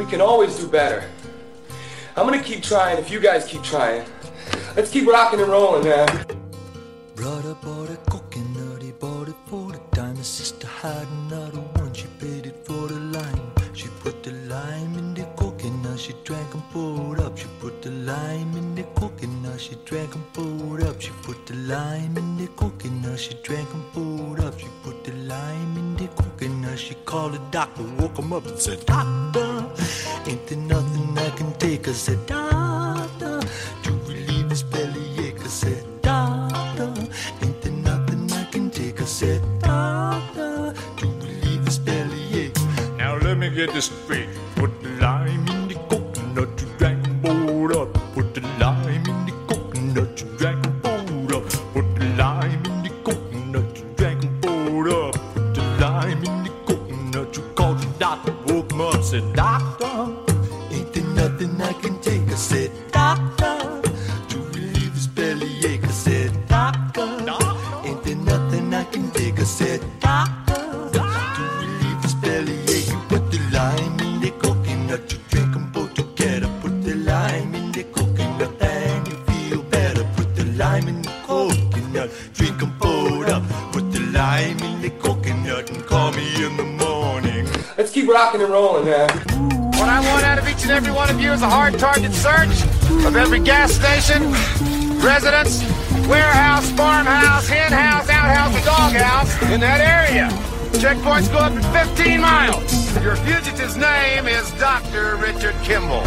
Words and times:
We 0.00 0.06
can 0.06 0.22
always 0.22 0.56
do 0.56 0.66
better. 0.66 1.04
I'm 2.16 2.24
gonna 2.24 2.42
keep 2.42 2.62
trying 2.62 2.96
if 2.96 3.10
you 3.10 3.20
guys 3.20 3.44
keep 3.44 3.62
trying. 3.62 4.02
Let's 4.74 4.90
keep 4.90 5.06
rocking 5.06 5.40
and 5.40 5.50
rolling, 5.50 5.84
man. 5.84 6.08
Brother 7.14 7.54
bought 7.62 7.90
a 7.90 7.98
coconut, 8.10 8.80
he 8.80 8.92
bought 8.92 9.28
it 9.28 9.34
for 9.46 9.72
the 9.72 9.80
dime. 9.92 10.16
His 10.16 10.26
sister 10.26 10.66
had 10.66 11.06
another 11.06 11.60
one, 11.80 11.92
she 11.92 12.06
paid 12.18 12.46
it 12.46 12.64
for 12.66 12.88
the 12.88 12.94
lime. 12.94 13.52
She 13.74 13.88
put 14.02 14.22
the 14.22 14.32
lime 14.32 14.94
in 14.96 15.12
the 15.12 15.24
coconut, 15.36 16.00
she 16.00 16.14
drank 16.24 16.54
and 16.54 16.62
pulled 16.70 17.20
up. 17.20 17.36
She 17.36 17.48
put 17.60 17.82
the 17.82 17.90
lime 17.90 18.56
in 18.56 18.74
the 18.74 18.84
coconut, 18.94 19.60
she 19.60 19.74
drank 19.84 20.14
and 20.14 20.32
pulled 20.32 20.80
up. 20.80 20.98
She 20.98 21.10
put 21.22 21.44
the 21.44 21.54
lime 21.54 22.16
in 22.16 22.38
the 22.38 22.46
coconut, 22.48 23.18
she 23.18 23.34
drank 23.42 23.70
and 23.74 23.92
pulled 23.92 24.40
up. 24.40 24.58
She 24.58 24.68
put 24.82 25.04
the 25.04 25.12
lime 25.12 25.76
in 25.76 25.96
the 25.96 26.08
coconut, 26.08 26.78
she 26.78 26.94
called 27.04 27.34
the 27.34 27.38
doctor, 27.50 27.82
woke 27.98 28.18
him 28.18 28.32
up 28.32 28.46
and 28.46 28.58
said, 28.58 28.86
Doctor. 28.86 29.66
Ain't 30.26 30.46
there 30.46 30.58
nothing 30.58 31.18
I 31.18 31.30
can 31.30 31.52
take? 31.54 31.88
I 31.88 31.92
said, 31.92 32.24
Doctor, 32.26 33.40
to 33.82 33.92
relieve 34.06 34.48
this 34.48 34.62
bellyache. 34.62 35.40
I 35.40 35.46
said, 35.46 35.84
Doctor, 36.02 36.92
ain't 37.42 37.60
there 37.62 37.72
nothing 37.72 38.30
I 38.32 38.44
can 38.44 38.70
take? 38.70 39.00
I 39.00 39.04
said, 39.04 39.42
Doctor, 39.60 40.74
to 40.98 41.06
relieve 41.06 41.64
this 41.64 41.78
bellyache. 41.78 42.54
Now 42.96 43.16
let 43.16 43.38
me 43.38 43.50
get 43.50 43.72
this 43.72 43.86
straight. 43.86 44.28
kitchen, 94.10 94.32
residence, 95.04 95.62
warehouse, 96.08 96.70
farmhouse, 96.72 97.48
henhouse, 97.48 98.08
outhouse, 98.08 98.54
and 98.54 98.64
doghouse 98.64 99.42
in 99.52 99.60
that 99.60 99.80
area. 99.80 100.28
Checkpoints 100.78 101.30
go 101.30 101.38
up 101.38 101.52
to 101.52 101.62
15 101.96 102.20
miles. 102.20 103.02
Your 103.02 103.16
fugitive's 103.16 103.76
name 103.76 104.26
is 104.26 104.50
Dr. 104.52 105.16
Richard 105.16 105.54
Kimball. 105.62 106.02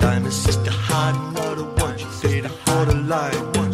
Time 0.00 0.26
is 0.26 0.44
just 0.44 0.66
a 0.66 0.70
hot 0.70 1.14
another 1.30 1.64
one. 1.82 1.98
She 1.98 2.06
said 2.06 2.44
a 2.44 2.48
harder 2.48 2.94
life. 2.94 3.67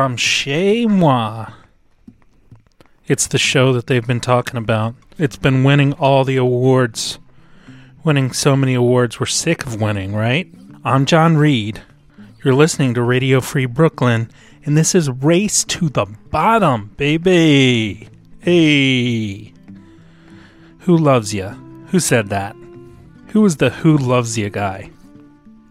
from 0.00 0.16
Chez 0.16 0.86
Moi. 0.86 1.44
It's 3.06 3.26
the 3.26 3.36
show 3.36 3.74
that 3.74 3.86
they've 3.86 4.06
been 4.06 4.18
talking 4.18 4.56
about. 4.56 4.94
It's 5.18 5.36
been 5.36 5.62
winning 5.62 5.92
all 5.92 6.24
the 6.24 6.36
awards, 6.36 7.18
winning 8.02 8.32
so 8.32 8.56
many 8.56 8.72
awards. 8.72 9.20
We're 9.20 9.26
sick 9.26 9.66
of 9.66 9.78
winning, 9.78 10.14
right? 10.14 10.50
I'm 10.86 11.04
John 11.04 11.36
Reed. 11.36 11.82
You're 12.42 12.54
listening 12.54 12.94
to 12.94 13.02
Radio 13.02 13.42
Free 13.42 13.66
Brooklyn, 13.66 14.30
and 14.64 14.74
this 14.74 14.94
is 14.94 15.10
Race 15.10 15.64
to 15.64 15.90
the 15.90 16.06
Bottom, 16.30 16.94
baby. 16.96 18.08
Hey. 18.38 19.52
Who 20.78 20.96
loves 20.96 21.34
you? 21.34 21.48
Who 21.88 22.00
said 22.00 22.30
that? 22.30 22.56
Who 23.32 23.42
was 23.42 23.58
the 23.58 23.68
Who 23.68 23.98
Loves 23.98 24.38
You 24.38 24.48
guy? 24.48 24.92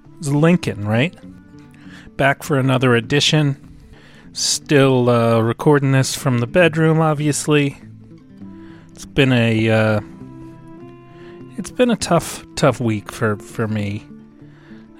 It 0.05 0.17
was 0.19 0.31
Lincoln, 0.31 0.87
right? 0.87 1.17
Back 2.15 2.43
for 2.43 2.59
another 2.59 2.93
edition. 2.93 3.65
Still 4.39 5.09
uh, 5.09 5.41
recording 5.41 5.91
this 5.91 6.15
from 6.15 6.37
the 6.37 6.47
bedroom, 6.47 7.01
obviously. 7.01 7.77
It's 8.91 9.03
been 9.03 9.33
a 9.33 9.69
uh, 9.69 9.99
it's 11.57 11.71
been 11.71 11.91
a 11.91 11.97
tough, 11.97 12.45
tough 12.55 12.79
week 12.79 13.11
for 13.11 13.35
for 13.35 13.67
me. 13.67 14.01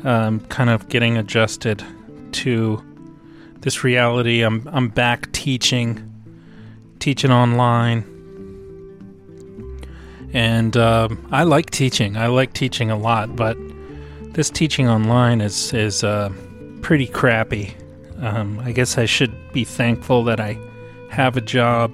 Um, 0.03 0.41
kind 0.41 0.69
of 0.69 0.89
getting 0.89 1.17
adjusted 1.17 1.81
to 2.33 2.83
this 3.61 3.81
reality. 3.81 4.41
I'm 4.41 4.67
I'm 4.73 4.89
back 4.89 5.31
teaching, 5.31 6.03
teaching 6.99 7.31
online, 7.31 8.03
and 10.33 10.75
um, 10.75 11.25
I 11.31 11.43
like 11.43 11.69
teaching. 11.69 12.17
I 12.17 12.27
like 12.27 12.51
teaching 12.51 12.91
a 12.91 12.97
lot, 12.97 13.37
but 13.37 13.55
this 14.33 14.49
teaching 14.49 14.89
online 14.89 15.39
is 15.39 15.73
is 15.73 16.03
uh, 16.03 16.29
pretty 16.81 17.07
crappy. 17.07 17.73
Um, 18.21 18.59
I 18.59 18.71
guess 18.71 18.97
I 18.97 19.05
should 19.05 19.33
be 19.53 19.63
thankful 19.63 20.23
that 20.25 20.39
I 20.39 20.57
have 21.09 21.37
a 21.37 21.41
job, 21.41 21.93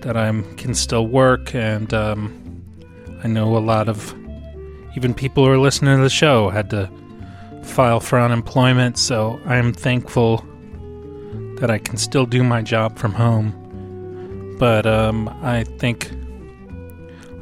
that 0.00 0.16
I 0.16 0.30
can 0.56 0.74
still 0.74 1.06
work, 1.06 1.54
and 1.54 1.92
um, 1.92 2.64
I 3.22 3.28
know 3.28 3.56
a 3.56 3.58
lot 3.58 3.88
of 3.88 4.14
even 4.96 5.14
people 5.14 5.44
who 5.44 5.50
are 5.50 5.58
listening 5.58 5.96
to 5.96 6.02
the 6.02 6.10
show 6.10 6.48
had 6.48 6.70
to 6.70 6.90
file 7.62 8.00
for 8.00 8.18
unemployment, 8.18 8.98
so 8.98 9.38
I'm 9.44 9.72
thankful 9.72 10.44
that 11.60 11.70
I 11.70 11.78
can 11.78 11.96
still 11.96 12.26
do 12.26 12.42
my 12.42 12.62
job 12.62 12.98
from 12.98 13.12
home. 13.12 14.56
But 14.58 14.86
um, 14.86 15.28
I 15.42 15.64
think 15.64 16.10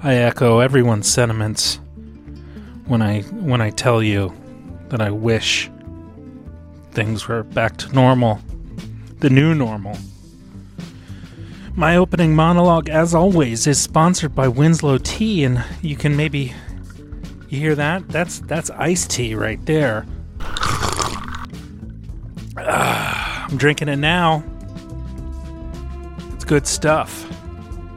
I 0.02 0.14
echo 0.14 0.58
everyone's 0.58 1.08
sentiments 1.08 1.78
when 2.86 3.02
I 3.02 3.22
when 3.22 3.60
I 3.60 3.70
tell 3.70 4.02
you 4.02 4.32
that 4.88 5.00
I 5.00 5.10
wish 5.10 5.70
things 6.98 7.28
were 7.28 7.44
back 7.44 7.76
to 7.76 7.92
normal, 7.92 8.40
the 9.20 9.30
new 9.30 9.54
normal. 9.54 9.96
My 11.76 11.94
opening 11.96 12.34
monologue, 12.34 12.88
as 12.88 13.14
always, 13.14 13.68
is 13.68 13.80
sponsored 13.80 14.34
by 14.34 14.48
Winslow 14.48 14.98
Tea, 14.98 15.44
and 15.44 15.64
you 15.80 15.94
can 15.94 16.16
maybe 16.16 16.52
you 17.48 17.60
hear 17.60 17.76
that? 17.76 18.08
That's 18.08 18.40
that's 18.40 18.68
iced 18.70 19.12
tea 19.12 19.36
right 19.36 19.64
there. 19.64 20.06
Ah, 22.58 23.46
I'm 23.48 23.56
drinking 23.56 23.90
it 23.90 23.98
now. 23.98 24.42
It's 26.32 26.44
good 26.44 26.66
stuff. 26.66 27.24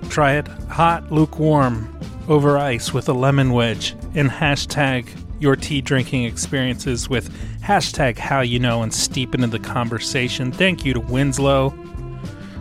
Try 0.09 0.33
it 0.33 0.47
hot, 0.69 1.11
lukewarm, 1.11 1.91
over 2.27 2.55
ice 2.55 2.93
with 2.93 3.09
a 3.09 3.13
lemon 3.13 3.51
wedge, 3.51 3.95
and 4.13 4.29
hashtag 4.29 5.09
your 5.39 5.55
tea 5.55 5.81
drinking 5.81 6.25
experiences 6.25 7.09
with 7.09 7.35
hashtag 7.63 8.17
how 8.17 8.41
you 8.41 8.59
know 8.59 8.81
and 8.81 8.93
steep 8.93 9.35
into 9.35 9.47
the 9.47 9.59
conversation. 9.59 10.51
Thank 10.51 10.85
you 10.85 10.93
to 10.93 10.99
Winslow 10.99 11.69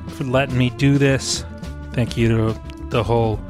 for 0.09 0.25
letting 0.25 0.59
me 0.59 0.71
do 0.71 0.99
this. 0.99 1.45
Thank 1.93 2.17
you 2.17 2.29
to 2.29 2.61
the 2.91 3.03
whole 3.03 3.41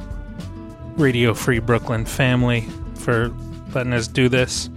Radio 0.96 1.34
Free 1.34 1.58
Brooklyn 1.58 2.04
family 2.04 2.68
for 2.94 3.34
letting 3.74 3.92
us 3.92 4.06
do 4.06 4.28
this. 4.28 4.70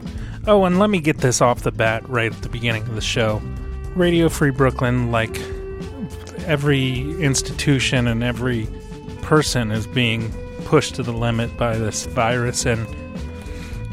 Oh, 0.48 0.66
and 0.66 0.80
let 0.80 0.90
me 0.90 1.00
get 1.00 1.20
this 1.20 1.42
off 1.42 1.62
the 1.62 1.72
bat 1.72 2.08
right 2.10 2.34
at 2.34 2.42
the 2.42 2.50
beginning 2.50 2.84
of 2.84 2.96
the 2.96 3.02
show. 3.02 3.42
Radio 3.96 4.28
Free 4.28 4.50
Brooklyn, 4.50 5.12
like 5.12 5.40
every 6.46 7.02
institution 7.22 8.08
and 8.08 8.24
every 8.24 8.68
person, 9.22 9.72
is 9.72 9.88
being 9.88 10.34
pushed 10.66 10.96
to 10.96 11.04
the 11.04 11.14
limit 11.14 11.56
by 11.58 11.78
this 11.78 12.06
virus, 12.08 12.66
and 12.66 12.88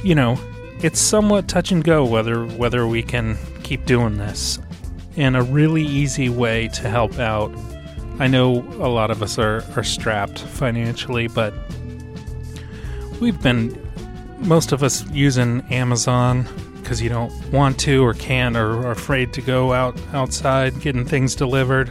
you 0.03 0.15
know, 0.15 0.41
it's 0.83 1.01
somewhat 1.01 1.49
touch 1.49 1.73
and 1.73 1.85
go 1.85 2.05
whether 2.05 2.47
whether 2.47 2.87
we 2.87 3.03
can 3.03 3.37
keep 3.63 3.85
doing 3.85 4.17
this. 4.17 4.59
And 5.17 5.37
a 5.37 5.43
really 5.43 5.83
easy 5.83 6.29
way 6.29 6.69
to 6.69 6.89
help 6.89 7.19
out. 7.19 7.53
I 8.19 8.27
know 8.27 8.61
a 8.79 8.89
lot 8.89 9.11
of 9.11 9.23
us 9.23 9.39
are, 9.39 9.65
are 9.77 9.85
strapped 9.85 10.39
financially, 10.39 11.27
but 11.27 11.53
we've 13.21 13.41
been 13.43 13.77
most 14.39 14.73
of 14.73 14.83
us 14.83 15.07
using 15.11 15.63
Amazon 15.71 16.47
because 16.77 17.03
you 17.03 17.09
don't 17.09 17.33
want 17.53 17.79
to 17.81 18.05
or 18.05 18.15
can't 18.15 18.57
or 18.57 18.87
are 18.87 18.91
afraid 18.91 19.33
to 19.35 19.43
go 19.43 19.73
out 19.73 20.01
outside 20.13 20.81
getting 20.81 21.05
things 21.05 21.35
delivered. 21.35 21.91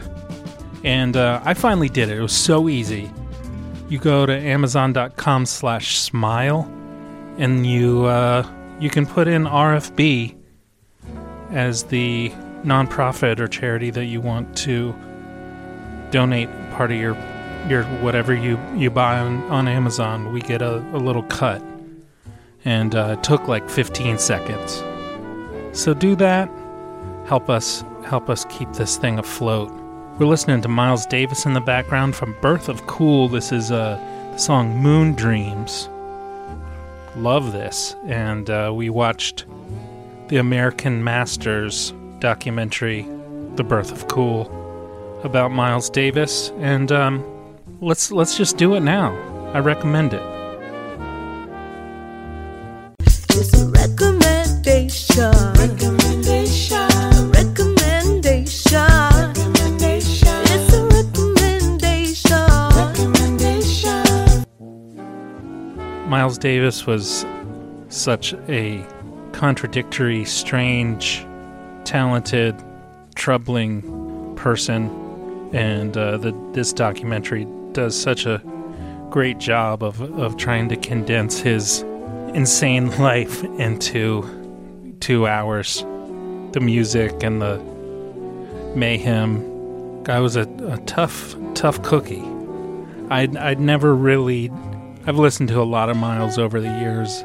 And 0.82 1.16
uh, 1.16 1.40
I 1.44 1.54
finally 1.54 1.88
did 1.88 2.08
it. 2.08 2.18
It 2.18 2.22
was 2.22 2.36
so 2.36 2.68
easy. 2.68 3.10
You 3.88 3.98
go 3.98 4.26
to 4.26 4.32
Amazon.com 4.32 5.46
slash 5.46 5.98
smile 5.98 6.70
and 7.38 7.66
you 7.66 8.04
uh, 8.04 8.46
you 8.80 8.88
can 8.88 9.06
put 9.06 9.28
in 9.28 9.44
RFB 9.44 10.34
as 11.50 11.84
the 11.84 12.30
nonprofit 12.64 13.38
or 13.38 13.46
charity 13.46 13.90
that 13.90 14.06
you 14.06 14.20
want 14.20 14.56
to 14.56 14.94
donate 16.10 16.48
part 16.72 16.90
of 16.90 16.96
your 16.96 17.14
your 17.68 17.84
whatever 18.00 18.34
you, 18.34 18.58
you 18.74 18.90
buy 18.90 19.18
on, 19.18 19.42
on 19.50 19.68
Amazon. 19.68 20.32
We 20.32 20.40
get 20.40 20.62
a, 20.62 20.78
a 20.78 20.96
little 20.96 21.24
cut 21.24 21.62
and 22.64 22.94
uh, 22.94 23.16
it 23.18 23.22
took 23.22 23.48
like 23.48 23.68
15 23.68 24.18
seconds. 24.18 24.82
So 25.78 25.92
do 25.92 26.16
that. 26.16 26.50
Help 27.26 27.50
us 27.50 27.84
help 28.04 28.30
us 28.30 28.46
keep 28.48 28.72
this 28.72 28.96
thing 28.96 29.18
afloat. 29.18 29.70
We're 30.18 30.26
listening 30.26 30.62
to 30.62 30.68
Miles 30.68 31.04
Davis 31.06 31.44
in 31.44 31.52
the 31.52 31.60
background 31.60 32.16
from 32.16 32.34
Birth 32.40 32.68
of 32.68 32.86
Cool. 32.86 33.28
This 33.28 33.52
is 33.52 33.70
uh, 33.70 34.36
song 34.38 34.78
Moon 34.78 35.12
Dreams. 35.12 35.88
Love 37.16 37.52
this, 37.52 37.96
and 38.06 38.48
uh, 38.48 38.72
we 38.74 38.88
watched 38.88 39.44
the 40.28 40.36
American 40.36 41.02
Masters 41.02 41.92
documentary, 42.20 43.02
The 43.56 43.64
Birth 43.64 43.90
of 43.90 44.06
Cool, 44.08 44.48
about 45.24 45.50
Miles 45.50 45.90
Davis, 45.90 46.50
and 46.58 46.92
um, 46.92 47.24
let's 47.80 48.12
let's 48.12 48.36
just 48.36 48.56
do 48.56 48.74
it 48.74 48.80
now. 48.80 49.14
I 49.52 49.58
recommend 49.58 50.14
it. 50.14 50.22
A. 53.02 53.66
Recommendation. 53.66 55.29
Miles 66.30 66.38
Davis 66.38 66.86
was 66.86 67.26
such 67.88 68.34
a 68.48 68.86
contradictory, 69.32 70.24
strange, 70.24 71.26
talented, 71.82 72.54
troubling 73.16 74.36
person, 74.36 75.50
and 75.52 75.96
uh, 75.96 76.18
the, 76.18 76.32
this 76.52 76.72
documentary 76.72 77.48
does 77.72 78.00
such 78.00 78.26
a 78.26 78.40
great 79.10 79.38
job 79.38 79.82
of, 79.82 80.00
of 80.20 80.36
trying 80.36 80.68
to 80.68 80.76
condense 80.76 81.40
his 81.40 81.80
insane 82.32 82.96
life 83.00 83.42
into 83.58 84.22
two 85.00 85.26
hours. 85.26 85.84
The 86.52 86.60
music 86.60 87.24
and 87.24 87.42
the 87.42 87.58
mayhem. 88.76 90.04
Guy 90.04 90.20
was 90.20 90.36
a, 90.36 90.42
a 90.42 90.78
tough, 90.86 91.34
tough 91.54 91.82
cookie. 91.82 92.22
I'd, 93.10 93.36
I'd 93.36 93.58
never 93.58 93.96
really. 93.96 94.52
I've 95.10 95.18
listened 95.18 95.48
to 95.48 95.60
a 95.60 95.64
lot 95.64 95.90
of 95.90 95.96
Miles 95.96 96.38
over 96.38 96.60
the 96.60 96.68
years, 96.68 97.24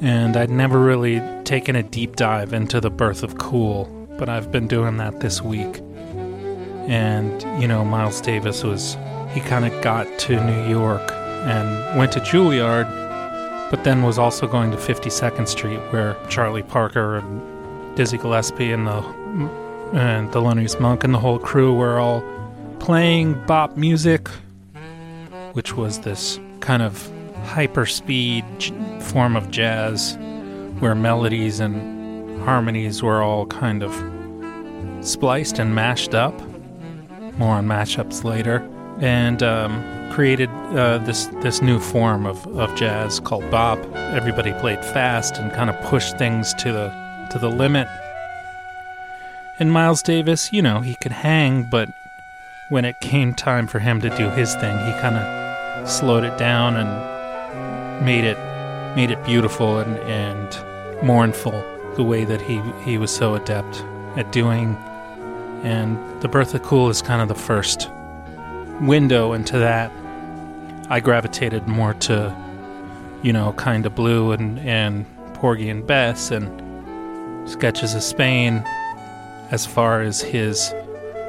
and 0.00 0.36
I'd 0.36 0.50
never 0.50 0.78
really 0.78 1.20
taken 1.42 1.74
a 1.74 1.82
deep 1.82 2.14
dive 2.14 2.52
into 2.52 2.80
the 2.80 2.90
birth 2.90 3.24
of 3.24 3.38
Cool, 3.38 3.86
but 4.16 4.28
I've 4.28 4.52
been 4.52 4.68
doing 4.68 4.98
that 4.98 5.18
this 5.18 5.42
week. 5.42 5.80
And, 6.86 7.42
you 7.60 7.66
know, 7.66 7.84
Miles 7.84 8.20
Davis 8.20 8.62
was. 8.62 8.96
He 9.32 9.40
kind 9.40 9.64
of 9.64 9.82
got 9.82 10.06
to 10.20 10.44
New 10.44 10.70
York 10.70 11.10
and 11.10 11.98
went 11.98 12.12
to 12.12 12.20
Juilliard, 12.20 12.88
but 13.68 13.82
then 13.82 14.04
was 14.04 14.16
also 14.16 14.46
going 14.46 14.70
to 14.70 14.76
52nd 14.76 15.48
Street, 15.48 15.80
where 15.90 16.16
Charlie 16.28 16.62
Parker 16.62 17.16
and 17.16 17.96
Dizzy 17.96 18.18
Gillespie 18.18 18.70
and 18.70 18.86
the 18.86 18.98
and 19.92 20.30
Thelonious 20.30 20.78
Monk 20.78 21.02
and 21.02 21.12
the 21.12 21.18
whole 21.18 21.40
crew 21.40 21.74
were 21.74 21.98
all 21.98 22.22
playing 22.78 23.44
bop 23.46 23.76
music, 23.76 24.28
which 25.54 25.76
was 25.76 25.98
this 26.02 26.38
kind 26.68 26.82
of 26.82 27.10
hyper-speed 27.44 28.44
j- 28.58 28.74
form 29.00 29.36
of 29.36 29.50
jazz, 29.50 30.18
where 30.80 30.94
melodies 30.94 31.60
and 31.60 32.42
harmonies 32.42 33.02
were 33.02 33.22
all 33.22 33.46
kind 33.46 33.82
of 33.82 33.90
spliced 35.00 35.58
and 35.58 35.74
mashed 35.74 36.14
up. 36.14 36.38
More 37.38 37.54
on 37.54 37.66
mashups 37.66 38.22
later, 38.22 38.68
and 39.00 39.42
um, 39.42 39.82
created 40.12 40.50
uh, 40.76 40.98
this 40.98 41.24
this 41.40 41.62
new 41.62 41.80
form 41.80 42.26
of, 42.26 42.46
of 42.48 42.76
jazz 42.76 43.18
called 43.18 43.50
bop. 43.50 43.78
Everybody 44.20 44.52
played 44.60 44.84
fast 44.84 45.38
and 45.38 45.50
kind 45.52 45.70
of 45.70 45.80
pushed 45.88 46.18
things 46.18 46.52
to 46.62 46.70
the 46.70 46.88
to 47.30 47.38
the 47.38 47.48
limit. 47.48 47.88
And 49.58 49.72
Miles 49.72 50.02
Davis, 50.02 50.52
you 50.52 50.60
know, 50.60 50.82
he 50.82 50.96
could 50.96 51.12
hang, 51.12 51.62
but 51.62 51.88
when 52.68 52.84
it 52.84 53.00
came 53.00 53.32
time 53.32 53.66
for 53.66 53.78
him 53.78 54.02
to 54.02 54.10
do 54.10 54.28
his 54.28 54.54
thing, 54.56 54.76
he 54.84 54.92
kind 55.00 55.16
of 55.16 55.47
slowed 55.86 56.24
it 56.24 56.36
down 56.38 56.76
and 56.76 58.04
made 58.04 58.24
it 58.24 58.38
made 58.96 59.10
it 59.10 59.22
beautiful 59.24 59.78
and, 59.78 59.98
and 60.00 61.04
mournful 61.06 61.64
the 61.96 62.02
way 62.02 62.24
that 62.24 62.40
he 62.40 62.60
he 62.84 62.98
was 62.98 63.10
so 63.10 63.34
adept 63.34 63.82
at 64.16 64.30
doing. 64.32 64.76
And 65.62 65.98
the 66.22 66.28
Birth 66.28 66.54
of 66.54 66.62
Cool 66.62 66.88
is 66.88 67.02
kind 67.02 67.20
of 67.20 67.28
the 67.28 67.34
first 67.34 67.90
window 68.80 69.32
into 69.32 69.58
that. 69.58 69.90
I 70.88 71.00
gravitated 71.00 71.66
more 71.66 71.94
to 71.94 72.34
you 73.22 73.32
know, 73.32 73.52
Kinda 73.52 73.90
Blue 73.90 74.32
and, 74.32 74.58
and 74.60 75.04
Porgy 75.34 75.68
and 75.68 75.86
Bess 75.86 76.30
and 76.30 77.48
Sketches 77.48 77.94
of 77.94 78.02
Spain 78.02 78.62
as 79.50 79.64
far 79.66 80.02
as 80.02 80.20
his 80.20 80.72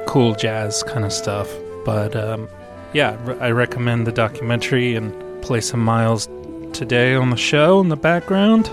cool 0.06 0.34
jazz 0.34 0.82
kind 0.84 1.04
of 1.04 1.12
stuff. 1.12 1.48
But 1.84 2.14
um, 2.14 2.48
yeah, 2.92 3.16
I 3.40 3.50
recommend 3.50 4.06
the 4.06 4.12
documentary 4.12 4.94
and 4.94 5.42
play 5.42 5.60
some 5.60 5.80
Miles 5.80 6.28
today 6.72 7.14
on 7.14 7.30
the 7.30 7.36
show 7.36 7.80
in 7.80 7.88
the 7.88 7.96
background. 7.96 8.68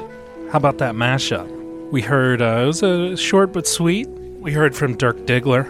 How 0.51 0.57
about 0.57 0.77
that 0.79 0.95
mashup? 0.95 1.47
We 1.91 2.01
heard, 2.01 2.41
uh, 2.41 2.61
it 2.63 2.65
was 2.65 2.83
a 2.83 3.15
short 3.15 3.53
but 3.53 3.67
sweet. 3.67 4.07
We 4.39 4.53
heard 4.53 4.75
from 4.75 4.95
Dirk 4.95 5.17
Diggler. 5.25 5.65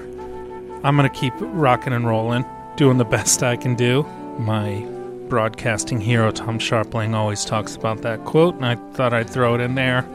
I'm 0.83 0.95
going 0.95 1.09
to 1.09 1.15
keep 1.15 1.33
rocking 1.39 1.93
and 1.93 2.07
rolling, 2.07 2.45
doing 2.75 2.97
the 2.97 3.05
best 3.05 3.43
I 3.43 3.55
can 3.55 3.75
do. 3.75 4.03
My 4.39 4.85
broadcasting 5.27 5.99
hero, 5.99 6.31
Tom 6.31 6.59
Sharpling, 6.59 7.13
always 7.13 7.43
talks 7.43 7.75
about 7.75 8.01
that 8.03 8.23
quote, 8.23 8.55
and 8.55 8.65
I 8.65 8.75
thought 8.93 9.13
I'd 9.13 9.29
throw 9.29 9.55
it 9.55 9.61
in 9.61 9.75
there. 9.75 10.07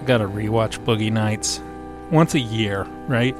I 0.00 0.04
got 0.04 0.18
to 0.18 0.28
rewatch 0.28 0.82
Boogie 0.84 1.12
Nights 1.12 1.60
once 2.10 2.34
a 2.34 2.40
year, 2.40 2.84
right? 3.06 3.36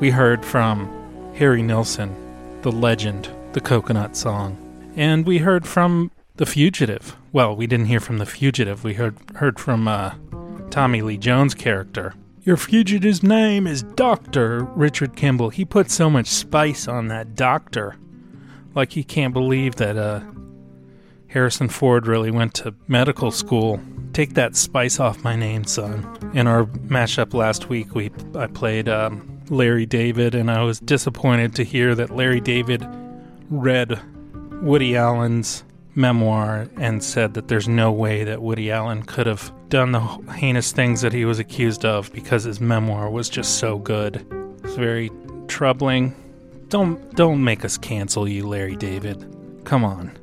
We 0.00 0.10
heard 0.10 0.44
from 0.44 0.88
Harry 1.36 1.62
Nilsson, 1.62 2.14
the 2.62 2.72
legend, 2.72 3.30
the 3.52 3.60
coconut 3.60 4.16
song. 4.16 4.56
And 4.96 5.26
we 5.26 5.38
heard 5.38 5.66
from 5.66 6.10
The 6.36 6.46
Fugitive. 6.46 7.16
Well, 7.32 7.54
we 7.54 7.66
didn't 7.66 7.86
hear 7.86 8.00
from 8.00 8.18
The 8.18 8.26
Fugitive. 8.26 8.84
We 8.84 8.94
heard 8.94 9.16
heard 9.36 9.58
from 9.58 9.88
uh, 9.88 10.14
Tommy 10.70 11.02
Lee 11.02 11.16
Jones' 11.16 11.54
character. 11.54 12.14
Your 12.42 12.56
fugitive's 12.56 13.22
name 13.22 13.66
is 13.66 13.82
Dr. 13.82 14.64
Richard 14.64 15.14
Kimball. 15.14 15.50
He 15.50 15.64
put 15.64 15.90
so 15.90 16.08
much 16.08 16.26
spice 16.26 16.88
on 16.88 17.08
that 17.08 17.34
doctor. 17.34 17.96
Like 18.74 18.92
he 18.92 19.04
can't 19.04 19.34
believe 19.34 19.76
that 19.76 19.96
uh, 19.96 20.20
Harrison 21.28 21.68
Ford 21.68 22.06
really 22.06 22.30
went 22.30 22.54
to 22.54 22.74
medical 22.88 23.30
school. 23.30 23.80
Take 24.12 24.34
that 24.34 24.56
spice 24.56 24.98
off 24.98 25.22
my 25.22 25.36
name, 25.36 25.64
son. 25.64 26.32
In 26.34 26.46
our 26.46 26.64
mashup 26.64 27.34
last 27.34 27.68
week, 27.68 27.94
we 27.94 28.10
I 28.34 28.46
played 28.46 28.88
um, 28.88 29.29
Larry 29.50 29.84
David, 29.84 30.34
and 30.34 30.50
I 30.50 30.62
was 30.62 30.78
disappointed 30.80 31.56
to 31.56 31.64
hear 31.64 31.94
that 31.96 32.10
Larry 32.10 32.40
David 32.40 32.86
read 33.50 34.00
Woody 34.62 34.96
Allen's 34.96 35.64
memoir 35.96 36.68
and 36.78 37.02
said 37.02 37.34
that 37.34 37.48
there's 37.48 37.68
no 37.68 37.90
way 37.90 38.22
that 38.24 38.40
Woody 38.40 38.70
Allen 38.70 39.02
could 39.02 39.26
have 39.26 39.52
done 39.68 39.92
the 39.92 40.00
heinous 40.00 40.72
things 40.72 41.00
that 41.00 41.12
he 41.12 41.24
was 41.24 41.38
accused 41.40 41.84
of 41.84 42.12
because 42.12 42.44
his 42.44 42.60
memoir 42.60 43.10
was 43.10 43.28
just 43.28 43.58
so 43.58 43.78
good. 43.78 44.24
It's 44.62 44.76
very 44.76 45.10
troubling. 45.48 46.14
Don't 46.68 47.14
don't 47.16 47.42
make 47.42 47.64
us 47.64 47.76
cancel 47.76 48.28
you, 48.28 48.46
Larry 48.46 48.76
David. 48.76 49.26
Come 49.64 49.84
on. 49.84 50.16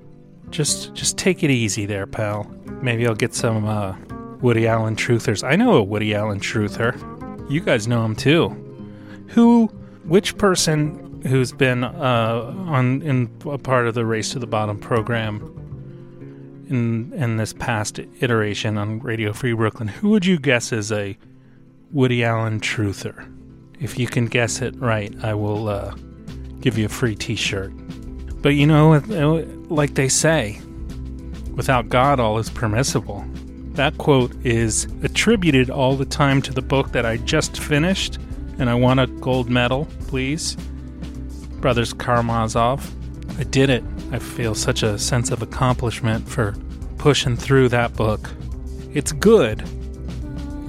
Just 0.50 0.94
just 0.94 1.18
take 1.18 1.44
it 1.44 1.52
easy 1.52 1.86
there, 1.86 2.08
pal. 2.08 2.50
Maybe 2.82 3.06
I'll 3.06 3.16
get 3.16 3.36
some 3.36 3.66
uh, 3.66 3.98
Woody 4.42 4.68
Allen 4.68 4.96
truthers. 4.96 5.46
I 5.46 5.58
know 5.58 5.74
a 5.74 5.84
Woody 5.84 6.16
Allen 6.16 6.40
truther. 6.40 6.96
You 7.52 7.60
guys 7.60 7.88
know 7.88 8.06
him 8.06 8.16
too. 8.16 8.67
Who 9.30 9.68
which 10.06 10.38
person 10.38 11.22
who's 11.24 11.52
been 11.52 11.84
uh, 11.84 12.54
on 12.68 13.02
in 13.02 13.30
a 13.46 13.58
part 13.58 13.88
of 13.88 13.96
the 13.96 14.06
Race 14.06 14.32
to 14.32 14.40
the 14.40 14.48
Bottom 14.48 14.80
program 14.80 15.54
in 16.70 17.14
in 17.14 17.38
this 17.38 17.54
past 17.54 18.00
iteration 18.20 18.78
on 18.78 19.00
Radio 19.00 19.34
Free 19.34 19.54
Brooklyn, 19.54 19.88
who 19.88 20.10
would 20.10 20.26
you 20.26 20.40
guess 20.40 20.72
is 20.72 20.92
a 20.92 21.18
Woody 21.92 22.24
Allen 22.24 22.60
truther? 22.60 23.34
If 23.80 24.00
you 24.00 24.08
can 24.08 24.26
guess 24.26 24.62
it 24.62 24.76
right, 24.80 25.14
I 25.24 25.34
will 25.34 25.70
uh, 25.70 25.96
give 26.60 26.78
you 26.78 26.86
a 26.86 26.90
free 26.90 27.16
T-shirt. 27.16 27.72
But 28.42 28.50
you 28.50 28.66
know, 28.66 28.94
uh, 28.94 29.46
like 29.70 29.96
they 29.96 30.10
say, 30.10 30.60
without 31.54 31.90
God, 31.90 32.20
all 32.20 32.38
is 32.40 32.50
permissible. 32.50 33.26
That 33.74 33.98
quote 33.98 34.34
is 34.46 34.86
attributed 35.04 35.70
all 35.70 35.96
the 35.96 36.06
time 36.06 36.42
to 36.44 36.54
the 36.54 36.62
book 36.62 36.92
that 36.94 37.06
I 37.06 37.18
just 37.18 37.60
finished, 37.60 38.18
and 38.60 38.70
I 38.70 38.76
want 38.76 39.00
a 39.00 39.08
gold 39.08 39.50
medal, 39.50 39.88
please. 40.08 40.56
Brothers 41.60 41.94
Karamazov. 41.94 42.94
I 43.40 43.44
did 43.44 43.70
it. 43.70 43.84
I 44.12 44.20
feel 44.20 44.56
such 44.56 44.84
a 44.84 44.98
sense 44.98 45.32
of 45.32 45.42
accomplishment 45.42 46.28
for 46.28 46.56
pushing 46.98 47.36
through 47.36 47.70
that 47.70 47.96
book. 47.96 48.30
It's 48.94 49.12
good. 49.12 49.64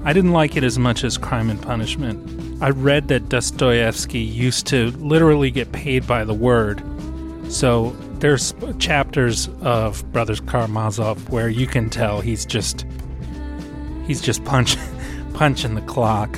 I 0.05 0.13
didn't 0.13 0.33
like 0.33 0.57
it 0.57 0.65
as 0.65 0.79
much 0.79 1.05
as 1.05 1.19
Crime 1.19 1.51
and 1.51 1.61
Punishment. 1.61 2.63
I 2.63 2.71
read 2.71 3.09
that 3.09 3.29
Dostoevsky 3.29 4.19
used 4.19 4.67
to 4.69 4.91
literally 4.93 5.51
get 5.51 5.71
paid 5.73 6.07
by 6.07 6.25
the 6.25 6.35
word. 6.35 6.83
So 7.49 7.91
there's 8.19 8.53
chapters 8.79 9.49
of 9.61 10.11
Brothers 10.13 10.41
Karamazov 10.41 11.31
where 11.31 11.49
you 11.49 11.67
can 11.67 11.89
tell 11.89 12.21
he's 12.21 12.45
just 12.45 12.85
he's 14.07 14.21
just 14.21 14.45
punch, 14.45 14.77
punching 15.35 15.75
the 15.75 15.83
clock. 15.83 16.37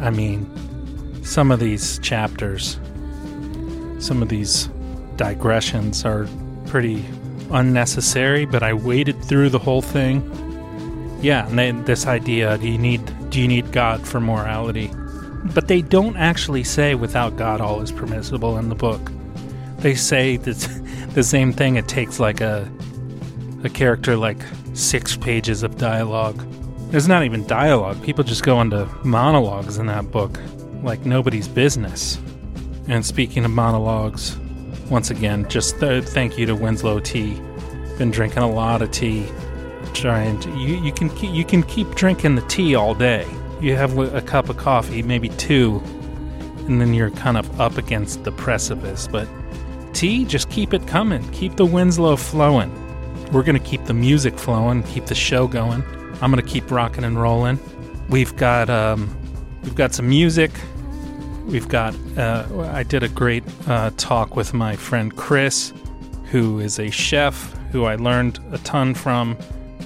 I 0.00 0.10
mean, 0.10 0.48
some 1.22 1.50
of 1.50 1.60
these 1.60 1.98
chapters, 1.98 2.78
some 3.98 4.22
of 4.22 4.28
these 4.28 4.68
digressions 5.16 6.04
are 6.04 6.26
pretty 6.66 7.04
unnecessary, 7.50 8.46
but 8.46 8.62
I 8.62 8.72
waded 8.72 9.22
through 9.24 9.50
the 9.50 9.58
whole 9.58 9.82
thing. 9.82 10.24
Yeah, 11.20 11.46
and 11.48 11.84
this 11.84 12.06
idea, 12.06 12.56
do 12.58 12.68
you 12.68 12.78
need 12.78 13.02
do 13.30 13.40
you 13.40 13.48
need 13.48 13.72
God 13.72 14.06
for 14.06 14.20
morality? 14.20 14.90
But 15.54 15.68
they 15.68 15.82
don't 15.82 16.16
actually 16.16 16.64
say 16.64 16.94
without 16.94 17.36
God 17.36 17.60
all 17.60 17.80
is 17.80 17.92
permissible 17.92 18.58
in 18.58 18.68
the 18.68 18.74
book. 18.74 19.12
They 19.78 19.94
say 19.94 20.36
that 20.38 21.10
the 21.14 21.22
same 21.22 21.52
thing. 21.52 21.76
It 21.76 21.88
takes 21.88 22.18
like 22.18 22.40
a 22.40 22.70
a 23.62 23.68
character 23.68 24.16
like 24.16 24.42
six 24.72 25.16
pages 25.16 25.62
of 25.62 25.76
dialogue. 25.76 26.42
There's 26.90 27.06
not 27.06 27.22
even 27.22 27.46
dialogue. 27.46 28.02
People 28.02 28.24
just 28.24 28.42
go 28.42 28.60
into 28.60 28.84
monologues 29.04 29.78
in 29.78 29.86
that 29.86 30.10
book, 30.10 30.40
like 30.82 31.06
nobody's 31.06 31.46
business. 31.46 32.18
And 32.88 33.06
speaking 33.06 33.44
of 33.44 33.52
monologues, 33.52 34.36
once 34.90 35.08
again, 35.08 35.48
just 35.48 35.78
th- 35.78 36.02
thank 36.02 36.36
you 36.36 36.46
to 36.46 36.56
Winslow 36.56 36.98
Tea. 36.98 37.40
Been 37.96 38.10
drinking 38.10 38.42
a 38.42 38.50
lot 38.50 38.82
of 38.82 38.90
tea. 38.90 39.24
Trying 39.94 40.40
to 40.40 40.50
you, 40.58 40.82
you 40.82 40.92
can 40.92 41.08
keep, 41.10 41.32
you 41.32 41.44
can 41.44 41.62
keep 41.62 41.88
drinking 41.94 42.34
the 42.34 42.42
tea 42.42 42.74
all 42.74 42.94
day. 42.94 43.24
You 43.60 43.76
have 43.76 43.96
a 43.96 44.16
a 44.16 44.22
cup 44.22 44.48
of 44.48 44.56
coffee, 44.56 45.02
maybe 45.02 45.28
two, 45.28 45.80
and 46.66 46.80
then 46.80 46.92
you're 46.92 47.10
kind 47.10 47.36
of 47.36 47.60
up 47.60 47.78
against 47.78 48.24
the 48.24 48.32
precipice. 48.32 49.06
But 49.06 49.28
tea, 49.92 50.24
just 50.24 50.50
keep 50.50 50.74
it 50.74 50.88
coming. 50.88 51.28
Keep 51.30 51.54
the 51.54 51.66
Winslow 51.66 52.16
flowing. 52.16 52.72
We're 53.30 53.44
gonna 53.44 53.60
keep 53.60 53.84
the 53.84 53.94
music 53.94 54.36
flowing, 54.36 54.82
keep 54.82 55.06
the 55.06 55.14
show 55.14 55.46
going. 55.46 55.84
I'm 56.22 56.30
gonna 56.30 56.42
keep 56.42 56.70
rocking 56.70 57.04
and 57.04 57.20
rolling. 57.20 57.58
We've 58.08 58.34
got 58.36 58.68
um, 58.68 59.16
we've 59.62 59.74
got 59.74 59.94
some 59.94 60.08
music. 60.08 60.50
We've 61.46 61.68
got. 61.68 61.94
Uh, 62.16 62.46
I 62.72 62.82
did 62.82 63.02
a 63.02 63.08
great 63.08 63.44
uh, 63.66 63.90
talk 63.96 64.36
with 64.36 64.52
my 64.52 64.76
friend 64.76 65.16
Chris, 65.16 65.72
who 66.26 66.60
is 66.60 66.78
a 66.78 66.90
chef 66.90 67.56
who 67.72 67.84
I 67.84 67.96
learned 67.96 68.38
a 68.52 68.58
ton 68.58 68.94
from, 68.94 69.36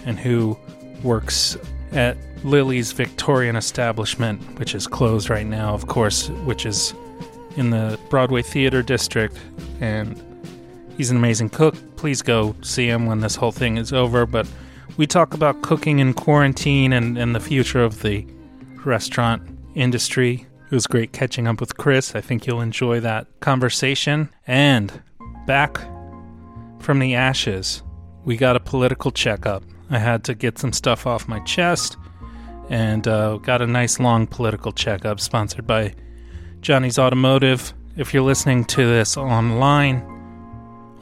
and 0.07 0.19
who 0.19 0.59
works 1.03 1.57
at 1.93 2.17
Lily's 2.45 2.93
Victorian 2.93 3.57
establishment, 3.57 4.43
which 4.59 4.75
is 4.75 4.87
closed 4.87 5.31
right 5.31 5.47
now, 5.47 5.75
of 5.75 5.87
course, 5.87 6.29
which 6.29 6.67
is 6.67 6.95
in 7.57 7.71
the 7.71 7.99
Broadway 8.11 8.43
Theater 8.43 8.83
District. 8.83 9.37
And 9.81 10.21
he's 10.97 11.11
an 11.11 11.17
amazing 11.17 11.51
cook. 11.51 11.75
Please 11.97 12.23
go 12.23 12.55
see 12.63 12.87
him 12.87 13.07
when 13.07 13.21
this 13.21 13.37
whole 13.37 13.53
thing 13.53 13.77
is 13.77 13.93
over. 13.93 14.27
But 14.27 14.47
we 14.97 15.07
talk 15.07 15.35
about 15.35 15.63
cooking 15.63 15.99
in 15.99 16.15
quarantine 16.15 16.93
and, 16.93 17.19
and 17.19 17.35
the 17.35 17.41
future 17.41 17.83
of 17.83 18.03
the 18.03 18.27
restaurant 18.85 19.43
industry. 19.75 20.47
It 20.71 20.75
was 20.75 20.87
great 20.87 21.13
catching 21.13 21.47
up 21.47 21.61
with 21.61 21.77
Chris. 21.77 22.15
I 22.15 22.21
think 22.21 22.47
you'll 22.47 22.61
enjoy 22.61 23.01
that 23.01 23.27
conversation. 23.41 24.29
And 24.47 25.03
back 25.47 25.79
from 26.81 26.99
the 26.99 27.15
ashes, 27.15 27.83
we 28.25 28.37
got 28.37 28.57
a 28.57 28.61
political 28.61 29.11
checkup. 29.11 29.65
I 29.91 29.99
had 29.99 30.25
to 30.25 30.35
get 30.35 30.59
some 30.59 30.73
stuff 30.73 31.07
off 31.07 31.29
my 31.29 31.41
chest 31.41 31.97
and 32.71 33.07
uh, 33.07 33.37
got 33.39 33.63
a 33.63 33.67
nice 33.67 34.01
long 34.01 34.27
political 34.27 34.73
checkup 34.73 35.21
sponsored 35.21 35.67
by 35.67 35.95
Johnny's 36.61 36.99
Automotive. 36.99 37.75
If 37.97 38.15
you're 38.15 38.23
listening 38.23 38.65
to 38.67 38.87
this 38.87 39.17
online, 39.17 40.14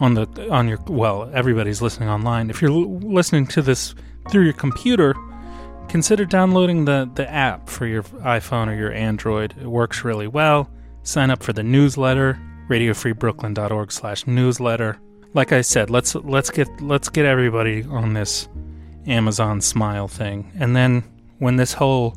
on 0.02 0.14
the 0.14 0.26
on 0.50 0.68
your 0.68 0.78
well, 0.88 1.30
everybody's 1.32 1.80
listening 1.80 2.08
online. 2.08 2.50
If 2.50 2.60
you're 2.60 2.72
l- 2.72 2.98
listening 2.98 3.46
to 3.48 3.62
this 3.62 3.94
through 4.30 4.42
your 4.42 4.52
computer, 4.52 5.14
consider 5.88 6.24
downloading 6.24 6.84
the 6.84 7.08
the 7.14 7.30
app 7.30 7.68
for 7.68 7.86
your 7.86 8.02
iPhone 8.02 8.66
or 8.66 8.74
your 8.74 8.92
Android. 8.92 9.54
It 9.60 9.68
works 9.68 10.02
really 10.04 10.26
well. 10.26 10.68
Sign 11.04 11.30
up 11.30 11.40
for 11.42 11.52
the 11.52 11.62
newsletter, 11.62 12.38
radiofreebrooklyn.org/newsletter. 12.68 14.98
Like 15.34 15.52
I 15.52 15.60
said, 15.60 15.88
let's 15.88 16.16
let's 16.16 16.50
get 16.50 16.68
let's 16.80 17.08
get 17.08 17.24
everybody 17.24 17.84
on 17.84 18.14
this 18.14 18.48
Amazon 19.06 19.60
Smile 19.60 20.08
thing, 20.08 20.50
and 20.58 20.74
then 20.74 21.04
when 21.38 21.54
this 21.56 21.74
whole 21.74 22.16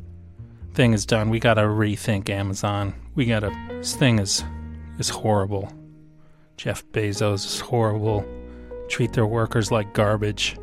thing 0.74 0.92
is 0.92 1.06
done, 1.06 1.30
we 1.30 1.38
gotta 1.38 1.62
rethink 1.62 2.30
Amazon. 2.30 2.94
We 3.14 3.26
gotta. 3.26 3.52
This 3.68 3.94
thing 3.94 4.18
is 4.18 4.42
is 4.98 5.08
horrible. 5.08 5.72
Jeff 6.56 6.84
Bezos 6.92 7.44
is 7.46 7.60
horrible. 7.60 8.24
Treat 8.88 9.12
their 9.12 9.26
workers 9.26 9.70
like 9.70 9.92
garbage. 9.92 10.56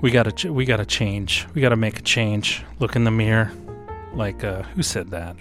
we 0.00 0.10
gotta 0.10 0.32
ch- 0.32 0.46
we 0.46 0.64
gotta 0.64 0.86
change. 0.86 1.46
We 1.54 1.60
gotta 1.60 1.76
make 1.76 1.98
a 1.98 2.02
change. 2.02 2.62
Look 2.78 2.96
in 2.96 3.04
the 3.04 3.10
mirror, 3.10 3.52
like 4.14 4.42
uh, 4.42 4.62
who 4.62 4.82
said 4.82 5.10
that? 5.10 5.36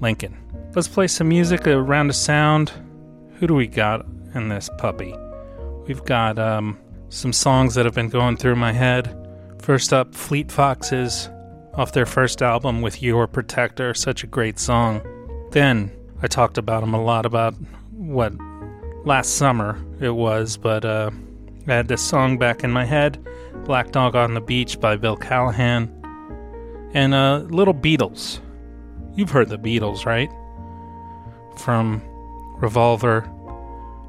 Lincoln. 0.00 0.36
Let's 0.74 0.88
play 0.88 1.06
some 1.06 1.28
music 1.28 1.66
around 1.66 2.10
a 2.10 2.12
sound. 2.12 2.72
Who 3.38 3.46
do 3.46 3.54
we 3.54 3.66
got 3.66 4.04
in 4.34 4.48
this 4.48 4.68
puppy? 4.78 5.14
We've 5.86 6.04
got 6.04 6.38
um, 6.38 6.78
some 7.08 7.32
songs 7.32 7.74
that 7.74 7.84
have 7.84 7.94
been 7.94 8.08
going 8.08 8.36
through 8.36 8.56
my 8.56 8.72
head. 8.72 9.16
First 9.60 9.92
up, 9.92 10.14
Fleet 10.14 10.50
Foxes 10.50 11.28
off 11.74 11.92
their 11.92 12.06
first 12.06 12.42
album 12.42 12.82
with 12.82 13.02
Your 13.02 13.26
Protector, 13.26 13.94
such 13.94 14.24
a 14.24 14.26
great 14.26 14.58
song. 14.58 15.02
Then 15.50 15.92
I 16.22 16.26
talked 16.26 16.58
about 16.58 16.80
them 16.80 16.94
a 16.94 17.02
lot 17.02 17.26
about 17.26 17.54
what 17.92 18.32
last 19.04 19.36
summer 19.36 19.78
it 20.00 20.10
was, 20.10 20.56
but 20.56 20.84
uh, 20.84 21.10
I 21.66 21.72
had 21.72 21.88
this 21.88 22.02
song 22.02 22.38
back 22.38 22.64
in 22.64 22.70
my 22.70 22.84
head 22.84 23.24
Black 23.64 23.92
Dog 23.92 24.14
on 24.14 24.34
the 24.34 24.40
Beach 24.40 24.78
by 24.80 24.96
Bill 24.96 25.16
Callahan, 25.16 25.90
and 26.92 27.14
uh, 27.14 27.38
Little 27.48 27.74
Beatles. 27.74 28.40
You've 29.14 29.30
heard 29.30 29.48
the 29.48 29.58
Beatles, 29.58 30.04
right? 30.04 30.30
From 31.58 32.02
Revolver, 32.58 33.30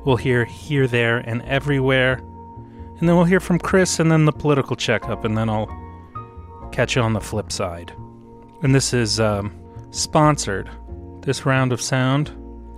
we'll 0.03 0.17
hear 0.17 0.45
Here, 0.45 0.87
There, 0.87 1.19
and 1.19 1.41
Everywhere, 1.43 2.15
and 2.99 3.07
then 3.07 3.15
we'll 3.15 3.25
hear 3.25 3.39
from 3.39 3.59
Chris 3.59 3.99
and 3.99 4.11
then 4.11 4.25
the 4.25 4.31
political 4.31 4.75
checkup, 4.75 5.23
and 5.23 5.37
then 5.37 5.49
I'll 5.49 5.69
catch 6.71 6.95
you 6.95 7.01
on 7.01 7.13
the 7.13 7.21
flip 7.21 7.51
side. 7.51 7.93
And 8.61 8.73
this 8.73 8.93
is 8.93 9.19
um, 9.19 9.53
sponsored, 9.91 10.69
this 11.21 11.45
round 11.45 11.71
of 11.71 11.81
sound, 11.81 12.31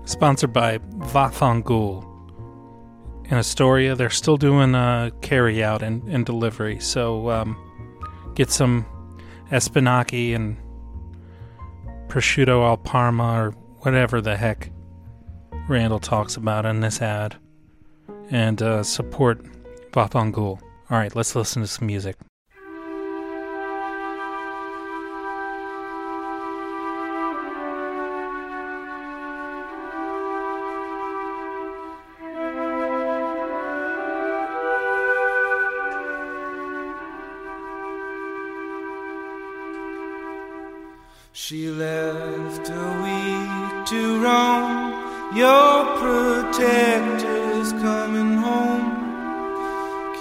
sponsored 0.06 0.54
by 0.54 0.78
Vathangul 0.78 2.07
in 3.30 3.38
Astoria. 3.38 3.96
They're 3.96 4.10
still 4.10 4.38
doing 4.38 4.76
uh, 4.76 5.12
carry 5.22 5.64
out 5.64 5.84
and, 5.84 6.04
and 6.04 6.26
delivery. 6.26 6.80
So 6.80 7.30
um, 7.30 8.32
get 8.36 8.50
some 8.52 8.86
Espinaki 9.52 10.36
and 10.36 10.58
prosciutto 12.08 12.66
al 12.66 12.78
parma 12.78 13.42
or 13.42 13.52
whatever 13.80 14.22
the 14.22 14.38
heck 14.38 14.72
Randall 15.68 16.00
talks 16.00 16.38
about 16.38 16.66
in 16.66 16.80
this 16.80 17.02
ad 17.02 17.36
and 18.30 18.62
uh, 18.62 18.84
support 18.84 19.44
Vathangul. 19.92 20.62
All 20.90 20.98
right, 20.98 21.14
let's 21.16 21.36
listen 21.36 21.62
to 21.62 21.68
some 21.68 21.88
music. 21.88 22.16
To 43.90 44.22
roam. 44.22 44.94
Your 45.34 45.86
protector's 45.98 47.72
coming 47.74 48.36
home. 48.36 48.88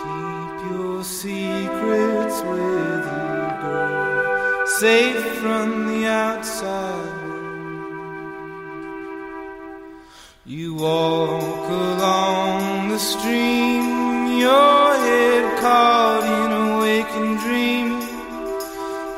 Keep 0.01 0.71
your 0.71 1.03
secrets 1.03 2.43
with 2.43 3.05
you, 3.17 3.41
girl. 3.63 4.67
Safe 4.67 5.25
from 5.41 5.89
the 5.89 6.07
outside. 6.07 7.13
You 10.45 10.75
walk 10.77 11.69
along 11.69 12.91
the 12.91 12.99
stream, 12.99 14.39
your 14.39 14.95
head 15.07 15.59
caught 15.59 16.25
in 16.39 16.53
a 16.53 16.79
waking 16.85 17.37
dream. 17.39 17.89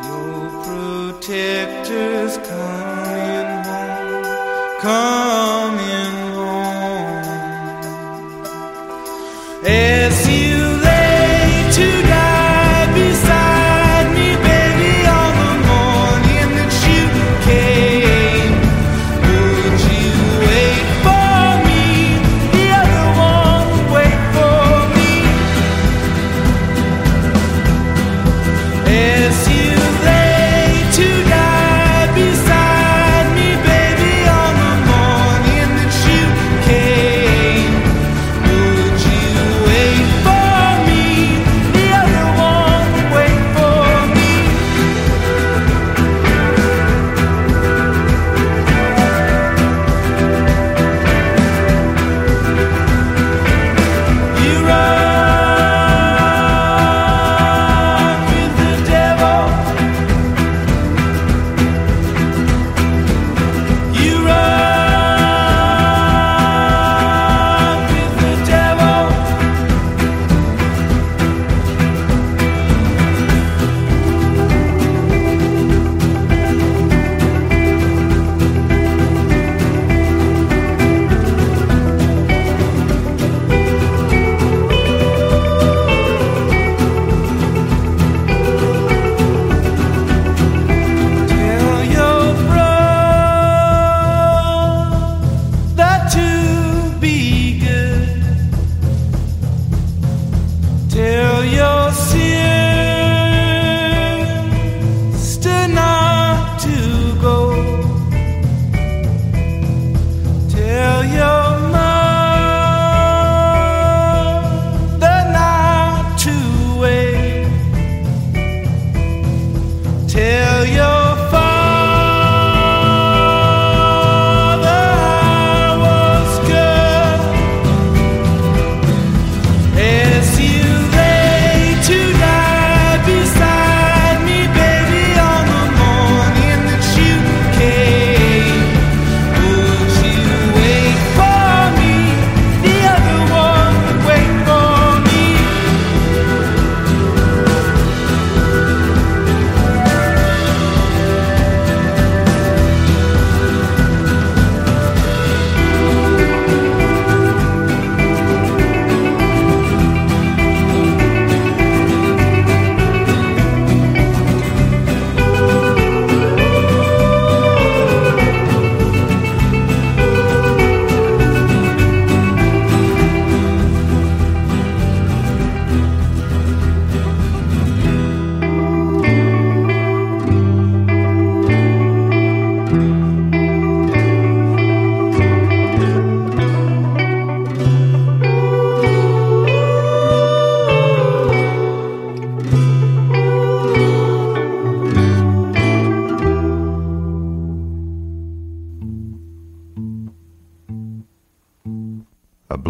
Your 0.08 0.40
protector's 0.64 2.38
coming 2.48 2.77
coming 4.80 5.17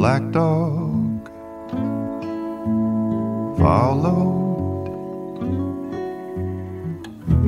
black 0.09 0.31
dog 0.31 1.29
followed 3.59 4.89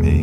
me. 0.03 0.19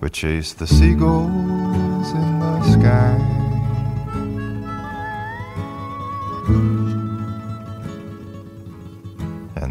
We 0.00 0.08
chased 0.08 0.58
the 0.58 0.66
seagulls 0.66 2.12
in 2.12 2.38
the 2.38 2.62
sky. 2.72 3.34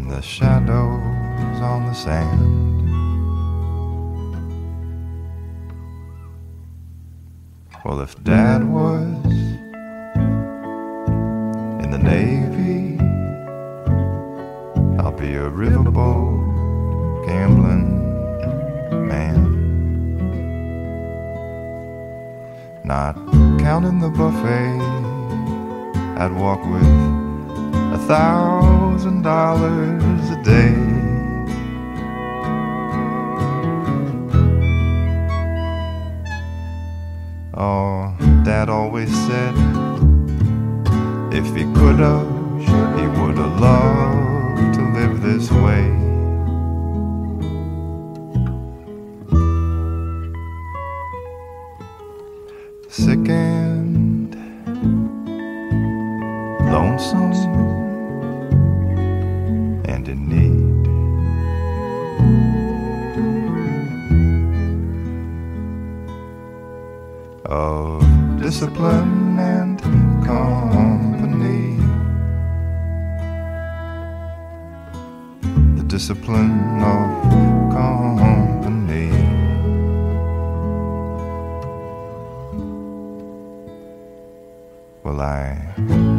The 0.08 0.22
shadows 0.22 1.60
on 1.60 1.86
the 1.86 1.92
sand. 1.92 2.57
well, 7.98 8.04
if 8.04 8.22
Dad 8.22 8.62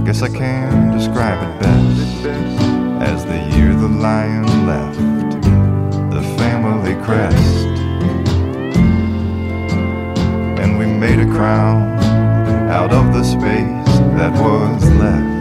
Guess 0.10 0.24
I 0.24 0.30
can 0.30 0.98
describe 0.98 1.38
it 1.38 1.62
best 1.62 2.26
as 3.00 3.24
the 3.26 3.38
year 3.56 3.76
the 3.76 3.88
lion 3.88 4.66
left 4.66 4.98
the 6.12 6.24
family 6.36 6.96
crest. 7.06 7.68
And 10.60 10.80
we 10.80 10.88
made 10.88 11.20
a 11.20 11.28
crown 11.28 12.00
out 12.72 12.92
of 12.92 13.14
the 13.14 13.24
space 13.24 14.00
that 14.18 14.34
was 14.42 14.84
left. 14.94 15.39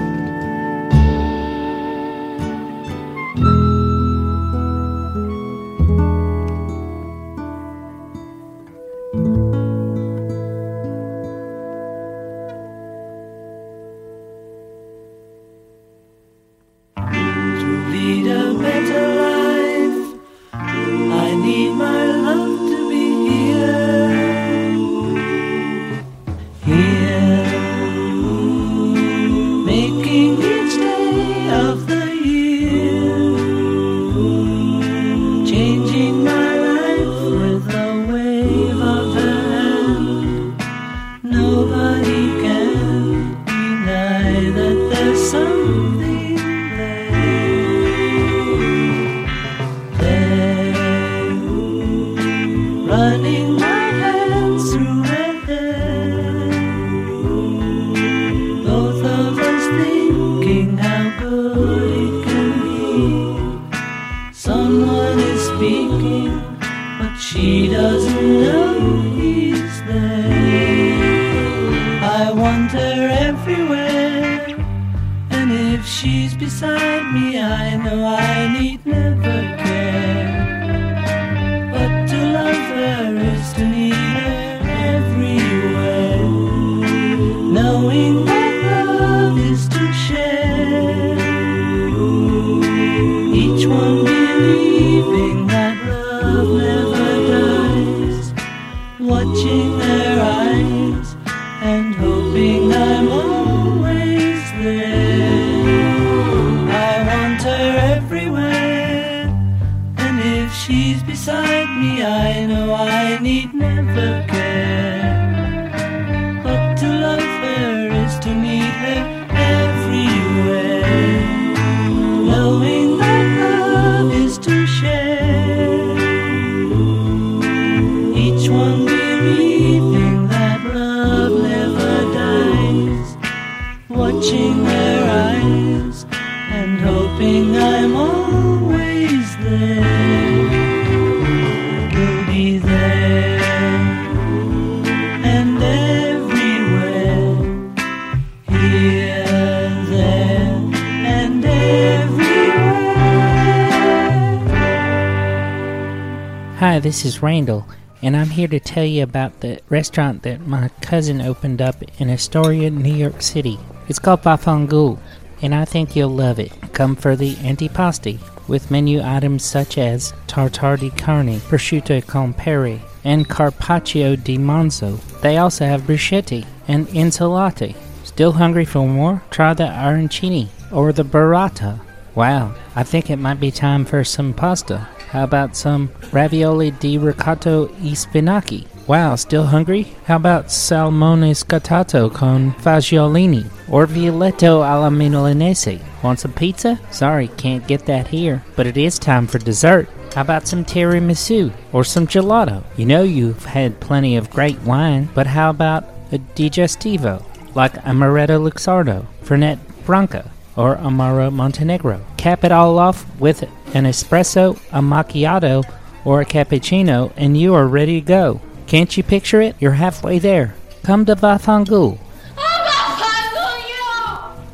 this 156.88 157.04
is 157.04 157.22
Randall, 157.22 157.66
and 158.00 158.16
I'm 158.16 158.30
here 158.30 158.48
to 158.48 158.58
tell 158.58 158.82
you 158.82 159.02
about 159.02 159.40
the 159.40 159.60
restaurant 159.68 160.22
that 160.22 160.46
my 160.46 160.70
cousin 160.80 161.20
opened 161.20 161.60
up 161.60 161.76
in 162.00 162.08
Astoria, 162.08 162.70
New 162.70 162.94
York 162.94 163.20
City. 163.20 163.58
It's 163.88 163.98
called 163.98 164.22
Bafangul, 164.22 164.98
and 165.42 165.54
I 165.54 165.66
think 165.66 165.94
you'll 165.94 166.08
love 166.08 166.38
it. 166.38 166.50
Come 166.72 166.96
for 166.96 167.14
the 167.14 167.34
antipasti, 167.34 168.18
with 168.48 168.70
menu 168.70 169.02
items 169.04 169.44
such 169.44 169.76
as 169.76 170.14
tartare 170.28 170.78
di 170.78 170.88
carne, 170.88 171.40
prosciutto 171.40 172.00
con 172.06 172.32
peri, 172.32 172.80
and 173.04 173.28
carpaccio 173.28 174.16
di 174.16 174.38
manzo. 174.38 174.98
They 175.20 175.36
also 175.36 175.66
have 175.66 175.82
bruschetti 175.82 176.46
and 176.68 176.88
insalate. 176.88 177.76
Still 178.04 178.32
hungry 178.32 178.64
for 178.64 178.88
more? 178.88 179.22
Try 179.30 179.52
the 179.52 179.64
arancini 179.64 180.48
or 180.72 180.94
the 180.94 181.04
burrata. 181.04 181.80
Wow, 182.14 182.54
I 182.74 182.82
think 182.82 183.10
it 183.10 183.18
might 183.18 183.40
be 183.40 183.50
time 183.50 183.84
for 183.84 184.04
some 184.04 184.32
pasta. 184.32 184.88
How 185.10 185.24
about 185.24 185.56
some 185.56 185.88
ravioli 186.12 186.70
di 186.78 186.98
ricotta 186.98 187.66
e 187.82 187.94
spinaci? 187.94 188.66
Wow, 188.86 189.16
still 189.16 189.44
hungry? 189.44 189.86
How 190.06 190.16
about 190.16 190.50
salmone 190.50 191.34
scottato 191.34 192.12
con 192.12 192.54
fagiolini? 192.58 193.44
Or 193.68 193.86
violetto 193.86 194.62
alla 194.62 194.90
milanese? 194.90 195.80
Want 196.02 196.18
some 196.18 196.32
pizza? 196.32 196.78
Sorry, 196.90 197.28
can't 197.36 197.66
get 197.66 197.86
that 197.86 198.08
here. 198.08 198.42
But 198.54 198.66
it 198.66 198.76
is 198.76 198.98
time 198.98 199.26
for 199.26 199.38
dessert. 199.38 199.88
How 200.14 200.22
about 200.22 200.46
some 200.46 200.64
tiramisu? 200.64 201.52
Or 201.72 201.84
some 201.84 202.06
gelato? 202.06 202.62
You 202.76 202.84
know 202.86 203.02
you've 203.02 203.44
had 203.46 203.80
plenty 203.80 204.16
of 204.16 204.30
great 204.30 204.60
wine, 204.60 205.08
but 205.14 205.26
how 205.26 205.50
about 205.50 205.84
a 206.12 206.18
digestivo? 206.34 207.22
Like 207.54 207.74
Amaretto 207.84 208.38
Luxardo, 208.38 209.06
Fernet 209.22 209.58
Branca, 209.84 210.30
or 210.56 210.76
Amaro 210.76 211.32
Montenegro. 211.32 212.00
Cap 212.16 212.44
it 212.44 212.52
all 212.52 212.78
off 212.78 213.06
with 213.20 213.44
an 213.74 213.84
espresso, 213.84 214.56
a 214.72 214.80
macchiato, 214.80 215.64
or 216.04 216.20
a 216.20 216.24
cappuccino, 216.24 217.12
and 217.16 217.36
you 217.36 217.54
are 217.54 217.66
ready 217.66 218.00
to 218.00 218.06
go. 218.06 218.40
Can't 218.66 218.96
you 218.96 219.02
picture 219.02 219.40
it? 219.40 219.56
You're 219.60 219.72
halfway 219.72 220.18
there. 220.18 220.54
Come 220.82 221.04
to 221.06 221.16
Bafangul. 221.16 221.98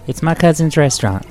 It's 0.06 0.22
my 0.22 0.34
cousin's 0.34 0.76
restaurant. 0.76 1.26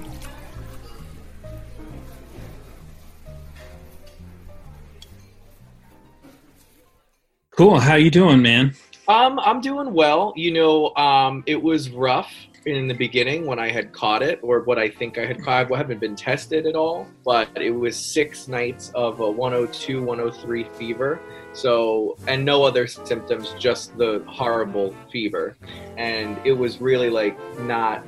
Cool. 7.52 7.80
How 7.80 7.96
you 7.96 8.10
doing, 8.10 8.41
man? 8.41 8.74
Um, 9.08 9.39
I'm 9.39 9.62
doing 9.62 9.93
well. 9.93 10.34
You 10.36 10.52
know, 10.54 10.96
um, 10.96 11.43
it 11.46 11.62
was 11.62 11.91
rough 11.91 12.34
in 12.65 12.88
the 12.88 12.93
beginning 12.93 13.45
when 13.45 13.60
I 13.60 13.69
had 13.69 13.91
caught 13.91 14.21
it, 14.23 14.39
or 14.41 14.62
what 14.62 14.80
I 14.80 14.89
think 14.89 15.17
I 15.17 15.26
had 15.26 15.43
caught. 15.43 15.71
I 15.71 15.78
haven't 15.78 15.99
been 15.99 16.15
tested 16.15 16.65
at 16.65 16.76
all, 16.76 17.08
but 17.26 17.49
it 17.62 17.71
was 17.71 17.97
six 17.97 18.47
nights 18.47 18.91
of 18.95 19.19
a 19.19 19.30
102, 19.30 20.02
103 20.04 20.63
fever. 20.76 21.19
So, 21.54 22.17
and 22.28 22.43
no 22.43 22.63
other 22.63 22.88
symptoms, 22.88 23.54
just 23.60 23.95
the 23.97 24.23
horrible 24.28 24.95
fever. 25.12 25.56
And 25.97 26.38
it 26.43 26.54
was 26.54 26.82
really 26.82 27.10
like 27.10 27.38
not 27.60 28.04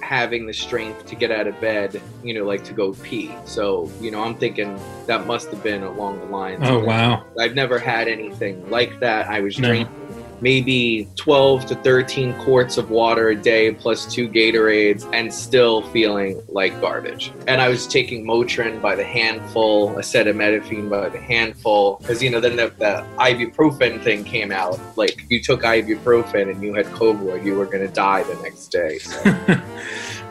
having 0.00 0.46
the 0.46 0.52
strength 0.52 1.06
to 1.06 1.16
get 1.16 1.30
out 1.30 1.46
of 1.46 1.58
bed, 1.62 2.00
you 2.22 2.34
know, 2.34 2.44
like 2.44 2.62
to 2.62 2.74
go 2.74 2.92
pee. 2.92 3.34
So, 3.46 3.90
you 4.02 4.10
know, 4.10 4.22
I'm 4.22 4.36
thinking 4.36 4.78
that 5.06 5.26
must 5.26 5.48
have 5.50 5.62
been 5.62 5.82
along 5.82 6.18
the 6.20 6.26
lines. 6.26 6.60
Oh, 6.62 6.84
wow. 6.84 7.24
I've 7.40 7.54
never 7.54 7.78
had 7.78 8.06
anything 8.06 8.68
like 8.70 9.00
that. 9.00 9.28
I 9.28 9.40
was 9.40 9.58
No. 9.58 9.68
drinking 9.68 9.94
maybe 10.40 11.08
12 11.16 11.66
to 11.66 11.74
13 11.76 12.34
quarts 12.40 12.76
of 12.76 12.90
water 12.90 13.28
a 13.28 13.36
day 13.36 13.72
plus 13.72 14.12
two 14.12 14.28
Gatorades 14.28 15.08
and 15.12 15.32
still 15.32 15.82
feeling 15.90 16.42
like 16.48 16.78
garbage. 16.80 17.32
And 17.46 17.60
I 17.60 17.68
was 17.68 17.86
taking 17.86 18.24
Motrin 18.24 18.80
by 18.80 18.94
the 18.94 19.04
handful, 19.04 19.90
acetaminophen 19.94 20.88
by 20.88 21.08
the 21.08 21.20
handful, 21.20 21.96
because, 21.96 22.22
you 22.22 22.30
know, 22.30 22.40
then 22.40 22.56
the, 22.56 22.72
the 22.78 23.06
ibuprofen 23.18 24.02
thing 24.02 24.24
came 24.24 24.52
out. 24.52 24.78
Like, 24.96 25.24
you 25.28 25.42
took 25.42 25.62
ibuprofen 25.62 26.50
and 26.50 26.62
you 26.62 26.74
had 26.74 26.86
COVID, 26.86 27.44
you 27.44 27.54
were 27.54 27.66
going 27.66 27.86
to 27.86 27.92
die 27.92 28.22
the 28.22 28.34
next 28.42 28.68
day. 28.68 28.98
So 28.98 29.22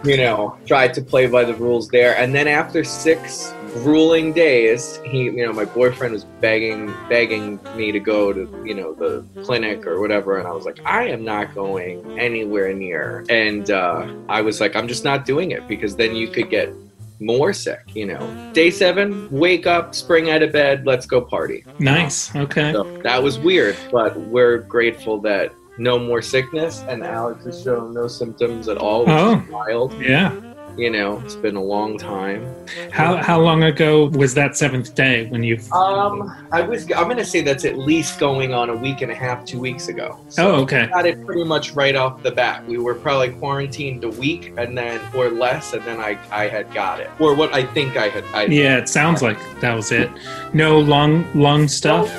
you 0.04 0.18
know, 0.18 0.58
tried 0.66 0.94
to 0.94 1.02
play 1.02 1.28
by 1.28 1.46
the 1.46 1.54
rules 1.56 1.88
there. 1.88 2.18
And 2.18 2.36
then 2.36 2.48
after 2.48 2.84
six 2.84 3.54
grueling 3.74 4.34
days, 4.34 5.00
he, 5.06 5.24
you 5.24 5.46
know, 5.46 5.54
my 5.54 5.66
boyfriend 5.66 6.14
was 6.14 6.26
begging, 6.40 6.94
begging 7.10 7.60
me 7.76 7.92
to 7.92 8.00
go 8.00 8.32
to, 8.32 8.64
you 8.66 8.74
know, 8.74 8.94
the 8.94 9.26
clinic 9.44 9.86
or 9.88 10.00
whatever. 10.00 10.38
And 10.38 10.48
I 10.48 10.52
was 10.52 10.66
like, 10.66 10.80
I 10.86 11.08
am 11.08 11.24
not 11.24 11.54
going 11.56 12.20
anywhere 12.20 12.74
near. 12.74 13.26
And 13.30 13.70
uh, 13.72 14.14
I 14.30 14.42
was 14.42 14.62
like, 14.62 14.76
I'm 14.76 14.88
just 14.88 15.04
not 15.04 15.26
doing 15.26 15.52
it 15.52 15.68
because 15.68 15.96
then 15.96 16.16
you 16.16 16.28
could 16.28 16.50
get 16.50 16.74
more 17.20 17.54
sick, 17.54 17.82
you 17.94 18.06
know. 18.06 18.52
Day 18.54 18.70
seven, 18.70 19.30
wake 19.32 19.66
up, 19.66 19.96
spring 19.96 20.30
out 20.30 20.44
of 20.44 20.52
bed, 20.52 20.86
let's 20.86 21.06
go 21.06 21.22
party. 21.22 21.64
Nice. 21.80 22.36
Okay. 22.36 22.74
So 22.74 22.84
that 23.04 23.22
was 23.24 23.40
weird, 23.40 23.76
but 23.92 24.16
we're 24.20 24.58
grateful 24.60 25.20
that 25.22 25.54
no 25.78 25.98
more 25.98 26.22
sickness 26.22 26.84
and 26.88 27.04
Alex 27.04 27.46
has 27.46 27.64
shown 27.64 27.94
no 27.94 28.08
symptoms 28.08 28.68
at 28.68 28.78
all, 28.78 29.02
which 29.02 29.10
Oh. 29.10 29.40
is 29.42 29.50
wild. 29.50 29.94
Yeah. 30.02 30.36
You 30.78 30.90
know, 30.90 31.20
it's 31.24 31.36
been 31.36 31.56
a 31.56 31.64
long 31.64 31.98
time. 32.00 32.44
How 32.92 33.18
how 33.18 33.40
long 33.40 33.64
ago 33.64 34.06
was 34.10 34.34
that 34.34 34.58
seventh 34.58 34.96
day 34.96 35.28
when 35.28 35.44
you? 35.44 35.60
Um, 35.72 36.36
I 36.52 36.62
was 36.62 36.84
I'm 36.92 37.08
gonna 37.08 37.24
say 37.24 37.42
that's 37.42 37.64
at 37.64 37.78
least 37.78 38.20
going 38.20 38.54
on 38.54 38.70
a 38.72 38.76
week 38.76 39.02
and 39.02 39.12
a 39.12 39.16
half, 39.16 39.46
two 39.46 39.60
weeks 39.60 39.88
ago. 39.88 40.20
Oh, 40.40 40.62
okay. 40.64 40.88
Got 40.88 41.06
it 41.06 41.24
pretty 41.26 41.44
much 41.44 41.74
right 41.74 41.96
off 41.96 42.24
the 42.24 42.32
bat. 42.32 42.66
We 42.68 42.80
were 42.80 42.96
probably 42.96 43.30
quarantined 43.30 44.04
a 44.04 44.10
week 44.10 44.54
and 44.58 44.76
then 44.76 45.00
or 45.14 45.30
less, 45.30 45.74
and 45.74 45.84
then 45.84 46.00
I 46.00 46.18
I 46.32 46.48
had 46.48 46.74
got 46.74 47.00
it, 47.00 47.10
or 47.20 47.36
what 47.36 47.54
I 47.54 47.64
think 47.64 47.96
I 47.96 48.10
had. 48.10 48.24
I, 48.34 48.46
Yeah, 48.46 48.78
it 48.78 48.90
sounds 48.90 49.22
like 49.22 49.38
that 49.62 49.76
was 49.76 49.92
it. 49.92 50.10
No 50.54 50.80
lung 50.80 51.26
lung 51.36 51.68
stuff. 51.68 52.12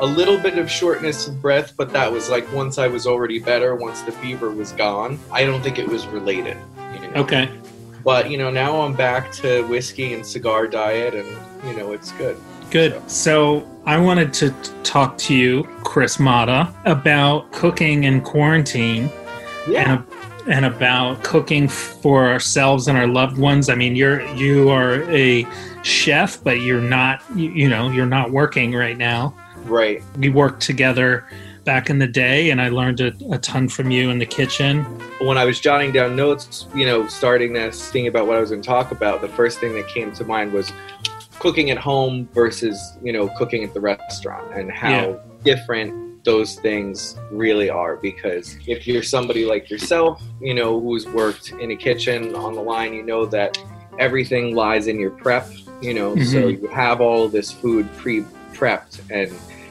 A 0.00 0.04
little 0.04 0.38
bit 0.38 0.58
of 0.58 0.70
shortness 0.70 1.26
of 1.26 1.40
breath, 1.40 1.72
but 1.76 1.90
that 1.92 2.10
was 2.10 2.28
like 2.28 2.50
once 2.52 2.76
I 2.78 2.86
was 2.86 3.06
already 3.06 3.38
better, 3.38 3.76
once 3.76 4.02
the 4.02 4.12
fever 4.12 4.50
was 4.50 4.72
gone. 4.72 5.18
I 5.32 5.44
don't 5.44 5.62
think 5.62 5.78
it 5.78 5.88
was 5.88 6.06
related. 6.08 6.58
You 6.92 7.00
know? 7.08 7.22
Okay. 7.22 7.48
But 8.06 8.30
you 8.30 8.38
know, 8.38 8.52
now 8.52 8.82
I'm 8.82 8.94
back 8.94 9.32
to 9.32 9.66
whiskey 9.66 10.14
and 10.14 10.24
cigar 10.24 10.68
diet, 10.68 11.12
and 11.12 11.26
you 11.66 11.76
know, 11.76 11.92
it's 11.92 12.12
good. 12.12 12.36
Good. 12.70 13.10
So 13.10 13.68
I 13.84 13.98
wanted 13.98 14.32
to 14.34 14.50
talk 14.84 15.18
to 15.18 15.34
you, 15.34 15.64
Chris 15.82 16.20
Mata, 16.20 16.72
about 16.84 17.50
cooking 17.50 18.04
in 18.04 18.20
quarantine 18.20 19.10
Yeah. 19.68 19.94
and 19.94 20.04
and 20.48 20.64
about 20.64 21.24
cooking 21.24 21.66
for 21.66 22.28
ourselves 22.28 22.86
and 22.86 22.96
our 22.96 23.08
loved 23.08 23.38
ones. 23.38 23.68
I 23.68 23.74
mean, 23.74 23.96
you're 23.96 24.22
you 24.36 24.70
are 24.70 25.02
a 25.10 25.44
chef, 25.82 26.40
but 26.44 26.60
you're 26.60 26.80
not 26.80 27.24
you, 27.34 27.50
you 27.50 27.68
know 27.68 27.90
you're 27.90 28.06
not 28.06 28.30
working 28.30 28.72
right 28.72 28.96
now. 28.96 29.34
Right. 29.64 30.00
We 30.16 30.28
work 30.28 30.60
together 30.60 31.24
back 31.66 31.90
in 31.90 31.98
the 31.98 32.06
day, 32.06 32.50
and 32.50 32.62
I 32.62 32.68
learned 32.70 33.00
a, 33.00 33.12
a 33.32 33.38
ton 33.38 33.68
from 33.68 33.90
you 33.90 34.08
in 34.10 34.18
the 34.18 34.24
kitchen. 34.24 34.84
when 35.18 35.36
I 35.36 35.44
was 35.44 35.58
jotting 35.60 35.92
down 35.92 36.14
notes, 36.16 36.66
you 36.74 36.86
know, 36.86 37.06
starting 37.08 37.52
this, 37.52 37.90
thinking 37.90 38.06
about 38.08 38.26
what 38.26 38.36
I 38.36 38.40
was 38.40 38.50
going 38.50 38.62
to 38.62 38.66
talk 38.66 38.92
about, 38.92 39.20
the 39.20 39.28
first 39.28 39.58
thing 39.58 39.74
that 39.74 39.88
came 39.88 40.12
to 40.12 40.24
mind 40.24 40.52
was 40.52 40.72
cooking 41.40 41.70
at 41.70 41.76
home 41.76 42.28
versus, 42.32 42.96
you 43.02 43.12
know, 43.12 43.28
cooking 43.36 43.64
at 43.64 43.74
the 43.74 43.80
restaurant 43.80 44.46
and 44.54 44.70
how 44.70 44.88
Yeah. 44.90 45.16
different 45.44 46.24
those 46.24 46.54
things 46.56 47.16
really 47.30 47.68
are. 47.68 47.96
Because 47.96 48.56
if 48.66 48.86
you're 48.86 49.02
somebody 49.02 49.44
like 49.44 49.68
yourself, 49.70 50.22
you 50.40 50.54
know, 50.54 50.80
who's 50.80 51.06
worked 51.06 51.52
in 51.60 51.70
a 51.72 51.76
kitchen 51.76 52.34
on 52.34 52.54
the 52.54 52.62
line, 52.62 52.94
you 52.94 53.02
know 53.02 53.26
that 53.26 53.58
everything 53.98 54.54
lies 54.54 54.86
in 54.86 54.98
your 55.00 55.10
prep, 55.10 55.48
you 55.80 55.94
know, 55.94 56.14
so 56.16 56.38
Mhm. 56.48 56.60
you 56.62 56.68
have 56.68 57.00
all 57.00 57.28
this 57.28 57.50
food 57.50 57.88
pre 57.96 58.24
prepped 58.54 59.00
and, 59.10 59.30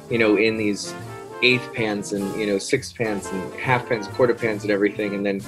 you 0.09 0.17
know, 0.17 0.35
in 0.37 0.57
these 0.57 0.93
eighth 1.41 1.73
pans 1.73 2.13
and 2.13 2.39
you 2.39 2.47
know 2.47 2.57
six 2.57 2.93
pans 2.93 3.27
and 3.27 3.53
half 3.55 3.87
pans 3.87 4.07
quarter 4.07 4.33
pans 4.33 4.63
and 4.63 4.71
everything. 4.71 5.15
And 5.15 5.25
then 5.25 5.41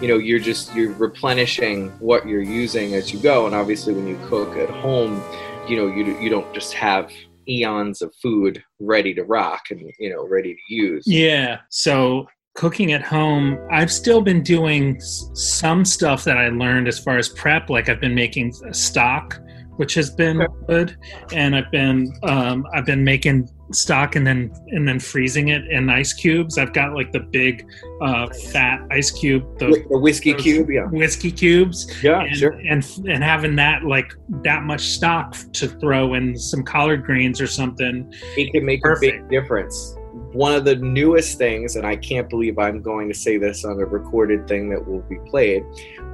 you 0.00 0.08
know 0.08 0.18
you're 0.18 0.38
just 0.38 0.74
you're 0.74 0.92
replenishing 0.92 1.90
what 1.98 2.26
you're 2.26 2.42
using 2.42 2.94
as 2.94 3.12
you 3.12 3.20
go. 3.20 3.46
And 3.46 3.54
obviously 3.54 3.92
when 3.94 4.06
you 4.06 4.18
cook 4.28 4.56
at 4.56 4.70
home 4.70 5.22
you 5.68 5.76
know 5.76 5.86
you, 5.86 6.18
you 6.18 6.28
don't 6.28 6.52
just 6.52 6.74
have 6.74 7.10
eons 7.48 8.02
of 8.02 8.14
food 8.22 8.62
ready 8.80 9.14
to 9.14 9.24
rock 9.24 9.64
and 9.70 9.90
you 9.98 10.10
know 10.10 10.26
ready 10.26 10.54
to 10.54 10.74
use. 10.74 11.04
Yeah. 11.06 11.60
So 11.70 12.26
cooking 12.54 12.92
at 12.92 13.02
home, 13.02 13.58
I've 13.70 13.92
still 13.92 14.20
been 14.20 14.42
doing 14.42 15.00
some 15.00 15.84
stuff 15.84 16.24
that 16.24 16.36
I 16.36 16.48
learned 16.48 16.88
as 16.88 16.98
far 16.98 17.18
as 17.18 17.28
prep. 17.28 17.70
Like 17.70 17.88
I've 17.88 18.00
been 18.00 18.14
making 18.14 18.52
stock, 18.72 19.40
which 19.76 19.94
has 19.94 20.10
been 20.10 20.46
good, 20.68 20.96
and 21.32 21.56
I've 21.56 21.70
been 21.70 22.12
um, 22.22 22.66
I've 22.74 22.86
been 22.86 23.04
making 23.04 23.48
stock 23.74 24.16
and 24.16 24.26
then 24.26 24.52
and 24.68 24.86
then 24.86 24.98
freezing 24.98 25.48
it 25.48 25.66
in 25.68 25.88
ice 25.90 26.12
cubes. 26.12 26.58
I've 26.58 26.72
got 26.72 26.94
like 26.94 27.12
the 27.12 27.20
big 27.20 27.66
uh, 28.00 28.28
fat 28.52 28.80
ice 28.90 29.10
cube, 29.10 29.58
the 29.58 29.84
the 29.88 29.98
whiskey 29.98 30.34
cube 30.34 30.70
yeah 30.70 30.86
whiskey 30.86 31.30
cubes, 31.32 31.86
yeah 32.02 32.22
and, 32.22 32.36
sure 32.36 32.52
and 32.52 32.84
and 33.08 33.22
having 33.22 33.56
that 33.56 33.84
like 33.84 34.12
that 34.42 34.64
much 34.64 34.82
stock 34.82 35.36
to 35.52 35.68
throw 35.68 36.14
in 36.14 36.36
some 36.36 36.62
collard 36.62 37.04
greens 37.04 37.40
or 37.40 37.46
something. 37.46 38.12
it 38.36 38.52
can 38.52 38.64
make 38.64 38.80
a 38.80 38.82
Perfect. 38.82 39.28
big 39.28 39.40
difference. 39.42 39.96
One 40.32 40.54
of 40.54 40.64
the 40.64 40.76
newest 40.76 41.38
things, 41.38 41.76
and 41.76 41.86
I 41.86 41.96
can't 41.96 42.28
believe 42.28 42.58
I'm 42.58 42.80
going 42.80 43.08
to 43.08 43.14
say 43.14 43.36
this 43.38 43.64
on 43.64 43.72
a 43.80 43.84
recorded 43.84 44.48
thing 44.48 44.70
that 44.70 44.86
will 44.86 45.02
be 45.02 45.18
played, 45.26 45.62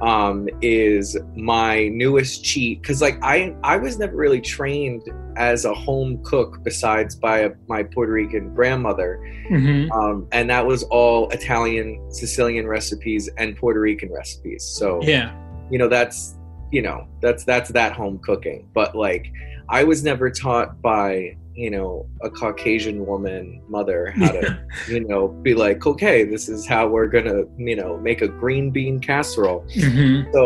um, 0.01 0.47
is 0.61 1.17
my 1.35 1.87
newest 1.89 2.43
cheat. 2.43 2.81
Because 2.81 3.01
like 3.01 3.17
I, 3.23 3.55
I 3.63 3.77
was 3.77 3.97
never 3.97 4.15
really 4.15 4.41
trained 4.41 5.03
as 5.37 5.65
a 5.65 5.73
home 5.73 6.21
cook 6.23 6.63
besides 6.63 7.15
by 7.15 7.39
a, 7.39 7.51
my 7.67 7.83
Puerto 7.83 8.11
Rican 8.11 8.53
grandmother, 8.53 9.17
hmm 9.47 9.91
um, 9.91 10.27
and 10.31 10.49
that 10.49 10.65
was 10.65 10.83
all 10.83 11.29
Italian, 11.29 12.11
Sicilian 12.11 12.67
recipes 12.67 13.29
and 13.37 13.55
Puerto 13.55 13.79
Rican 13.79 14.11
recipes. 14.11 14.63
So 14.63 14.99
Yeah. 15.01 15.33
you 15.71 15.77
know 15.79 15.87
that's 15.87 16.35
you 16.71 16.81
know 16.81 17.07
that's 17.21 17.43
that's 17.45 17.69
that 17.71 17.93
home 17.93 18.19
cooking 18.19 18.67
but 18.75 18.95
like 18.95 19.31
i 19.69 19.83
was 19.83 20.03
never 20.03 20.29
taught 20.29 20.79
by 20.83 21.35
you 21.59 21.69
know 21.69 22.07
a 22.21 22.29
Caucasian 22.29 23.05
woman 23.05 23.61
mother 23.67 24.11
how 24.19 24.31
to 24.31 24.45
you 24.87 25.01
know 25.07 25.27
be 25.27 25.53
like 25.53 25.85
okay 25.85 26.23
this 26.23 26.47
is 26.47 26.65
how 26.65 26.87
we're 26.87 27.07
gonna 27.15 27.43
you 27.57 27.75
know 27.75 27.97
make 27.97 28.21
a 28.21 28.27
green 28.27 28.71
bean 28.71 28.99
casserole 28.99 29.61
Mhm. 29.75 30.31
so 30.33 30.43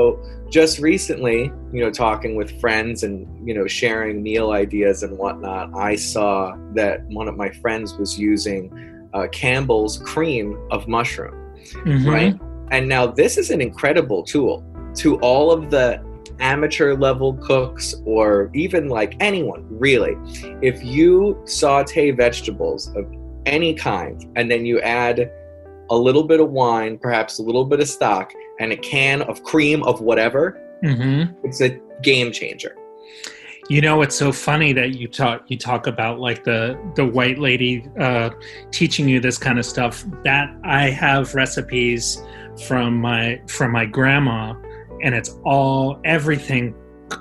just 0.49 0.79
recently 0.79 1.39
you 1.71 1.81
know 1.83 1.91
talking 1.91 2.35
with 2.35 2.49
friends 2.59 3.03
and 3.03 3.13
you 3.47 3.53
know 3.53 3.67
sharing 3.67 4.23
meal 4.23 4.51
ideas 4.51 5.03
and 5.03 5.15
whatnot 5.17 5.65
i 5.91 5.95
saw 5.95 6.55
that 6.73 7.03
one 7.19 7.27
of 7.27 7.35
my 7.37 7.49
friends 7.61 7.87
was 8.01 8.17
using 8.17 8.61
uh, 9.13 9.27
campbell's 9.31 9.99
cream 9.99 10.47
of 10.71 10.87
mushroom 10.87 11.35
Mhm. 11.85 12.05
right 12.15 12.35
and 12.71 12.87
now 12.95 13.05
this 13.05 13.37
is 13.37 13.51
an 13.51 13.61
incredible 13.61 14.23
tool 14.23 14.55
to 14.95 15.17
all 15.19 15.51
of 15.51 15.69
the 15.69 15.85
amateur 16.39 16.95
level 16.95 17.33
cooks 17.35 17.95
or 18.05 18.49
even 18.53 18.89
like 18.89 19.15
anyone 19.19 19.65
really 19.69 20.15
if 20.61 20.83
you 20.83 21.39
saute 21.45 22.11
vegetables 22.11 22.93
of 22.95 23.05
any 23.45 23.73
kind 23.73 24.25
and 24.35 24.49
then 24.49 24.65
you 24.65 24.79
add 24.81 25.31
a 25.89 25.95
little 25.95 26.23
bit 26.23 26.39
of 26.39 26.49
wine 26.51 26.97
perhaps 26.97 27.39
a 27.39 27.41
little 27.43 27.65
bit 27.65 27.79
of 27.79 27.87
stock 27.87 28.31
and 28.59 28.71
a 28.71 28.77
can 28.77 29.21
of 29.23 29.43
cream 29.43 29.83
of 29.83 30.01
whatever 30.01 30.59
Mhm. 30.83 31.33
it's 31.43 31.61
a 31.61 31.77
game 32.01 32.31
changer 32.31 32.75
You 33.69 33.79
know, 33.79 34.01
it's 34.01 34.15
so 34.17 34.33
funny 34.33 34.73
that 34.73 34.89
you 34.99 35.07
talk 35.07 35.43
you 35.47 35.57
talk 35.57 35.87
about 35.87 36.19
like 36.19 36.43
the 36.43 36.77
the 36.95 37.05
white 37.05 37.39
lady 37.39 37.85
uh, 37.97 38.29
teaching 38.71 39.07
you 39.07 39.21
this 39.21 39.37
kind 39.37 39.57
of 39.57 39.65
stuff. 39.65 40.03
That 40.25 40.53
I 40.65 40.89
have 40.89 41.33
recipes 41.33 42.21
from 42.67 42.97
my 42.99 43.39
from 43.47 43.71
my 43.71 43.85
grandma, 43.85 44.53
and 45.01 45.15
it's 45.15 45.29
all 45.43 45.99
everything 46.05 46.75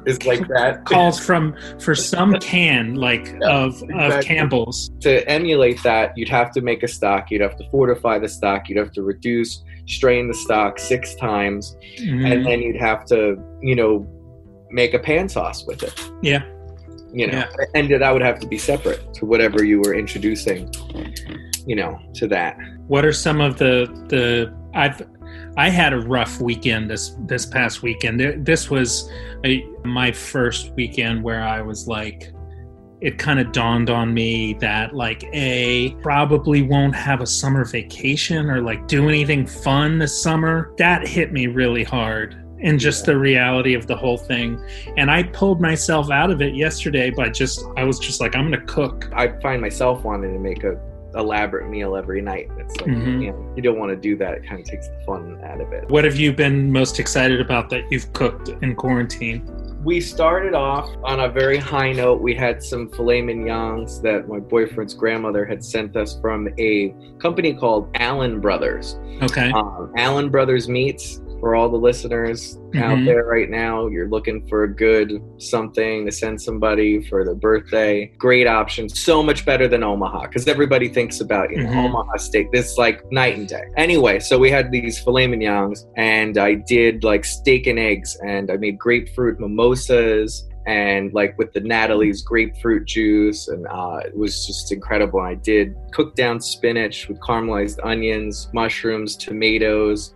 is 0.07 0.25
like 0.25 0.47
that 0.49 0.85
calls 0.87 1.19
from 1.19 1.55
for 1.79 1.95
some 1.95 2.35
can 2.39 2.95
like 2.95 3.29
of 3.43 3.83
of 3.83 3.91
exactly. 3.91 4.23
Campbell's. 4.25 4.91
to 5.01 5.29
emulate 5.29 5.83
that, 5.83 6.13
you'd 6.17 6.29
have 6.29 6.51
to 6.53 6.61
make 6.61 6.83
a 6.83 6.89
stock. 6.89 7.31
You'd 7.31 7.43
have 7.43 7.57
to 7.57 7.69
fortify 7.71 8.19
the 8.19 8.29
stock. 8.29 8.69
You'd 8.69 8.79
have 8.79 8.93
to 8.93 9.03
reduce, 9.03 9.63
strain 9.87 10.29
the 10.29 10.35
stock 10.35 10.79
six 10.79 11.15
times, 11.17 11.77
Mhm. 12.01 12.33
and 12.33 12.47
then 12.47 12.63
you'd 12.63 12.81
have 12.81 13.05
to, 13.07 13.37
you 13.61 13.75
know, 13.75 14.07
make 14.71 14.95
a 14.95 14.99
pan 14.99 15.29
sauce 15.29 15.67
with 15.67 15.83
it. 15.83 15.95
Yeah. 16.23 16.43
You 17.13 17.27
know, 17.27 17.39
Yeah. 17.39 17.65
and 17.75 17.91
that 17.91 18.11
would 18.13 18.23
have 18.23 18.41
to 18.41 18.47
be 18.47 18.57
separate 18.57 19.13
to 19.15 19.27
whatever 19.27 19.63
you 19.63 19.81
were 19.81 19.95
introducing. 19.95 20.71
You 21.67 21.77
know, 21.77 21.99
to 22.15 22.27
that. 22.29 22.57
What 22.89 23.05
are 23.05 23.13
some 23.13 23.41
of 23.43 23.59
the 23.59 23.87
the 24.09 24.53
I've 24.75 25.03
I 25.57 25.69
had 25.69 25.93
a 25.93 25.99
rough 25.99 26.41
weekend 26.41 26.89
this 26.91 27.17
this 27.27 27.45
past 27.45 27.83
weekend. 27.83 28.45
This 28.45 28.71
was 28.71 29.11
a, 29.45 29.65
my 29.85 30.11
first 30.13 30.73
weekend 30.73 31.23
where 31.23 31.43
I 31.43 31.61
was 31.61 31.87
like 31.87 32.33
it 33.03 33.19
kind 33.19 33.41
of 33.41 33.51
dawned 33.51 33.91
on 33.91 34.15
me 34.15 34.55
that 34.55 34.95
like 34.95 35.25
a 35.33 35.91
probably 36.03 36.63
won't 36.63 36.95
have 36.95 37.21
a 37.21 37.27
summer 37.27 37.65
vacation 37.65 38.49
or 38.49 38.63
like 38.63 38.87
do 38.87 39.09
anything 39.09 39.45
fun 39.45 39.99
this 39.99 40.23
summer. 40.23 40.73
That 40.79 41.07
hit 41.07 41.33
me 41.33 41.49
really 41.49 41.83
hard. 41.83 42.39
And 42.63 42.79
just 42.79 43.05
the 43.05 43.19
reality 43.19 43.75
of 43.75 43.89
the 43.89 43.97
whole 43.97 44.17
thing. 44.17 44.65
And 44.97 45.11
I 45.11 45.25
pulled 45.25 45.61
myself 45.61 46.13
out 46.13 46.31
of 46.31 46.41
it 46.41 46.55
yesterday 46.55 47.11
by 47.11 47.29
just 47.29 47.65
I 47.77 47.83
was 47.83 47.99
just 47.99 48.21
like 48.21 48.37
I'm 48.37 48.49
going 48.49 48.65
to 48.65 48.73
cook. 48.73 49.11
I 49.13 49.37
find 49.41 49.61
myself 49.61 50.05
wanting 50.05 50.33
to 50.33 50.39
make 50.39 50.63
a 50.63 50.81
elaborate 51.15 51.69
meal 51.69 51.97
every 51.97 52.21
night. 52.21 52.51
It's 52.59 52.81
like 52.81 52.91
Mhm. 52.91 53.23
you 53.23 53.31
know, 53.31 53.53
you 53.57 53.63
don't 53.63 53.79
want 53.79 53.91
to 53.91 53.97
do 53.97 54.17
that. 54.17 54.35
It 54.35 54.47
kind 54.47 54.61
of 54.61 54.67
takes 54.67 54.89
the 54.89 54.99
fun 55.07 55.39
out 55.45 55.61
of 55.61 55.73
it. 55.73 55.89
What 55.91 56.05
have 56.05 56.17
you 56.17 56.33
been 56.33 56.71
most 56.73 56.99
excited 56.99 57.41
about 57.41 57.71
that 57.71 57.85
you've 57.91 58.13
cooked 58.13 58.51
in 58.63 58.75
quarantine? 58.75 59.43
we 59.85 60.01
started 60.01 60.55
off 60.55 60.89
on 61.03 61.19
a 61.19 61.29
very 61.29 61.57
high 61.57 61.91
note. 61.91 62.21
We 62.23 62.37
had 62.37 62.63
some 62.63 62.89
filet 62.91 63.21
mignons 63.21 64.01
that 64.03 64.29
my 64.29 64.39
boyfriend's 64.39 64.95
grandmother 64.95 65.45
had 65.45 65.65
sent 65.65 65.97
us 65.97 66.21
from 66.21 66.49
a 66.57 66.95
company 67.19 67.53
called 67.53 67.89
Allen 67.97 68.39
Brothers. 68.39 69.01
Okay. 69.23 69.51
Um, 69.51 69.93
Allen 69.97 70.29
Brothers 70.29 70.69
Meats, 70.69 71.21
for 71.43 71.57
all 71.57 71.69
the 71.69 71.77
listeners 71.77 72.57
out 72.77 72.99
Mhm. 72.99 73.05
there 73.05 73.25
right 73.25 73.51
now, 73.51 73.89
you're 73.89 74.09
looking 74.09 74.47
for 74.47 74.63
a 74.63 74.73
good 74.73 75.21
something 75.39 76.07
to 76.07 76.13
send 76.13 76.41
somebody 76.41 77.03
for 77.09 77.25
their 77.25 77.35
birthday. 77.35 78.13
Great 78.17 78.47
option. 78.47 78.89
So 78.89 79.25
much 79.25 79.45
better 79.45 79.67
than 79.67 79.83
Omaha 79.83 80.29
because 80.29 80.47
everybody 80.47 80.89
thinks 80.89 81.21
about, 81.21 81.51
you 81.51 81.65
know, 81.65 81.71
Mhm. 81.71 81.85
Omaha 81.87 82.17
steak. 82.19 82.53
This 82.53 82.71
is 82.71 82.79
like 82.79 83.03
night 83.11 83.37
and 83.37 83.49
day. 83.49 83.65
Anyway, 83.77 84.21
so 84.21 84.39
we 84.39 84.51
had 84.53 84.71
these 84.71 85.01
filet 85.01 85.27
mignons 85.27 85.85
and 85.97 86.39
I 86.39 86.55
did 86.55 87.03
like 87.03 87.25
steak 87.25 87.67
and 87.67 87.77
eggs 87.79 88.17
and 88.25 88.49
I 88.49 88.57
made 88.57 88.79
grapefruit 88.79 89.41
mimosas 89.41 90.49
and 90.65 91.13
like 91.13 91.37
with 91.39 91.53
the 91.55 91.61
Natalie's 91.61 92.23
grapefruit 92.23 92.85
juice, 92.87 93.49
and 93.49 93.67
uh, 93.69 93.99
it 94.05 94.17
was 94.17 94.47
just 94.47 94.71
incredible. 94.71 95.19
I 95.19 95.35
did 95.35 95.75
cook 95.91 96.15
down 96.15 96.41
spinach 96.41 97.09
with 97.09 97.19
caramelized 97.19 97.81
onions, 97.83 98.49
mushrooms, 98.55 99.17
tomatoes, 99.17 100.15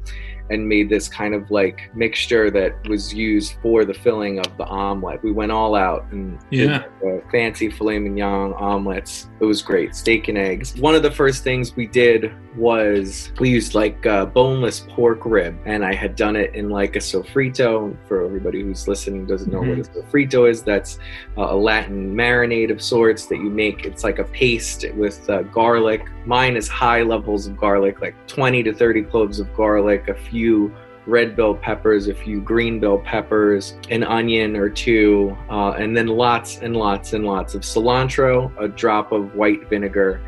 and 0.50 0.68
made 0.68 0.88
this 0.88 1.08
kind 1.08 1.34
of 1.34 1.50
like 1.50 1.90
mixture 1.94 2.50
that 2.50 2.86
was 2.88 3.12
used 3.12 3.54
for 3.62 3.84
the 3.84 3.94
filling 3.94 4.38
of 4.38 4.56
the 4.56 4.64
omelet. 4.66 5.22
We 5.22 5.32
went 5.32 5.52
all 5.52 5.74
out 5.74 6.04
and 6.12 6.38
did, 6.50 6.70
Yeah. 6.70 7.18
fancy 7.32 7.70
filet 7.70 7.98
mignon 7.98 8.52
omelets. 8.54 9.28
It 9.40 9.44
was 9.44 9.62
great, 9.62 9.94
steak 9.94 10.28
and 10.28 10.38
eggs. 10.38 10.76
One 10.78 10.94
of 10.94 11.02
the 11.02 11.10
first 11.10 11.44
things 11.44 11.74
we 11.76 11.86
did 11.86 12.32
was 12.56 13.32
we 13.38 13.50
used 13.50 13.74
like 13.74 14.06
uh, 14.06 14.24
boneless 14.26 14.80
pork 14.88 15.26
rib, 15.26 15.58
and 15.66 15.84
I 15.84 15.94
had 15.94 16.16
done 16.16 16.36
it 16.36 16.54
in 16.54 16.70
like 16.70 16.96
a 16.96 17.00
sofrito. 17.00 17.94
For 18.08 18.24
everybody 18.24 18.62
who's 18.62 18.88
listening 18.88 19.26
doesn't 19.26 19.52
know 19.52 19.60
what 19.60 19.78
a 19.78 19.82
sofrito 19.82 20.48
is, 20.48 20.62
that's 20.62 20.98
uh, 21.36 21.48
a 21.50 21.56
Latin 21.56 22.14
marinade 22.14 22.70
of 22.70 22.80
sorts 22.80 23.26
that 23.26 23.36
you 23.36 23.50
make. 23.50 23.84
It's 23.84 24.04
like 24.04 24.18
a 24.18 24.24
paste 24.24 24.86
with 24.94 25.28
uh, 25.28 25.42
garlic. 25.42 26.06
Mine 26.24 26.56
is 26.56 26.66
high 26.68 27.02
levels 27.02 27.46
of 27.46 27.56
garlic, 27.58 28.00
like 28.00 28.14
20 28.26 28.62
to 28.64 28.72
30 28.72 29.02
cloves 29.02 29.38
of 29.38 29.54
garlic, 29.54 30.08
a 30.08 30.14
few 30.14 30.35
red 31.06 31.36
bell 31.36 31.54
peppers, 31.54 32.08
a 32.08 32.14
few 32.14 32.40
green 32.40 32.80
bell 32.80 32.98
peppers, 32.98 33.76
an 33.90 34.02
onion 34.02 34.56
or 34.56 34.68
two, 34.68 35.36
uh, 35.48 35.70
and 35.72 35.96
then 35.96 36.08
lots 36.08 36.58
and 36.58 36.74
lots 36.76 37.12
and 37.12 37.24
lots 37.24 37.54
of 37.54 37.62
cilantro, 37.62 38.50
a 38.60 38.66
drop 38.66 39.12
of 39.12 39.34
white 39.36 39.68
vinegar, 39.68 40.20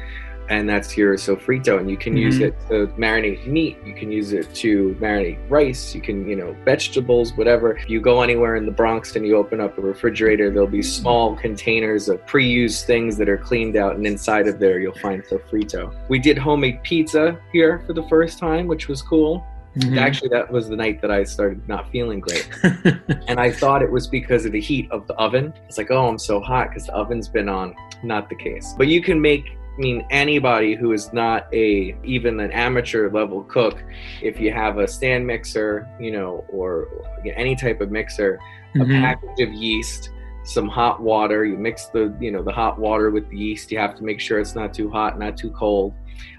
and 0.48 0.68
that's 0.68 0.96
your 0.96 1.16
sofrito. 1.16 1.78
And 1.78 1.90
you 1.90 1.96
can 1.96 2.16
use 2.16 2.38
Mhm. 2.38 2.42
it 2.42 2.54
to 2.68 2.86
marinate 2.96 3.44
meat. 3.46 3.76
You 3.84 3.92
can 3.92 4.10
use 4.10 4.32
it 4.32 4.54
to 4.54 4.96
marinate 5.00 5.36
rice. 5.50 5.94
You 5.94 6.00
can, 6.00 6.26
you 6.28 6.36
know, 6.36 6.54
vegetables, 6.64 7.36
whatever. 7.36 7.72
If 7.72 7.90
you 7.90 8.00
go 8.00 8.22
anywhere 8.22 8.54
in 8.56 8.64
the 8.64 8.72
Bronx 8.72 9.14
and 9.16 9.26
you 9.26 9.36
open 9.36 9.60
up 9.60 9.76
a 9.76 9.82
refrigerator, 9.82 10.48
there'll 10.48 10.68
be 10.68 10.80
small 10.80 11.34
containers 11.34 12.08
of 12.08 12.24
pre-used 12.26 12.86
things 12.86 13.18
that 13.18 13.28
are 13.28 13.36
cleaned 13.36 13.76
out, 13.76 13.96
and 13.96 14.06
inside 14.06 14.46
of 14.46 14.58
there 14.58 14.78
you'll 14.78 14.94
find 14.94 15.22
sofrito. 15.24 15.92
We 16.08 16.18
did 16.18 16.38
homemade 16.38 16.82
pizza 16.82 17.36
here 17.52 17.82
for 17.86 17.92
the 17.92 18.04
first 18.04 18.38
time, 18.38 18.68
which 18.68 18.88
was 18.88 19.02
cool. 19.02 19.44
Mhm. 19.76 19.98
Actually, 19.98 20.31
that 20.31 20.50
was 20.50 20.68
the 20.68 20.76
night 20.76 21.00
that 21.02 21.11
I 21.11 21.22
started 21.24 21.66
not 21.68 21.90
feeling 21.90 22.20
great. 22.20 22.48
and 23.28 23.38
I 23.38 23.50
thought 23.50 23.83
it 23.83 23.90
was 23.90 24.07
because 24.09 24.44
of 24.44 24.52
the 24.52 24.61
heat 24.61 24.90
of 24.90 25.07
the 25.07 25.14
oven. 25.14 25.52
It's 25.68 25.78
like, 25.78 25.90
oh, 25.90 26.09
I'm 26.09 26.18
so 26.18 26.40
hot 26.40 26.70
because 26.70 26.87
the 26.87 26.94
oven's 26.94 27.28
been 27.28 27.48
on. 27.48 27.74
Not 28.02 28.28
the 28.28 28.35
case. 28.37 28.74
But 28.78 28.88
you 28.88 29.02
can 29.02 29.20
make, 29.20 29.44
I 29.46 29.81
mean, 29.81 30.04
anybody 30.11 30.74
who 30.74 30.92
is 30.92 31.12
not 31.12 31.47
a, 31.53 31.97
even 32.03 32.40
an 32.40 32.51
amateur 32.51 33.11
level 33.11 33.42
cook, 33.45 33.82
if 34.22 34.40
you 34.40 34.53
have 34.53 34.78
a 34.78 34.88
stand 34.88 35.26
mixer, 35.26 35.86
you 36.01 36.11
know, 36.11 36.45
or 36.49 36.88
any 37.36 37.55
type 37.55 37.80
of 37.80 37.90
mixer, 37.90 38.40
a 38.74 38.78
Mhm. 38.78 39.01
package 39.01 39.49
of 39.49 39.53
yeast, 39.53 40.11
some 40.45 40.66
hot 40.68 41.01
water. 41.01 41.45
You 41.45 41.57
mix 41.59 41.86
the, 41.86 42.12
you 42.20 42.30
know, 42.32 42.42
the 42.42 42.53
hot 42.53 42.78
water 42.78 43.11
with 43.11 43.28
the 43.30 43.36
yeast. 43.36 43.70
You 43.70 43.78
have 43.78 43.95
to 43.97 44.05
make 44.05 44.18
sure 44.18 44.40
it's 44.40 44.55
not 44.55 44.72
too 44.72 44.90
hot, 44.90 45.18
not 45.18 45.36
too 45.36 45.51
cold. 45.51 45.92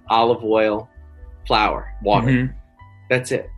Olive 0.09 0.43
oil, 0.43 0.89
flour, 1.47 1.93
water. 2.03 2.27
Mhm. 2.27 2.53
That's 3.09 3.31
it. 3.31 3.49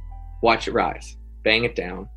Watch 0.41 0.67
it 0.67 0.73
rise. 0.73 1.17
Bang 1.43 1.63
it 1.63 1.75
down, 1.75 2.07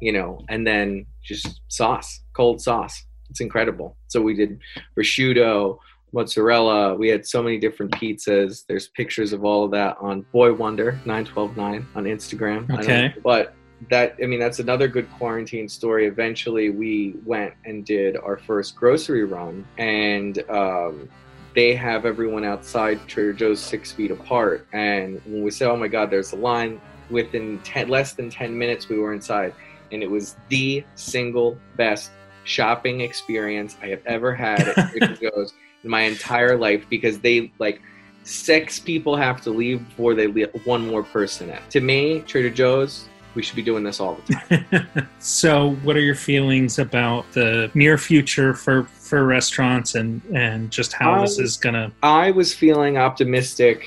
you 0.00 0.12
know, 0.12 0.40
and 0.48 0.66
then 0.66 1.06
just 1.22 1.60
sauce, 1.68 2.20
cold 2.34 2.60
sauce. 2.60 3.04
It's 3.30 3.40
incredible. 3.40 3.96
So 4.08 4.20
we 4.20 4.34
did 4.34 4.58
prosciutto, 4.96 5.78
mozzarella. 6.12 6.94
We 6.94 7.08
had 7.08 7.26
so 7.26 7.42
many 7.42 7.58
different 7.58 7.92
pizzas. 7.92 8.64
There's 8.68 8.88
pictures 8.88 9.32
of 9.32 9.44
all 9.44 9.64
of 9.64 9.70
that 9.72 9.96
on 10.00 10.24
Boy 10.32 10.54
Wonder 10.54 11.00
9129 11.04 11.86
on 11.94 12.04
Instagram. 12.04 12.70
Okay. 12.78 13.14
But 13.22 13.54
that 13.90 14.16
I 14.22 14.26
mean 14.26 14.40
that's 14.40 14.60
another 14.60 14.88
good 14.88 15.10
quarantine 15.18 15.68
story. 15.68 16.06
Eventually 16.06 16.70
we 16.70 17.16
went 17.26 17.52
and 17.64 17.84
did 17.84 18.16
our 18.16 18.38
first 18.38 18.76
grocery 18.76 19.24
run 19.24 19.66
and 19.78 20.38
um 20.48 21.08
they 21.54 21.74
have 21.74 22.04
everyone 22.04 22.44
outside 22.44 23.00
Trader 23.06 23.32
Joe's 23.32 23.60
six 23.60 23.92
feet 23.92 24.10
apart. 24.10 24.66
And 24.72 25.20
when 25.24 25.42
we 25.42 25.50
said, 25.50 25.68
"Oh 25.68 25.76
my 25.76 25.88
God, 25.88 26.10
there's 26.10 26.32
a 26.32 26.36
line," 26.36 26.80
within 27.10 27.60
ten, 27.60 27.88
less 27.88 28.12
than 28.12 28.30
ten 28.30 28.56
minutes, 28.56 28.88
we 28.88 28.98
were 28.98 29.12
inside, 29.12 29.54
and 29.92 30.02
it 30.02 30.10
was 30.10 30.36
the 30.48 30.84
single 30.94 31.58
best 31.76 32.10
shopping 32.44 33.00
experience 33.00 33.76
I 33.82 33.86
have 33.86 34.02
ever 34.06 34.34
had 34.34 34.60
at 34.60 34.74
Trader 34.90 35.16
Joe's 35.16 35.54
in 35.82 35.90
my 35.90 36.02
entire 36.02 36.56
life 36.56 36.84
because 36.90 37.20
they 37.20 37.52
like 37.58 37.80
six 38.24 38.78
people 38.78 39.16
have 39.16 39.40
to 39.42 39.50
leave 39.50 39.86
before 39.88 40.14
they 40.14 40.26
let 40.26 40.66
one 40.66 40.86
more 40.86 41.02
person 41.02 41.50
in. 41.50 41.58
To 41.70 41.80
me, 41.80 42.20
Trader 42.20 42.50
Joe's 42.50 43.08
We 43.34 43.42
should 43.42 43.56
be 43.56 43.62
doing 43.62 43.82
this 43.82 44.00
all 44.00 44.14
the 44.26 44.34
time. 44.34 45.08
So, 45.18 45.70
what 45.82 45.96
are 45.96 46.00
your 46.00 46.14
feelings 46.14 46.78
about 46.78 47.30
the 47.32 47.70
near 47.74 47.96
future 47.98 48.54
for 48.54 48.84
for 48.84 49.24
restaurants 49.24 49.94
and 49.94 50.20
and 50.34 50.70
just 50.70 50.92
how 50.92 51.20
this 51.22 51.38
Um, 51.38 51.44
is 51.44 51.56
gonna? 51.56 51.92
I 52.02 52.30
was 52.30 52.54
feeling 52.54 52.98
optimistic 52.98 53.86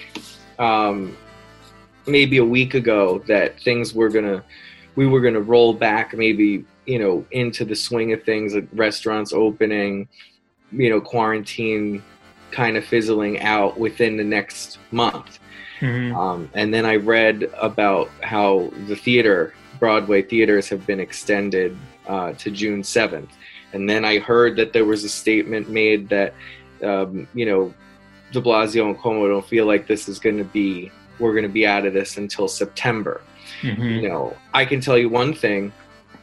um, 0.60 1.16
maybe 2.08 2.38
a 2.38 2.46
week 2.46 2.74
ago 2.74 3.24
that 3.28 3.60
things 3.62 3.94
were 3.94 4.10
gonna 4.10 4.44
we 4.96 5.06
were 5.08 5.22
gonna 5.22 5.42
roll 5.42 5.74
back 5.74 6.16
maybe 6.16 6.66
you 6.86 7.00
know 7.00 7.24
into 7.32 7.64
the 7.66 7.76
swing 7.76 8.14
of 8.14 8.24
things 8.24 8.56
like 8.56 8.68
restaurants 8.74 9.32
opening 9.34 10.08
you 10.72 10.90
know 10.90 11.00
quarantine 11.00 12.02
kind 12.52 12.78
of 12.78 12.84
fizzling 12.86 13.40
out 13.42 13.78
within 13.78 14.18
the 14.18 14.24
next 14.24 14.80
month 14.92 15.40
Mhm. 15.80 16.16
um, 16.16 16.50
and 16.54 16.74
then 16.74 16.86
I 16.86 16.96
read 16.96 17.50
about 17.60 18.10
how 18.22 18.72
the 18.88 18.96
theater, 18.96 19.54
Broadway 19.80 20.22
theaters, 20.22 20.68
have 20.70 20.86
been 20.88 21.00
extended 21.00 21.78
uh, 22.08 22.34
to 22.34 22.50
June 22.52 22.82
7th. 22.84 23.30
And 23.74 23.90
then 23.90 24.06
I 24.06 24.20
heard 24.20 24.56
that 24.56 24.72
there 24.74 24.86
was 24.86 25.04
a 25.04 25.10
statement 25.10 25.70
made 25.70 26.08
that, 26.10 26.34
um, 26.84 27.28
you 27.34 27.46
know, 27.46 27.74
de 28.32 28.42
Blasio 28.42 28.86
and 28.88 28.98
Cuomo 28.98 29.28
don't 29.30 29.46
feel 29.46 29.66
like 29.66 29.88
this 29.88 30.08
is 30.08 30.20
going 30.20 30.38
to 30.38 30.44
be, 30.46 30.90
we're 31.20 31.34
going 31.34 31.44
to 31.44 31.50
be 31.50 31.68
out 31.68 31.86
of 31.86 31.94
this 31.94 32.18
until 32.18 32.48
September. 32.48 33.22
Mhm. 33.62 34.02
You 34.02 34.10
know, 34.10 34.36
I 34.54 34.66
can 34.66 34.80
tell 34.80 34.98
you 34.98 35.10
one 35.10 35.34
thing 35.34 35.72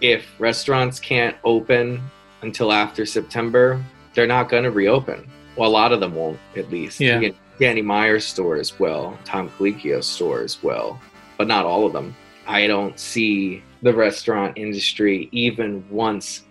if 0.01 0.25
restaurants 0.39 0.99
can't 0.99 1.37
open 1.45 2.01
until 2.43 2.73
after 2.73 3.07
September, 3.07 3.83
they're 4.15 4.27
not 4.27 4.49
going 4.49 4.65
to 4.65 4.71
reopen. 4.71 5.27
Well, 5.57 5.69
a 5.69 5.73
lot 5.73 5.93
of 5.93 6.01
them 6.01 6.15
won't, 6.15 6.39
at 6.57 6.71
least. 6.71 7.01
Yeah. 7.01 7.19
Again, 7.19 7.35
Danny 7.59 7.83
Meyer's 7.83 8.25
store 8.25 8.57
as 8.57 8.79
well, 8.81 9.17
Tom 9.25 9.49
Colicchio 9.51 9.99
as 10.45 10.63
well, 10.63 11.01
but 11.39 11.47
not 11.47 11.65
all 11.65 11.87
of 11.87 11.93
them. 11.93 12.15
I 12.47 12.67
don't 12.67 12.99
see 12.99 13.63
the 13.83 13.95
restaurant 13.95 14.59
industry 14.59 15.29
even 15.31 15.85
once 15.89 16.43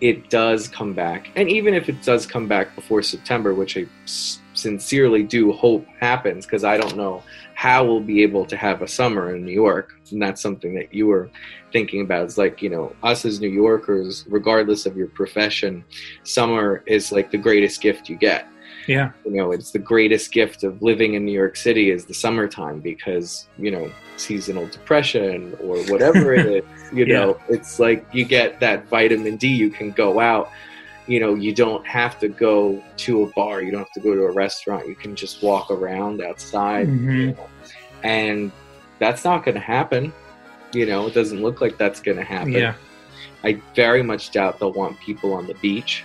it 0.00 0.28
does 0.30 0.68
come 0.68 0.92
back, 0.92 1.28
and 1.34 1.48
even 1.48 1.74
if 1.74 1.88
it 1.88 2.02
does 2.02 2.26
come 2.26 2.46
back 2.46 2.74
before 2.74 3.02
September, 3.02 3.54
which 3.54 3.76
I 3.76 3.86
sincerely 4.54 5.22
do 5.22 5.52
hope 5.52 5.86
happens, 5.98 6.46
because 6.46 6.62
I 6.62 6.76
don't 6.76 6.96
know 6.96 7.22
how 7.54 7.84
we'll 7.84 8.00
be 8.00 8.22
able 8.22 8.44
to 8.46 8.56
have 8.56 8.82
a 8.82 8.88
summer 8.88 9.34
in 9.34 9.44
New 9.44 9.52
York, 9.52 9.94
and 10.10 10.20
that's 10.20 10.42
something 10.42 10.74
that 10.74 10.92
you 10.92 11.06
were 11.06 11.30
thinking 11.72 12.00
about. 12.00 12.24
It's 12.24 12.38
like 12.38 12.62
you 12.62 12.70
know, 12.70 12.94
us 13.02 13.24
as 13.24 13.40
New 13.40 13.48
Yorkers, 13.48 14.24
regardless 14.28 14.86
of 14.86 14.96
your 14.96 15.08
profession, 15.08 15.84
summer 16.22 16.82
is 16.86 17.10
like 17.10 17.30
the 17.30 17.38
greatest 17.38 17.80
gift 17.80 18.08
you 18.08 18.16
get 18.16 18.46
Yeah. 18.86 19.10
you 19.24 19.32
know 19.32 19.52
it's 19.52 19.70
the 19.70 19.78
greatest 19.78 20.32
gift 20.32 20.62
of 20.64 20.80
living 20.82 21.14
in 21.14 21.24
new 21.24 21.32
york 21.32 21.56
city 21.56 21.90
is 21.90 22.04
the 22.04 22.14
summertime 22.14 22.80
because 22.80 23.48
you 23.58 23.70
know 23.70 23.90
seasonal 24.16 24.66
depression 24.68 25.56
or 25.60 25.78
whatever 25.84 26.34
it 26.34 26.46
is 26.46 26.64
you 26.92 27.06
know 27.06 27.38
it's 27.48 27.78
like 27.78 28.04
you 28.12 28.24
get 28.24 28.60
that 28.60 28.86
vitamin 28.88 29.36
d 29.36 29.48
you 29.48 29.70
can 29.70 29.90
go 29.90 30.20
out 30.20 30.50
you 31.06 31.18
know 31.20 31.34
you 31.34 31.54
don't 31.54 31.86
have 31.86 32.18
to 32.18 32.28
go 32.28 32.82
to 32.96 33.22
a 33.22 33.26
bar 33.32 33.62
you 33.62 33.70
don't 33.70 33.80
have 33.80 33.92
to 33.92 34.00
go 34.00 34.14
to 34.14 34.22
a 34.24 34.32
restaurant 34.32 34.86
you 34.86 34.94
can 34.94 35.14
just 35.16 35.42
walk 35.42 35.70
around 35.70 36.20
outside 36.22 36.86
Mhm. 36.88 37.36
and 38.02 38.52
that's 38.98 39.24
not 39.24 39.44
going 39.44 39.54
to 39.56 39.60
happen 39.60 40.12
you 40.72 40.86
know 40.86 41.06
it 41.06 41.14
doesn't 41.14 41.42
look 41.42 41.60
like 41.60 41.76
that's 41.78 42.00
going 42.00 42.16
to 42.18 42.24
happen 42.24 42.52
Yeah. 42.52 42.74
i 43.42 43.60
very 43.74 44.02
much 44.02 44.30
doubt 44.30 44.58
they'll 44.58 44.72
want 44.72 44.98
people 45.00 45.32
on 45.34 45.46
the 45.46 45.54
beach 45.54 46.04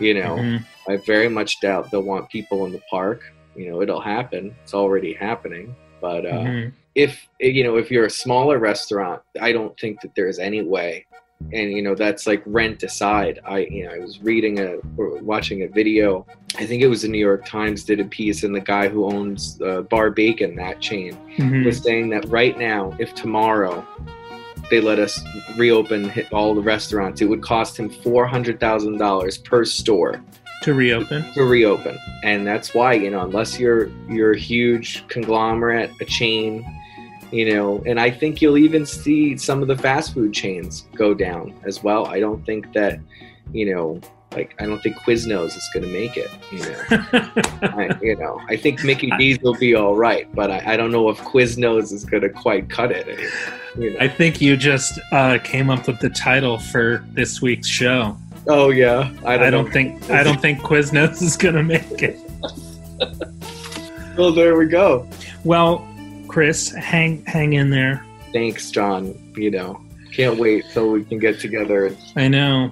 you 0.00 0.14
know 0.14 0.36
Mhm. 0.36 0.64
I 0.88 0.96
very 0.96 1.28
much 1.28 1.60
doubt 1.60 1.90
they'll 1.90 2.02
want 2.02 2.28
people 2.30 2.64
in 2.66 2.72
the 2.72 2.82
park. 2.90 3.20
You 3.56 3.70
know, 3.70 3.82
it'll 3.82 4.00
happen. 4.00 4.54
It's 4.62 4.74
already 4.74 5.12
happening. 5.12 5.74
But 6.00 6.24
uh, 6.26 6.32
Mhm. 6.44 6.72
if 6.94 7.26
you 7.40 7.64
know, 7.64 7.76
if 7.76 7.90
you're 7.90 8.06
a 8.06 8.10
smaller 8.10 8.58
restaurant, 8.58 9.20
I 9.40 9.52
don't 9.52 9.78
think 9.78 10.00
that 10.02 10.12
there's 10.14 10.38
any 10.38 10.62
way. 10.62 11.04
And 11.52 11.70
you 11.72 11.82
know, 11.82 11.94
that's 11.94 12.26
like 12.26 12.42
rent 12.46 12.82
aside. 12.82 13.38
I 13.44 13.58
you 13.70 13.84
know, 13.84 13.92
I 13.94 13.98
was 13.98 14.20
reading 14.22 14.58
a 14.60 14.76
or 14.96 15.18
watching 15.22 15.62
a 15.62 15.68
video. 15.68 16.26
I 16.58 16.64
think 16.66 16.82
it 16.82 16.88
was 16.88 17.02
the 17.02 17.08
New 17.08 17.18
York 17.30 17.44
Times 17.44 17.84
did 17.84 18.00
a 18.00 18.04
piece, 18.04 18.42
and 18.44 18.54
the 18.54 18.60
guy 18.60 18.88
who 18.88 19.04
owns 19.12 19.60
uh, 19.62 19.82
Bar 19.82 20.10
Bacon, 20.10 20.56
that 20.56 20.80
chain, 20.80 21.16
Mhm. 21.36 21.64
was 21.64 21.78
saying 21.78 22.08
that 22.10 22.24
right 22.26 22.58
now, 22.58 22.96
if 22.98 23.14
tomorrow 23.14 23.86
they 24.70 24.80
let 24.80 24.98
us 24.98 25.20
reopen 25.56 26.12
all 26.32 26.54
the 26.54 26.60
restaurants, 26.60 27.20
it 27.20 27.26
would 27.26 27.42
cost 27.42 27.78
him 27.78 27.90
four 27.90 28.26
hundred 28.26 28.60
thousand 28.60 28.98
dollars 28.98 29.38
per 29.38 29.64
store 29.64 30.22
to 30.62 30.74
reopen. 30.74 31.24
to 31.34 31.44
reopen. 31.44 31.98
And 32.22 32.46
that's 32.46 32.74
why 32.74 32.94
you 32.94 33.10
know 33.10 33.20
unless 33.20 33.58
you're 33.58 33.88
you're 34.08 34.32
a 34.32 34.38
huge 34.38 35.06
conglomerate 35.08 35.90
a 36.00 36.04
chain 36.04 36.66
you 37.30 37.52
know 37.52 37.82
and 37.84 38.00
i 38.00 38.10
think 38.10 38.40
you'll 38.40 38.56
even 38.56 38.86
see 38.86 39.36
some 39.36 39.60
of 39.60 39.68
the 39.68 39.76
fast 39.76 40.14
food 40.14 40.32
chains 40.32 40.86
go 40.94 41.14
down 41.14 41.54
as 41.64 41.82
well. 41.82 42.06
I 42.06 42.20
don't 42.20 42.44
think 42.44 42.72
that 42.72 43.00
you 43.52 43.72
know 43.74 44.00
like 44.32 44.54
i 44.60 44.66
don't 44.66 44.82
think 44.82 44.96
quiznos 44.96 45.56
is 45.56 45.68
going 45.72 45.84
to 45.86 45.92
make 45.92 46.16
it 46.16 46.30
you 46.52 46.58
know. 46.58 46.82
I, 47.62 47.98
you 48.02 48.14
know 48.16 48.38
i 48.48 48.56
think 48.56 48.84
mickey 48.84 49.10
d's 49.16 49.38
will 49.40 49.54
be 49.54 49.74
all 49.74 49.96
right 49.96 50.32
but 50.34 50.50
i, 50.50 50.74
I 50.74 50.76
don't 50.76 50.92
know 50.92 51.08
if 51.08 51.18
quiznos 51.20 51.92
is 51.92 52.04
going 52.04 52.22
to 52.22 52.28
quite 52.28 52.68
cut 52.68 52.92
it. 52.92 53.08
anymore, 53.08 53.30
you 53.78 53.90
know 53.92 53.98
I 54.00 54.08
think 54.08 54.40
you 54.40 54.56
just 54.56 54.98
uh, 55.12 55.38
came 55.44 55.70
up 55.70 55.86
with 55.86 55.98
the 56.00 56.10
title 56.10 56.58
for 56.58 57.04
this 57.12 57.40
week's 57.42 57.68
show. 57.68 58.16
oh 58.48 58.70
yeah 58.70 59.10
i 59.24 59.36
don't, 59.36 59.46
I 59.46 59.50
don't 59.50 59.70
think 59.72 60.10
I 60.10 60.22
don't 60.22 60.40
think 60.40 60.60
Quiznos 60.60 61.20
is 61.28 61.36
gonna 61.36 61.62
make 61.62 62.02
it. 62.02 62.18
well 64.16 64.32
there 64.32 64.56
we 64.56 64.66
go 64.66 65.08
Well, 65.44 65.86
Chris, 66.28 66.70
hang 66.72 67.24
hang 67.26 67.52
in 67.54 67.70
there. 67.70 68.04
thanks 68.32 68.70
john 68.70 69.14
you 69.36 69.50
know 69.50 69.80
can't 70.14 70.38
wait 70.38 70.64
till 70.72 70.90
we 70.90 71.04
can 71.04 71.18
get 71.18 71.38
together 71.38 71.94
I 72.16 72.28
know. 72.28 72.70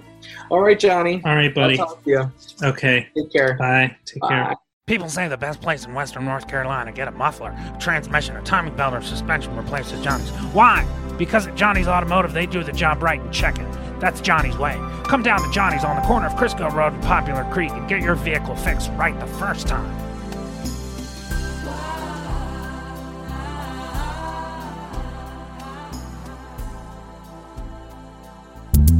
all 0.50 0.60
right 0.60 0.78
johnny 0.78 1.20
All 1.24 1.34
right, 1.36 1.54
buddy. 1.54 1.78
I'll 1.78 1.86
talk 1.88 2.04
to 2.04 2.10
you. 2.10 2.32
Okay. 2.62 3.08
Take 3.16 3.30
care. 3.32 3.54
Bye. 3.54 3.94
Take 4.06 4.22
care. 4.22 4.56
People 4.86 5.08
say 5.08 5.26
the 5.26 5.36
best 5.36 5.60
place 5.60 5.84
in 5.84 5.94
western 5.94 6.24
North 6.24 6.46
Carolina 6.46 6.92
to 6.92 6.96
get 6.96 7.08
a 7.08 7.10
muffler, 7.10 7.52
transmission, 7.80 8.36
a 8.36 8.42
timing 8.42 8.76
belt, 8.76 8.94
or 8.94 9.02
suspension 9.02 9.56
replaced 9.56 9.92
is 9.92 10.00
Johnny's. 10.00 10.30
Why? 10.54 10.86
Because 11.18 11.48
at 11.48 11.56
Johnny's 11.56 11.88
Automotive, 11.88 12.32
they 12.32 12.46
do 12.46 12.62
the 12.62 12.70
job 12.70 13.02
right 13.02 13.20
and 13.20 13.34
check 13.34 13.58
it. 13.58 13.66
That's 13.98 14.20
Johnny's 14.20 14.56
way. 14.56 14.74
Come 15.08 15.24
down 15.24 15.42
to 15.42 15.50
Johnny's 15.50 15.82
on 15.82 15.96
the 15.96 16.02
corner 16.02 16.28
of 16.28 16.34
Crisco 16.34 16.72
Road 16.72 16.92
and 16.92 17.02
Popular 17.02 17.42
Creek 17.52 17.72
and 17.72 17.88
get 17.88 18.00
your 18.00 18.14
vehicle 18.14 18.54
fixed 18.54 18.92
right 18.92 19.18
the 19.18 19.26
first 19.26 19.66
time. 19.66 19.92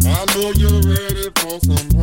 I 0.05 0.25
know 0.35 0.51
you're 0.51 0.81
ready 0.83 1.31
for 1.37 1.61
some. 1.61 1.97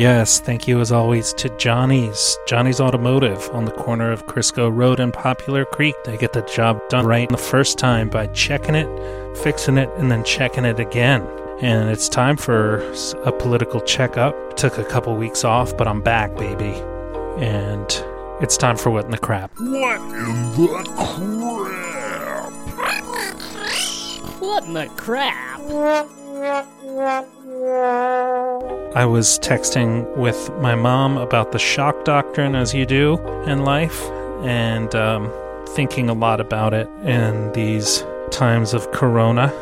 Yes, 0.00 0.40
thank 0.40 0.66
you 0.66 0.80
as 0.80 0.92
always 0.92 1.34
to 1.34 1.54
Johnny's, 1.58 2.38
Johnny's 2.46 2.80
Automotive 2.80 3.50
on 3.50 3.66
the 3.66 3.70
corner 3.70 4.10
of 4.10 4.24
Crisco 4.24 4.74
Road 4.74 4.98
and 4.98 5.12
Popular 5.12 5.66
Creek. 5.66 5.94
They 6.06 6.16
get 6.16 6.32
the 6.32 6.40
job 6.40 6.80
done 6.88 7.04
right 7.04 7.28
the 7.28 7.36
first 7.36 7.76
time 7.76 8.08
by 8.08 8.28
checking 8.28 8.76
it, 8.76 8.88
fixing 9.36 9.76
it, 9.76 9.90
and 9.98 10.10
then 10.10 10.24
checking 10.24 10.64
it 10.64 10.80
again. 10.80 11.20
And 11.60 11.90
it's 11.90 12.08
time 12.08 12.38
for 12.38 12.78
a 13.26 13.30
political 13.30 13.82
checkup. 13.82 14.56
Took 14.56 14.78
a 14.78 14.84
couple 14.84 15.14
weeks 15.16 15.44
off, 15.44 15.76
but 15.76 15.86
I'm 15.86 16.00
back, 16.00 16.34
baby. 16.34 16.72
And 17.36 17.86
it's 18.40 18.56
time 18.56 18.78
for 18.78 18.88
What 18.88 19.04
in 19.04 19.10
the 19.10 19.18
Crap. 19.18 19.50
What 19.58 20.00
in 20.00 20.52
the 20.56 20.82
crap? 20.96 21.20
What 24.40 24.64
in 24.64 24.72
the 24.72 24.86
crap? 24.96 26.19
I 28.94 29.04
was 29.04 29.38
texting 29.40 30.16
with 30.16 30.50
my 30.60 30.74
mom 30.74 31.18
about 31.18 31.52
the 31.52 31.58
shock 31.58 32.04
doctrine, 32.04 32.54
as 32.54 32.72
you 32.72 32.86
do 32.86 33.18
in 33.46 33.64
life, 33.64 34.02
and 34.42 34.94
um, 34.94 35.30
thinking 35.68 36.08
a 36.08 36.14
lot 36.14 36.40
about 36.40 36.72
it 36.72 36.88
in 37.04 37.52
these 37.52 38.04
times 38.30 38.72
of 38.72 38.90
Corona. 38.92 39.52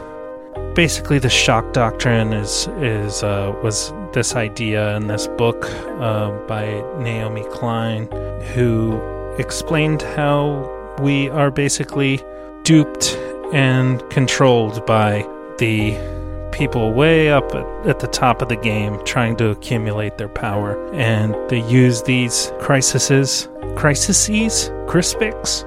Basically, 0.74 1.18
the 1.18 1.28
shock 1.28 1.72
doctrine 1.72 2.32
is 2.32 2.68
is 2.78 3.24
uh, 3.24 3.52
was 3.62 3.92
this 4.12 4.36
idea 4.36 4.96
in 4.96 5.08
this 5.08 5.26
book 5.26 5.66
uh, 6.00 6.30
by 6.46 6.64
Naomi 6.98 7.44
Klein, 7.50 8.06
who 8.54 9.00
explained 9.36 10.02
how 10.02 10.96
we 11.00 11.28
are 11.30 11.50
basically 11.50 12.20
duped 12.62 13.16
and 13.52 14.08
controlled 14.10 14.86
by 14.86 15.26
the 15.58 16.17
people 16.52 16.92
way 16.92 17.30
up 17.30 17.54
at, 17.54 17.98
the 18.00 18.06
top 18.06 18.42
of 18.42 18.48
the 18.48 18.56
game 18.56 18.98
trying 19.04 19.36
to 19.36 19.50
accumulate 19.50 20.18
their 20.18 20.28
power. 20.28 20.92
And 20.94 21.34
they 21.48 21.60
use 21.68 22.02
these 22.02 22.52
crises, 22.60 23.48
crises, 23.76 24.70
crispics. 24.86 25.64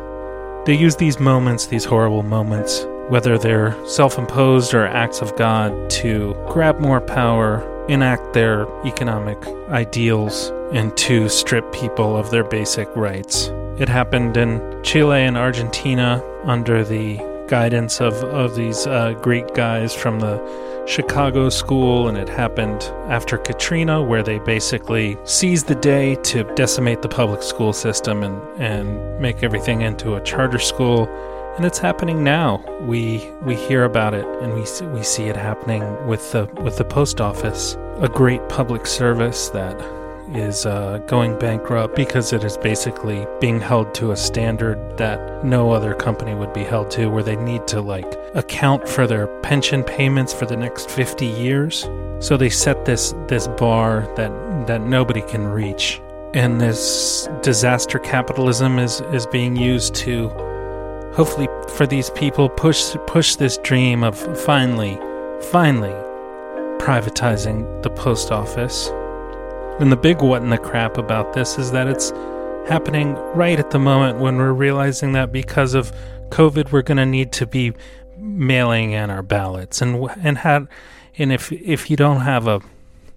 They 0.65 0.77
use 0.77 0.95
these 0.95 1.19
moments, 1.19 1.67
these 1.67 1.85
horrible 1.85 2.23
moments 2.23 2.85
whether 3.11 3.37
they're 3.37 3.75
self 3.85 4.17
imposed 4.17 4.73
or 4.73 4.87
acts 4.87 5.21
of 5.21 5.35
God, 5.35 5.89
to 5.89 6.33
grab 6.47 6.79
more 6.79 7.01
power, 7.01 7.61
enact 7.87 8.31
their 8.31 8.65
economic 8.85 9.37
ideals, 9.69 10.49
and 10.71 10.95
to 10.95 11.27
strip 11.27 11.69
people 11.73 12.15
of 12.15 12.31
their 12.31 12.45
basic 12.45 12.87
rights. 12.95 13.47
It 13.77 13.89
happened 13.89 14.37
in 14.37 14.81
Chile 14.81 15.23
and 15.23 15.37
Argentina 15.37 16.23
under 16.45 16.85
the 16.85 17.17
guidance 17.51 17.99
of, 17.99 18.13
of 18.23 18.55
these 18.55 18.87
uh, 18.87 19.11
Greek 19.21 19.53
guys 19.53 19.93
from 19.93 20.21
the 20.21 20.39
Chicago 20.87 21.49
school, 21.49 22.07
and 22.07 22.17
it 22.17 22.29
happened 22.29 22.81
after 23.09 23.37
Katrina, 23.37 24.01
where 24.01 24.23
they 24.23 24.39
basically 24.39 25.17
seized 25.25 25.67
the 25.67 25.75
day 25.75 26.15
to 26.23 26.45
decimate 26.55 27.01
the 27.01 27.09
public 27.09 27.43
school 27.43 27.73
system 27.73 28.23
and, 28.23 28.41
and 28.61 29.19
make 29.19 29.43
everything 29.43 29.81
into 29.81 30.15
a 30.15 30.21
charter 30.21 30.59
school. 30.59 31.09
And 31.57 31.65
it's 31.65 31.77
happening 31.77 32.23
now. 32.23 32.63
We 32.87 33.29
we 33.41 33.55
hear 33.55 33.83
about 33.83 34.13
it, 34.13 34.25
and 34.41 34.53
we 34.53 34.61
we 34.97 35.03
see 35.03 35.25
it 35.25 35.35
happening 35.35 35.83
with 36.07 36.31
the 36.31 36.45
with 36.63 36.77
the 36.77 36.85
post 36.85 37.19
office, 37.19 37.75
a 37.99 38.07
great 38.07 38.47
public 38.47 38.87
service 38.87 39.49
that 39.49 39.77
is 40.35 40.65
uh, 40.65 40.99
going 41.07 41.37
bankrupt 41.39 41.95
because 41.95 42.33
it 42.33 42.43
is 42.43 42.57
basically 42.57 43.25
being 43.39 43.59
held 43.59 43.93
to 43.95 44.11
a 44.11 44.17
standard 44.17 44.97
that 44.97 45.45
no 45.45 45.71
other 45.71 45.93
company 45.93 46.33
would 46.33 46.53
be 46.53 46.63
held 46.63 46.91
to, 46.91 47.07
where 47.07 47.23
they 47.23 47.35
need 47.35 47.67
to 47.67 47.81
like 47.81 48.17
account 48.35 48.87
for 48.87 49.07
their 49.07 49.27
pension 49.41 49.83
payments 49.83 50.33
for 50.33 50.45
the 50.45 50.55
next 50.55 50.89
50 50.89 51.25
years. 51.25 51.89
So 52.19 52.37
they 52.37 52.49
set 52.49 52.85
this 52.85 53.13
this 53.27 53.47
bar 53.47 54.07
that 54.15 54.31
that 54.67 54.81
nobody 54.81 55.21
can 55.21 55.47
reach, 55.47 56.01
and 56.33 56.61
this 56.61 57.27
disaster 57.41 57.99
capitalism 57.99 58.79
is 58.79 59.01
is 59.13 59.25
being 59.27 59.55
used 59.55 59.95
to 59.95 60.29
hopefully 61.13 61.47
for 61.75 61.85
these 61.85 62.09
people 62.11 62.47
push 62.49 62.95
push 63.07 63.35
this 63.35 63.57
dream 63.57 64.03
of 64.03 64.17
finally 64.45 64.97
finally 65.51 65.95
privatizing 66.79 67.81
the 67.83 67.89
post 67.89 68.31
office. 68.31 68.89
And 69.81 69.91
the 69.91 69.97
big 69.97 70.21
what 70.21 70.43
in 70.43 70.51
the 70.51 70.59
crap 70.59 70.99
about 70.99 71.33
this 71.33 71.57
is 71.57 71.71
that 71.71 71.87
it's 71.87 72.11
happening 72.69 73.15
right 73.33 73.57
at 73.57 73.71
the 73.71 73.79
moment 73.79 74.19
when 74.19 74.37
we're 74.37 74.53
realizing 74.53 75.13
that 75.13 75.31
because 75.31 75.73
of 75.73 75.91
COVID, 76.29 76.71
we're 76.71 76.83
going 76.83 76.99
to 76.99 77.05
need 77.05 77.31
to 77.33 77.47
be 77.47 77.73
mailing 78.15 78.91
in 78.91 79.09
our 79.09 79.23
ballots, 79.23 79.81
and 79.81 80.07
and 80.17 80.37
had 80.37 80.67
and 81.17 81.33
if 81.33 81.51
if 81.51 81.89
you 81.89 81.97
don't 81.97 82.21
have 82.21 82.47
a 82.47 82.61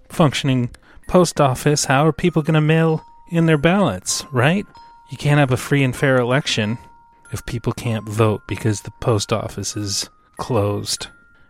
functioning 0.09 0.71
post 1.07 1.39
office, 1.39 1.85
how 1.85 2.07
are 2.07 2.11
people 2.11 2.41
going 2.41 2.55
to 2.55 2.61
mail 2.61 3.05
in 3.29 3.45
their 3.45 3.59
ballots? 3.59 4.25
Right? 4.31 4.65
You 5.11 5.17
can't 5.17 5.37
have 5.37 5.51
a 5.51 5.57
free 5.57 5.83
and 5.83 5.95
fair 5.95 6.17
election 6.17 6.79
if 7.31 7.45
people 7.45 7.73
can't 7.73 8.09
vote 8.09 8.41
because 8.47 8.81
the 8.81 8.91
post 9.01 9.31
office 9.31 9.77
is 9.77 10.09
closed. 10.37 11.09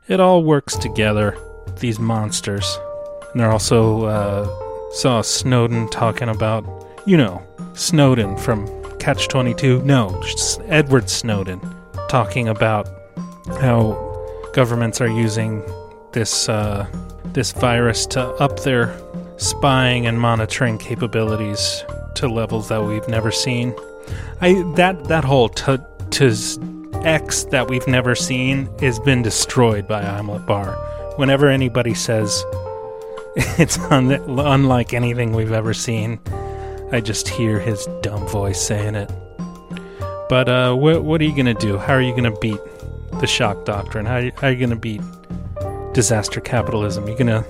It 0.09 0.19
all 0.19 0.43
works 0.43 0.75
together. 0.75 1.37
These 1.79 1.99
monsters, 1.99 2.77
and 3.31 3.39
they're 3.39 3.51
also. 3.51 4.03
Uh, 4.03 4.64
saw 4.95 5.21
Snowden 5.21 5.89
talking 5.89 6.29
about, 6.29 6.63
you 7.05 7.17
know, 7.17 7.43
Snowden 7.73 8.37
from 8.37 8.65
Catch 8.97 9.27
22. 9.27 9.83
No, 9.83 10.21
Edward 10.67 11.09
Snowden 11.09 11.59
talking 12.07 12.47
about 12.47 12.87
how 13.59 14.01
governments 14.53 15.01
are 15.01 15.09
using 15.09 15.61
this 16.13 16.47
uh, 16.47 16.87
this 17.25 17.51
virus 17.51 18.05
to 18.07 18.21
up 18.21 18.61
their 18.61 18.97
spying 19.35 20.07
and 20.07 20.19
monitoring 20.19 20.77
capabilities 20.77 21.83
to 22.15 22.29
levels 22.29 22.69
that 22.69 22.81
we've 22.81 23.07
never 23.09 23.31
seen. 23.31 23.75
I 24.39 24.63
that 24.75 25.03
that 25.09 25.25
whole 25.25 25.49
to 25.49 25.85
to 26.11 26.33
X 27.03 27.43
that 27.45 27.67
we've 27.67 27.87
never 27.87 28.15
seen 28.15 28.69
has 28.79 28.97
been 28.99 29.21
destroyed 29.21 29.89
by 29.89 30.05
Omelet 30.05 30.45
Bar. 30.45 30.73
Whenever 31.17 31.49
anybody 31.49 31.93
says 31.93 32.43
it's 33.59 33.77
un- 33.77 34.11
unlike 34.11 34.93
anything 34.93 35.33
we've 35.33 35.51
ever 35.51 35.73
seen. 35.73 36.19
I 36.91 37.01
just 37.01 37.27
hear 37.27 37.59
his 37.59 37.87
dumb 38.01 38.25
voice 38.27 38.61
saying 38.61 38.95
it. 38.95 39.11
But 40.29 40.47
uh, 40.49 40.73
what 40.73 41.03
what 41.03 41.21
are 41.21 41.25
you 41.25 41.35
gonna 41.35 41.53
do? 41.53 41.77
How 41.77 41.93
are 41.93 42.01
you 42.01 42.15
gonna 42.15 42.37
beat 42.39 42.59
the 43.19 43.27
shock 43.27 43.65
doctrine? 43.65 44.05
How, 44.05 44.21
how 44.39 44.47
are 44.47 44.51
you 44.51 44.59
gonna 44.59 44.75
beat 44.75 45.01
disaster 45.93 46.39
capitalism? 46.39 47.07
You 47.07 47.17
gonna 47.17 47.45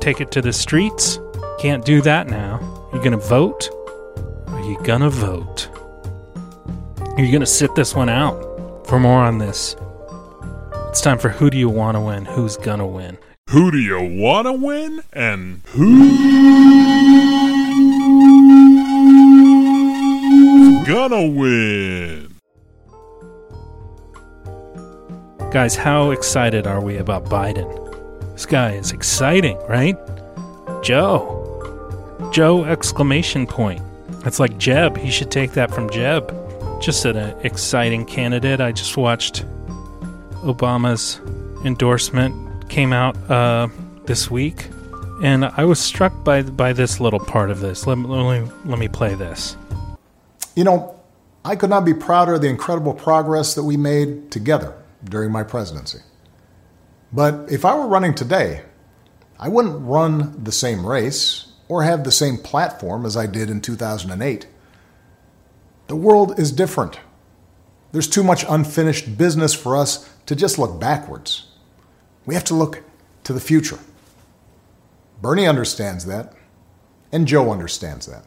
take 0.00 0.20
it 0.20 0.30
to 0.32 0.42
the 0.42 0.52
streets? 0.52 1.18
Can't 1.58 1.84
do 1.84 2.02
that 2.02 2.28
now. 2.28 2.90
You 2.92 3.02
gonna 3.02 3.16
vote? 3.16 3.68
Are 4.48 4.60
you 4.60 4.78
gonna 4.84 5.10
vote? 5.10 5.68
Are 7.00 7.20
you 7.22 7.32
gonna 7.32 7.46
sit 7.46 7.74
this 7.74 7.94
one 7.94 8.08
out? 8.08 8.86
For 8.86 9.00
more 9.00 9.22
on 9.22 9.38
this, 9.38 9.76
it's 10.90 11.00
time 11.00 11.18
for 11.18 11.30
Who 11.30 11.48
Do 11.48 11.56
You 11.56 11.70
Wanna 11.70 12.04
Win? 12.04 12.26
Who's 12.26 12.56
Gonna 12.56 12.86
Win? 12.86 13.16
Who 13.52 13.70
do 13.70 13.76
you 13.76 14.00
want 14.00 14.46
to 14.46 14.52
win 14.54 15.02
and 15.12 15.60
who's 15.66 16.08
gonna 20.86 21.26
win? 21.26 22.34
Guys, 25.50 25.76
how 25.76 26.12
excited 26.12 26.66
are 26.66 26.80
we 26.80 26.96
about 26.96 27.26
Biden? 27.26 27.68
This 28.32 28.46
guy 28.46 28.72
is 28.72 28.90
exciting, 28.90 29.58
right? 29.68 29.98
Joe. 30.82 32.30
Joe 32.32 32.64
exclamation 32.64 33.46
point. 33.46 33.82
It's 34.24 34.40
like 34.40 34.56
Jeb. 34.56 34.96
He 34.96 35.10
should 35.10 35.30
take 35.30 35.52
that 35.52 35.70
from 35.70 35.90
Jeb. 35.90 36.34
Just 36.80 37.04
an 37.04 37.38
exciting 37.44 38.06
candidate. 38.06 38.62
I 38.62 38.72
just 38.72 38.96
watched 38.96 39.44
Obama's 40.42 41.20
endorsement 41.66 42.51
came 42.72 42.94
out 42.94 43.14
uh, 43.30 43.68
this 44.06 44.30
week, 44.30 44.68
and 45.22 45.44
I 45.44 45.64
was 45.64 45.78
struck 45.78 46.24
by 46.24 46.40
by 46.40 46.72
this 46.72 47.00
little 47.00 47.20
part 47.20 47.50
of 47.50 47.60
this. 47.60 47.86
Let, 47.86 47.98
let 47.98 48.40
me 48.40 48.50
let 48.64 48.78
me 48.78 48.88
play 48.88 49.14
this. 49.14 49.58
You 50.56 50.64
know, 50.64 50.98
I 51.44 51.54
could 51.54 51.68
not 51.68 51.84
be 51.84 51.92
prouder 51.92 52.34
of 52.34 52.40
the 52.40 52.48
incredible 52.48 52.94
progress 52.94 53.54
that 53.56 53.64
we 53.64 53.76
made 53.76 54.30
together 54.30 54.74
during 55.04 55.30
my 55.30 55.42
presidency. 55.42 55.98
But 57.12 57.52
if 57.52 57.66
I 57.66 57.74
were 57.74 57.86
running 57.86 58.14
today, 58.14 58.62
I 59.38 59.48
wouldn't 59.50 59.86
run 59.86 60.42
the 60.42 60.52
same 60.52 60.86
race 60.86 61.52
or 61.68 61.82
have 61.82 62.04
the 62.04 62.12
same 62.12 62.38
platform 62.38 63.04
as 63.04 63.18
I 63.18 63.26
did 63.26 63.50
in 63.50 63.60
2008. 63.60 64.46
The 65.88 65.96
world 65.96 66.38
is 66.38 66.50
different. 66.50 67.00
There's 67.92 68.08
too 68.08 68.24
much 68.24 68.46
unfinished 68.48 69.18
business 69.18 69.52
for 69.52 69.76
us 69.76 70.08
to 70.24 70.34
just 70.34 70.58
look 70.58 70.80
backwards. 70.80 71.51
We 72.26 72.34
have 72.34 72.44
to 72.44 72.54
look 72.54 72.82
to 73.24 73.32
the 73.32 73.40
future. 73.40 73.78
Bernie 75.20 75.46
understands 75.46 76.06
that, 76.06 76.34
and 77.12 77.26
Joe 77.26 77.52
understands 77.52 78.06
that. 78.06 78.24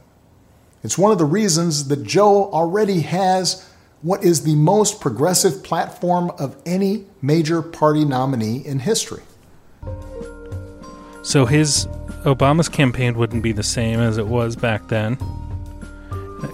It's 0.83 0.97
one 0.97 1.11
of 1.11 1.17
the 1.17 1.25
reasons 1.25 1.87
that 1.87 2.03
Joe 2.03 2.49
already 2.51 3.01
has 3.01 3.69
what 4.01 4.23
is 4.23 4.43
the 4.43 4.55
most 4.55 5.01
progressive 5.01 5.63
platform 5.63 6.31
of 6.37 6.55
any 6.65 7.05
major 7.21 7.61
party 7.61 8.05
nominee 8.05 8.57
in 8.65 8.79
history. 8.79 9.23
So 11.23 11.47
his 11.47 11.87
Obama's 12.23 12.69
campaign 12.69 13.17
wouldn't 13.17 13.41
be 13.41 13.51
the 13.51 13.63
same 13.63 13.99
as 13.99 14.19
it 14.19 14.27
was 14.27 14.55
back 14.55 14.87
then. 14.89 15.17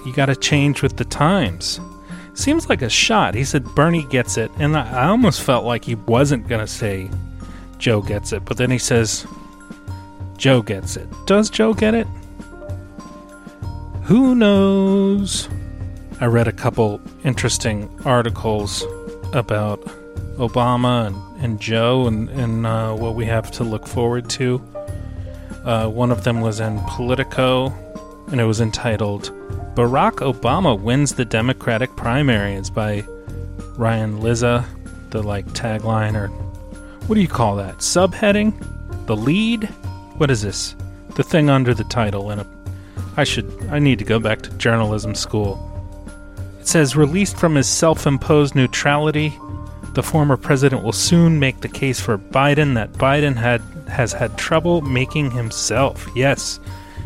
You 0.06 0.14
got 0.16 0.28
to 0.28 0.36
change 0.36 0.82
with 0.82 0.96
the 0.96 1.04
times. 1.04 1.82
Seems 2.34 2.70
like 2.70 2.82
a 2.82 2.90
shot. 2.90 3.36
He 3.36 3.44
said 3.44 3.66
Bernie 3.76 4.06
gets 4.06 4.38
it, 4.38 4.50
and 4.58 4.78
I 4.78 5.08
almost 5.08 5.42
felt 5.42 5.66
like 5.66 5.84
he 5.84 5.96
wasn't 5.96 6.48
gonna 6.48 6.68
say 6.68 7.10
Joe 7.82 8.02
gets 8.02 8.32
it, 8.32 8.46
but 8.46 8.58
then 8.58 8.70
he 8.70 8.78
says 8.78 9.26
Joe 10.38 10.62
gets 10.62 10.96
it. 10.96 11.10
Does 11.26 11.50
Joe 11.50 11.74
get 11.74 11.96
it? 11.96 12.06
Who 14.04 14.36
knows? 14.36 15.50
I 16.20 16.26
read 16.26 16.48
a 16.48 16.52
couple 16.52 17.02
interesting 17.24 17.90
articles 18.06 18.86
about 19.34 19.82
Obama 20.38 21.08
and, 21.08 21.44
and 21.44 21.60
Joe 21.60 22.06
and, 22.06 22.30
and 22.30 22.68
uh, 22.68 22.94
what 22.94 23.16
we 23.16 23.26
have 23.26 23.50
to 23.54 23.64
look 23.64 23.88
forward 23.88 24.30
to. 24.32 24.62
Uh, 25.66 25.88
one 25.88 26.12
of 26.12 26.24
them 26.24 26.42
was 26.42 26.60
in 26.60 26.80
Politico, 26.82 27.74
and 28.32 28.40
it 28.40 28.46
was 28.46 28.62
entitled 28.62 29.32
Barack 29.76 30.18
Obama 30.18 30.80
Wins 30.80 31.16
the 31.16 31.26
Democratic 31.26 31.96
Primaries 31.96 32.70
by 32.70 33.04
Ryan 33.76 34.22
Lizza, 34.22 34.66
the 35.10 35.24
like 35.24 35.48
tagline 35.48 36.14
or 36.14 36.30
what 37.12 37.16
do 37.16 37.22
you 37.22 37.28
call 37.28 37.58
that? 37.58 37.80
Subheading? 37.80 38.54
The 39.06 39.18
lead? 39.18 39.66
What 40.16 40.32
is 40.32 40.44
this? 40.44 40.78
The 41.16 41.24
thing 41.24 41.50
under 41.50 41.74
the 41.74 41.84
title 41.84 42.32
and 42.32 42.40
a 42.40 42.48
I 43.18 43.26
should 43.26 43.52
I 43.70 43.80
need 43.80 44.00
to 44.00 44.06
go 44.06 44.18
back 44.18 44.42
to 44.44 44.50
journalism 44.52 45.14
school. 45.14 45.60
It 46.62 46.70
says 46.70 46.96
released 46.96 47.36
from 47.36 47.56
his 47.56 47.68
self-imposed 47.68 48.56
neutrality, 48.56 49.38
the 49.94 50.02
former 50.02 50.38
president 50.38 50.84
will 50.84 50.94
soon 50.94 51.38
make 51.38 51.60
the 51.60 51.68
case 51.68 52.00
for 52.00 52.18
Biden 52.18 52.76
that 52.76 52.94
Biden 52.94 53.36
had 53.36 53.60
has 53.90 54.14
had 54.14 54.38
trouble 54.38 54.80
making 54.80 55.32
himself. 55.32 56.08
Yes, 56.16 56.62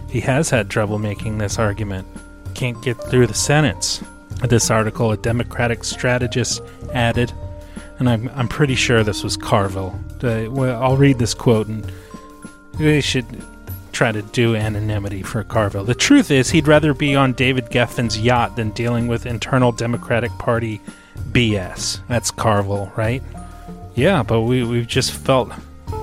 he 0.07 0.19
has 0.19 0.51
had 0.51 0.69
trouble 0.69 0.99
making 0.99 1.39
this 1.39 1.57
argument. 1.57 2.07
Can't 2.53 2.79
get 2.83 3.01
through 3.05 3.25
the 3.25 3.33
sentence. 3.33 4.03
This 4.43 4.69
article, 4.69 5.11
a 5.11 5.17
Democratic 5.17 5.83
strategist 5.83 6.61
added, 6.93 7.33
and 7.99 8.09
I'm 8.09 8.29
I'm 8.35 8.47
pretty 8.47 8.75
sure 8.75 9.03
this 9.03 9.23
was 9.23 9.37
Carville. 9.37 9.99
Uh, 10.23 10.45
well, 10.49 10.81
I'll 10.81 10.97
read 10.97 11.19
this 11.19 11.33
quote, 11.33 11.67
and 11.67 11.89
they 12.77 13.01
should 13.01 13.25
try 13.91 14.11
to 14.11 14.21
do 14.21 14.55
anonymity 14.55 15.23
for 15.23 15.43
Carville. 15.43 15.85
The 15.85 15.95
truth 15.95 16.29
is, 16.29 16.49
he'd 16.49 16.67
rather 16.67 16.93
be 16.93 17.15
on 17.15 17.33
David 17.33 17.69
Geffen's 17.69 18.19
yacht 18.19 18.55
than 18.57 18.71
dealing 18.71 19.07
with 19.07 19.25
internal 19.25 19.71
Democratic 19.71 20.31
Party 20.31 20.81
BS. 21.31 21.99
That's 22.09 22.31
Carville, 22.31 22.91
right? 22.97 23.23
Yeah, 23.95 24.23
but 24.23 24.41
we 24.41 24.63
we've 24.63 24.87
just 24.87 25.11
felt 25.11 25.51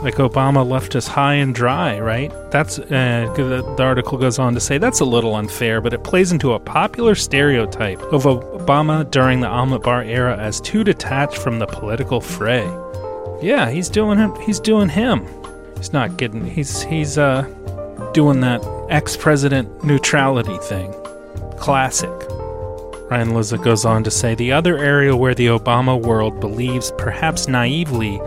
like 0.02 0.16
Obama 0.16 0.68
left 0.68 0.96
us 0.96 1.06
high 1.06 1.34
and 1.34 1.54
dry, 1.54 2.00
right? 2.00 2.32
That's 2.50 2.78
uh, 2.78 3.32
the, 3.36 3.74
the 3.76 3.82
article 3.82 4.18
goes 4.18 4.38
on 4.38 4.52
to 4.54 4.60
say 4.60 4.78
that's 4.78 5.00
a 5.00 5.04
little 5.04 5.36
unfair, 5.36 5.80
but 5.80 5.94
it 5.94 6.02
plays 6.02 6.32
into 6.32 6.54
a 6.54 6.58
popular 6.58 7.14
stereotype 7.14 8.00
of 8.12 8.24
Obama 8.24 9.08
during 9.10 9.40
the 9.40 9.46
omelet 9.46 9.82
bar 9.82 10.02
era 10.02 10.36
as 10.36 10.60
too 10.60 10.82
detached 10.82 11.38
from 11.38 11.58
the 11.60 11.66
political 11.66 12.20
fray. 12.20 12.66
Yeah, 13.40 13.70
he's 13.70 13.88
doing 13.88 14.18
him. 14.18 14.34
He's 14.40 14.58
doing 14.58 14.88
him. 14.88 15.26
He's 15.76 15.92
not 15.92 16.16
getting. 16.16 16.46
He's 16.46 16.82
he's 16.82 17.16
uh 17.16 17.42
doing 18.12 18.40
that 18.40 18.60
ex-president 18.90 19.84
neutrality 19.84 20.58
thing. 20.58 20.92
Classic. 21.58 22.10
Ryan 23.10 23.34
Lizza 23.34 23.58
goes 23.58 23.84
on 23.84 24.04
to 24.04 24.10
say 24.10 24.34
the 24.34 24.52
other 24.52 24.78
area 24.78 25.14
where 25.14 25.34
the 25.34 25.46
Obama 25.46 26.00
world 26.00 26.40
believes, 26.40 26.92
perhaps 26.98 27.46
naively, 27.46 28.20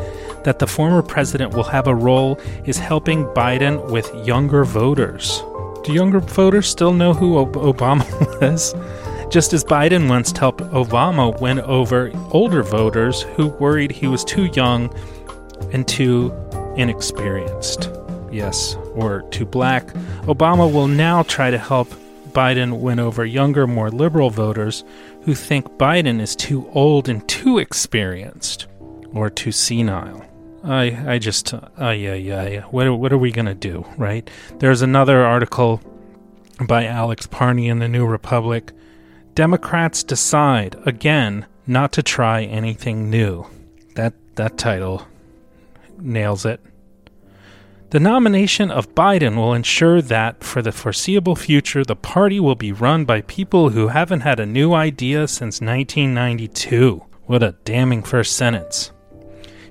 that 0.45 0.59
the 0.59 0.67
former 0.67 1.01
president 1.01 1.53
will 1.53 1.63
have 1.63 1.87
a 1.87 1.95
role 1.95 2.39
is 2.65 2.77
helping 2.77 3.25
Biden 3.25 3.89
with 3.89 4.13
younger 4.25 4.63
voters. 4.63 5.43
Do 5.83 5.91
younger 5.91 6.19
voters 6.19 6.69
still 6.69 6.93
know 6.93 7.13
who 7.13 7.39
Ob- 7.39 7.55
Obama 7.55 8.05
was? 8.41 8.73
Just 9.33 9.53
as 9.53 9.63
Biden 9.63 10.07
once 10.07 10.31
helped 10.37 10.61
Obama 10.65 11.39
win 11.41 11.59
over 11.61 12.11
older 12.29 12.61
voters 12.61 13.23
who 13.23 13.47
worried 13.47 13.91
he 13.91 14.07
was 14.07 14.23
too 14.23 14.45
young 14.53 14.93
and 15.73 15.87
too 15.87 16.31
inexperienced. 16.77 17.89
Yes, 18.31 18.75
or 18.93 19.23
too 19.31 19.45
black. 19.45 19.87
Obama 20.27 20.71
will 20.71 20.87
now 20.87 21.23
try 21.23 21.49
to 21.49 21.57
help 21.57 21.89
Biden 22.33 22.81
win 22.81 22.99
over 22.99 23.25
younger, 23.25 23.65
more 23.65 23.89
liberal 23.89 24.29
voters 24.29 24.83
who 25.23 25.33
think 25.33 25.65
Biden 25.77 26.21
is 26.21 26.35
too 26.35 26.69
old 26.73 27.09
and 27.09 27.27
too 27.27 27.57
experienced 27.57 28.67
or 29.13 29.29
too 29.31 29.51
senile. 29.51 30.23
I 30.65 31.13
I 31.13 31.19
just 31.19 31.53
uh, 31.53 31.59
yeah 31.77 32.15
yeah 32.15 32.47
yeah. 32.47 32.61
what 32.63 32.87
what 32.97 33.13
are 33.13 33.17
we 33.17 33.31
gonna 33.31 33.55
do 33.55 33.85
right? 33.97 34.29
There's 34.59 34.81
another 34.81 35.23
article 35.23 35.81
by 36.67 36.85
Alex 36.85 37.27
Pareene 37.27 37.69
in 37.69 37.79
the 37.79 37.87
New 37.87 38.05
Republic. 38.05 38.71
Democrats 39.35 40.03
decide 40.03 40.75
again 40.85 41.45
not 41.67 41.91
to 41.93 42.03
try 42.03 42.43
anything 42.43 43.09
new. 43.09 43.45
That 43.95 44.13
that 44.35 44.57
title 44.57 45.07
nails 45.99 46.45
it. 46.45 46.59
The 47.91 47.99
nomination 47.99 48.71
of 48.71 48.93
Biden 48.95 49.35
will 49.35 49.53
ensure 49.53 50.01
that, 50.01 50.43
for 50.43 50.61
the 50.61 50.71
foreseeable 50.71 51.35
future, 51.35 51.83
the 51.83 51.95
party 51.95 52.39
will 52.39 52.55
be 52.55 52.71
run 52.71 53.05
by 53.05 53.21
people 53.21 53.69
who 53.69 53.87
haven't 53.89 54.21
had 54.21 54.39
a 54.39 54.45
new 54.45 54.73
idea 54.73 55.27
since 55.27 55.61
1992. 55.61 57.05
What 57.25 57.43
a 57.43 57.55
damning 57.63 58.03
first 58.03 58.35
sentence. 58.35 58.91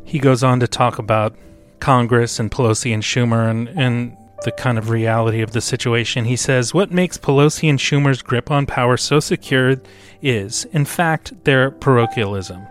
He 0.04 0.18
goes 0.18 0.42
on 0.42 0.60
to 0.60 0.68
talk 0.68 0.98
about 0.98 1.36
Congress 1.80 2.38
and 2.38 2.50
Pelosi 2.50 2.92
and 2.92 3.02
Schumer 3.02 3.50
and, 3.50 3.68
and 3.68 4.16
the 4.44 4.52
kind 4.52 4.78
of 4.78 4.90
reality 4.90 5.40
of 5.40 5.52
the 5.52 5.60
situation. 5.60 6.24
He 6.24 6.36
says, 6.36 6.74
What 6.74 6.92
makes 6.92 7.18
Pelosi 7.18 7.68
and 7.68 7.78
Schumer's 7.78 8.22
grip 8.22 8.50
on 8.50 8.66
power 8.66 8.96
so 8.96 9.20
secure 9.20 9.76
is, 10.22 10.64
in 10.66 10.84
fact, 10.84 11.44
their 11.44 11.70
parochialism. 11.70 12.66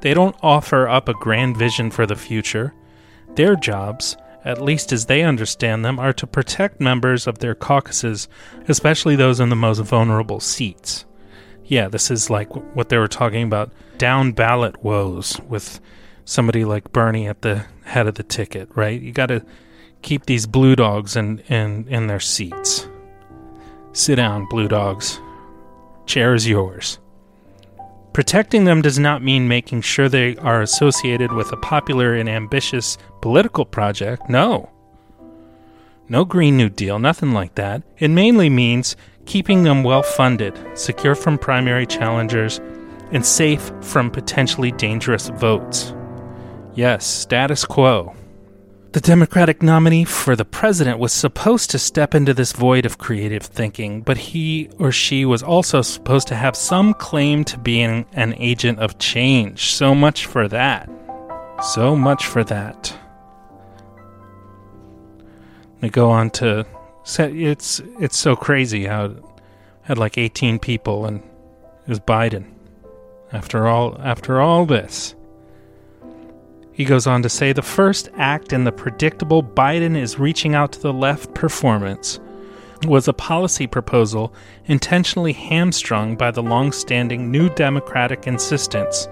They 0.00 0.14
don't 0.14 0.36
offer 0.42 0.88
up 0.88 1.08
a 1.08 1.14
grand 1.14 1.56
vision 1.56 1.90
for 1.90 2.06
the 2.06 2.16
future. 2.16 2.74
Their 3.34 3.56
jobs, 3.56 4.16
at 4.44 4.62
least 4.62 4.92
as 4.92 5.06
they 5.06 5.22
understand 5.22 5.84
them, 5.84 5.98
are 5.98 6.12
to 6.14 6.26
protect 6.26 6.80
members 6.80 7.26
of 7.26 7.38
their 7.38 7.54
caucuses, 7.54 8.28
especially 8.68 9.16
those 9.16 9.40
in 9.40 9.48
the 9.48 9.56
most 9.56 9.80
vulnerable 9.80 10.40
seats. 10.40 11.04
Yeah, 11.64 11.88
this 11.88 12.10
is 12.10 12.30
like 12.30 12.54
what 12.76 12.88
they 12.88 12.98
were 12.98 13.08
talking 13.08 13.42
about 13.42 13.72
down 13.98 14.32
ballot 14.32 14.84
woes 14.84 15.40
with 15.48 15.80
somebody 16.26 16.66
like 16.66 16.92
Bernie 16.92 17.26
at 17.26 17.40
the 17.40 17.64
head 17.84 18.06
of 18.06 18.16
the 18.16 18.22
ticket, 18.22 18.68
right? 18.74 19.00
You 19.00 19.12
got 19.12 19.26
to 19.26 19.42
keep 20.02 20.26
these 20.26 20.46
blue 20.46 20.76
dogs 20.76 21.16
in, 21.16 21.38
in, 21.48 21.88
in 21.88 22.08
their 22.08 22.20
seats. 22.20 22.86
Sit 23.92 24.16
down, 24.16 24.46
blue 24.50 24.68
dogs. 24.68 25.18
Chair 26.04 26.34
is 26.34 26.46
yours. 26.46 26.98
Protecting 28.12 28.64
them 28.64 28.82
does 28.82 28.98
not 28.98 29.22
mean 29.22 29.48
making 29.48 29.82
sure 29.82 30.08
they 30.08 30.36
are 30.38 30.62
associated 30.62 31.32
with 31.32 31.52
a 31.52 31.56
popular 31.58 32.14
and 32.14 32.28
ambitious 32.28 32.98
political 33.20 33.64
project. 33.64 34.28
No. 34.28 34.70
No 36.08 36.24
Green 36.24 36.56
New 36.56 36.68
Deal, 36.68 36.98
nothing 36.98 37.32
like 37.32 37.54
that. 37.56 37.82
It 37.98 38.08
mainly 38.08 38.48
means 38.48 38.96
keeping 39.26 39.64
them 39.64 39.82
well 39.82 40.02
funded, 40.02 40.58
secure 40.74 41.14
from 41.14 41.36
primary 41.36 41.86
challengers, 41.86 42.60
and 43.12 43.24
safe 43.24 43.70
from 43.80 44.10
potentially 44.10 44.72
dangerous 44.72 45.28
votes. 45.28 45.95
Yes, 46.76 47.06
status 47.06 47.64
quo. 47.64 48.14
The 48.92 49.00
Democratic 49.00 49.62
nominee 49.62 50.04
for 50.04 50.36
the 50.36 50.44
president 50.44 50.98
was 50.98 51.10
supposed 51.10 51.70
to 51.70 51.78
step 51.78 52.14
into 52.14 52.34
this 52.34 52.52
void 52.52 52.84
of 52.84 52.98
creative 52.98 53.44
thinking, 53.44 54.02
but 54.02 54.18
he 54.18 54.68
or 54.78 54.92
she 54.92 55.24
was 55.24 55.42
also 55.42 55.80
supposed 55.80 56.28
to 56.28 56.34
have 56.34 56.54
some 56.54 56.92
claim 56.92 57.44
to 57.44 57.58
being 57.58 58.04
an 58.12 58.34
agent 58.36 58.78
of 58.78 58.98
change. 58.98 59.72
So 59.72 59.94
much 59.94 60.26
for 60.26 60.48
that. 60.48 60.90
So 61.62 61.96
much 61.96 62.26
for 62.26 62.44
that. 62.44 62.94
They 65.80 65.88
go 65.88 66.10
on 66.10 66.28
to 66.30 66.66
it's 67.18 67.80
it's 67.98 68.18
so 68.18 68.36
crazy 68.36 68.84
how 68.84 69.06
it 69.06 69.22
had 69.82 69.96
like 69.96 70.18
18 70.18 70.58
people 70.58 71.06
and 71.06 71.22
it 71.86 71.88
was 71.88 72.00
Biden. 72.00 72.52
After 73.32 73.66
all 73.66 73.98
after 73.98 74.42
all 74.42 74.66
this. 74.66 75.14
He 76.76 76.84
goes 76.84 77.06
on 77.06 77.22
to 77.22 77.30
say 77.30 77.54
the 77.54 77.62
first 77.62 78.10
act 78.18 78.52
in 78.52 78.64
the 78.64 78.70
predictable 78.70 79.42
Biden 79.42 79.96
is 79.96 80.18
reaching 80.18 80.54
out 80.54 80.72
to 80.72 80.80
the 80.80 80.92
left 80.92 81.32
performance 81.32 82.20
was 82.86 83.08
a 83.08 83.14
policy 83.14 83.66
proposal 83.66 84.34
intentionally 84.66 85.32
hamstrung 85.32 86.16
by 86.16 86.30
the 86.30 86.42
long-standing 86.42 87.30
New 87.30 87.48
Democratic 87.48 88.26
insistence 88.26 89.08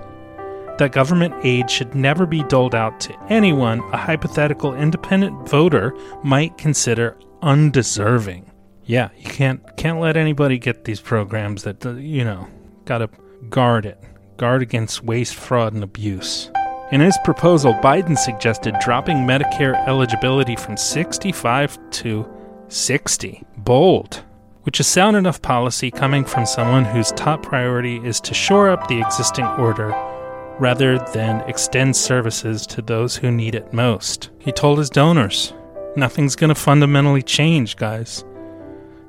that 0.76 0.92
government 0.92 1.34
aid 1.42 1.70
should 1.70 1.94
never 1.94 2.26
be 2.26 2.42
doled 2.42 2.74
out 2.74 3.00
to 3.00 3.16
anyone 3.30 3.80
a 3.94 3.96
hypothetical 3.96 4.74
independent 4.74 5.48
voter 5.48 5.94
might 6.22 6.58
consider 6.58 7.16
undeserving. 7.40 8.50
Yeah, 8.84 9.08
you 9.16 9.30
can't 9.30 9.62
can't 9.78 10.00
let 10.00 10.18
anybody 10.18 10.58
get 10.58 10.84
these 10.84 11.00
programs 11.00 11.62
that 11.62 11.82
you 11.82 12.24
know, 12.24 12.46
got 12.84 12.98
to 12.98 13.08
guard 13.48 13.86
it. 13.86 13.98
Guard 14.36 14.60
against 14.60 15.02
waste, 15.02 15.34
fraud 15.34 15.72
and 15.72 15.82
abuse. 15.82 16.50
In 16.92 17.00
his 17.00 17.16
proposal, 17.24 17.72
Biden 17.74 18.16
suggested 18.16 18.76
dropping 18.80 19.18
Medicare 19.18 19.74
eligibility 19.88 20.54
from 20.54 20.76
65 20.76 21.78
to 21.90 22.28
60. 22.68 23.42
Bold. 23.58 24.22
Which 24.62 24.80
is 24.80 24.86
sound 24.86 25.16
enough 25.16 25.40
policy 25.40 25.90
coming 25.90 26.24
from 26.24 26.46
someone 26.46 26.84
whose 26.84 27.12
top 27.12 27.42
priority 27.42 27.96
is 28.04 28.20
to 28.20 28.34
shore 28.34 28.68
up 28.68 28.86
the 28.86 29.00
existing 29.00 29.46
order 29.46 29.88
rather 30.58 30.98
than 31.12 31.40
extend 31.48 31.96
services 31.96 32.66
to 32.66 32.82
those 32.82 33.16
who 33.16 33.30
need 33.30 33.54
it 33.54 33.72
most. 33.72 34.30
He 34.38 34.52
told 34.52 34.78
his 34.78 34.90
donors, 34.90 35.52
Nothing's 35.96 36.36
going 36.36 36.48
to 36.48 36.54
fundamentally 36.54 37.22
change, 37.22 37.76
guys. 37.76 38.24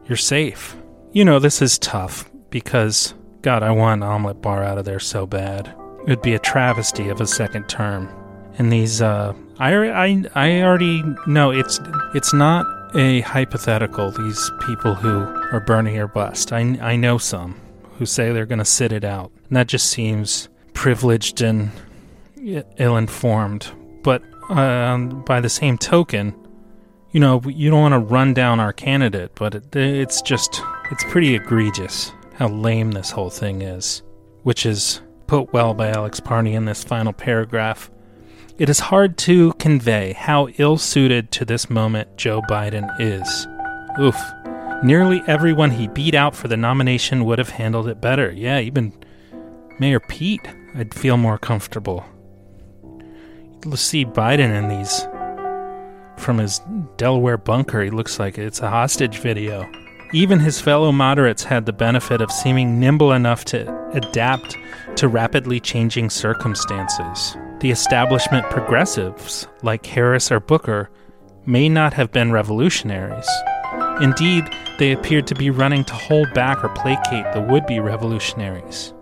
You're 0.08 0.18
safe. 0.18 0.76
You 1.12 1.26
know, 1.26 1.40
this 1.40 1.62
is 1.62 1.80
tough 1.80 2.30
because, 2.50 3.14
God, 3.42 3.64
I 3.64 3.72
want 3.72 4.02
an 4.02 4.08
omelet 4.08 4.42
bar 4.42 4.64
out 4.64 4.78
of 4.78 4.86
there 4.86 5.00
so 5.00 5.26
bad. 5.26 5.74
It 6.06 6.10
would 6.10 6.22
be 6.22 6.36
a 6.36 6.40
travesty 6.40 7.10
of 7.10 7.20
a 7.20 7.28
second 7.28 7.68
term. 7.68 8.10
And 8.58 8.72
these, 8.72 9.02
uh, 9.02 9.34
I, 9.60 9.74
I, 9.74 10.24
I 10.36 10.62
already 10.62 11.04
know 11.28 11.52
it's 11.52 11.80
it's 12.14 12.34
not 12.34 12.66
a 12.96 13.22
hypothetical. 13.22 14.12
These 14.12 14.52
people 14.66 14.94
who 14.94 15.22
are 15.52 15.64
burning 15.66 15.98
or 15.98 16.08
bust. 16.08 16.54
I, 16.54 16.60
I 16.80 16.96
know 16.96 17.18
some 17.18 17.60
who 17.98 18.06
say 18.06 18.32
they're 18.32 18.46
going 18.46 18.60
to 18.60 18.66
sit 18.66 18.92
it 18.92 19.04
out. 19.04 19.32
And 19.48 19.58
that 19.58 19.68
just 19.68 19.90
seems 19.90 20.48
privileged 20.74 21.42
and 21.42 21.72
ill 22.78 22.98
informed. 22.98 23.72
But 24.04 24.22
um, 24.50 25.24
by 25.24 25.42
the 25.42 25.50
same 25.50 25.78
token, 25.78 26.36
you 27.12 27.20
know, 27.20 27.42
you 27.46 27.72
don't 27.72 27.82
want 27.82 27.94
to 27.94 28.00
run 28.00 28.34
down 28.34 28.60
our 28.60 28.74
candidate, 28.74 29.32
but 29.36 29.56
it, 29.56 29.76
it's 29.76 30.22
just, 30.22 30.62
it's 30.92 31.04
pretty 31.06 31.34
egregious 31.34 32.12
how 32.36 32.50
lame 32.50 32.92
this 32.92 33.10
whole 33.10 33.30
thing 33.30 33.62
is, 33.62 34.04
which 34.44 34.66
is 34.66 35.02
put 35.28 35.54
well 35.54 35.74
by 35.74 35.90
Alex 35.90 36.20
Pareene 36.20 36.54
in 36.54 36.66
this 36.66 36.84
final 36.84 37.14
paragraph. 37.14 37.90
It 38.58 38.70
is 38.70 38.80
hard 38.80 39.18
to 39.20 39.54
convey 39.54 40.14
how 40.14 40.48
ill 40.58 40.78
suited 40.78 41.32
to 41.32 41.46
this 41.46 41.70
moment 41.70 42.16
Joe 42.18 42.42
Biden 42.50 42.90
is. 43.00 43.48
Oof. 44.00 44.20
Nearly 44.84 45.22
everyone 45.28 45.72
he 45.72 45.88
beat 45.88 46.16
out 46.16 46.36
for 46.36 46.48
the 46.48 46.58
nomination 46.58 47.26
would 47.26 47.40
have 47.40 47.50
handled 47.50 47.88
it 47.88 48.02
better. 48.02 48.32
Yeah, 48.32 48.60
even 48.60 48.94
Mayor 49.80 50.00
Pete, 50.00 50.48
I'd 50.76 50.94
feel 50.94 51.18
more 51.18 51.38
comfortable. 51.38 52.06
You'll 53.64 53.78
see 53.78 54.06
Biden 54.06 54.56
in 54.56 54.70
these 54.70 55.08
from 56.18 56.38
his 56.38 56.62
Delaware 56.98 57.38
bunker. 57.38 57.84
He 57.84 57.90
looks 57.90 58.20
like 58.20 58.38
it's 58.38 58.60
a 58.62 58.70
hostage 58.70 59.18
video. 59.18 59.70
Even 60.14 60.40
his 60.40 60.62
fellow 60.62 60.92
moderates 60.92 61.44
had 61.44 61.66
the 61.66 61.74
benefit 61.74 62.22
of 62.22 62.32
seeming 62.32 62.80
nimble 62.80 63.12
enough 63.12 63.44
to 63.46 63.90
adapt 63.92 64.56
to 64.98 65.08
rapidly 65.08 65.60
changing 65.60 66.10
circumstances. 66.10 67.36
The 67.60 67.72
establishment 67.72 68.50
progressives, 68.50 69.48
like 69.64 69.86
Harris 69.86 70.32
or 70.32 70.40
Booker, 70.40 70.90
may 71.46 71.70
not 71.70 71.94
have 71.94 72.12
been 72.12 72.32
revolutionaries. 72.32 73.28
Indeed, 74.00 74.50
they 74.78 74.92
appeared 74.92 75.26
to 75.28 75.36
be 75.36 75.50
running 75.50 75.84
to 75.86 75.94
hold 75.94 76.32
back 76.34 76.64
or 76.64 76.70
placate 76.70 77.32
the 77.34 77.42
would 77.42 77.66
be 77.66 77.80
revolutionaries. 77.80 78.94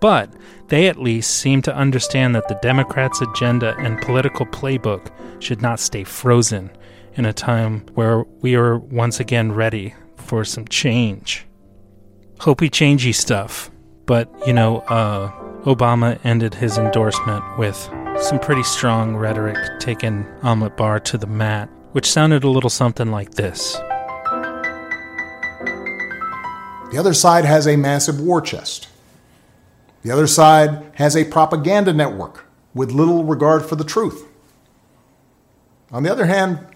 But 0.00 0.30
they 0.68 0.88
at 0.88 0.98
least 0.98 1.30
seemed 1.30 1.64
to 1.64 1.74
understand 1.74 2.34
that 2.34 2.48
the 2.48 2.58
Democrats' 2.60 3.22
agenda 3.22 3.74
and 3.78 4.00
political 4.02 4.44
playbook 4.44 5.10
should 5.42 5.62
not 5.62 5.80
stay 5.80 6.04
frozen 6.04 6.70
in 7.14 7.24
a 7.24 7.32
time 7.32 7.86
where 7.94 8.24
we 8.40 8.54
are 8.56 8.78
once 8.78 9.20
again 9.20 9.52
ready 9.52 9.94
for 10.24 10.44
some 10.44 10.66
change. 10.68 11.46
Hopey 12.38 12.70
changey 12.70 13.14
stuff. 13.14 13.70
But, 14.06 14.30
you 14.46 14.52
know, 14.52 14.78
uh, 14.80 15.30
Obama 15.62 16.18
ended 16.24 16.54
his 16.54 16.76
endorsement 16.76 17.58
with 17.58 17.76
some 18.20 18.38
pretty 18.38 18.62
strong 18.62 19.16
rhetoric 19.16 19.56
taking 19.80 20.26
Omelet 20.42 20.76
Bar 20.76 21.00
to 21.00 21.18
the 21.18 21.26
mat, 21.26 21.68
which 21.92 22.10
sounded 22.10 22.44
a 22.44 22.50
little 22.50 22.70
something 22.70 23.10
like 23.10 23.30
this. 23.30 23.74
The 26.90 26.96
other 26.98 27.14
side 27.14 27.44
has 27.44 27.66
a 27.66 27.76
massive 27.76 28.20
war 28.20 28.40
chest. 28.40 28.88
The 30.02 30.10
other 30.10 30.26
side 30.26 30.92
has 30.96 31.16
a 31.16 31.24
propaganda 31.24 31.92
network 31.92 32.46
with 32.74 32.92
little 32.92 33.24
regard 33.24 33.64
for 33.64 33.76
the 33.76 33.84
truth. 33.84 34.28
On 35.90 36.02
the 36.02 36.12
other 36.12 36.26
hand, 36.26 36.73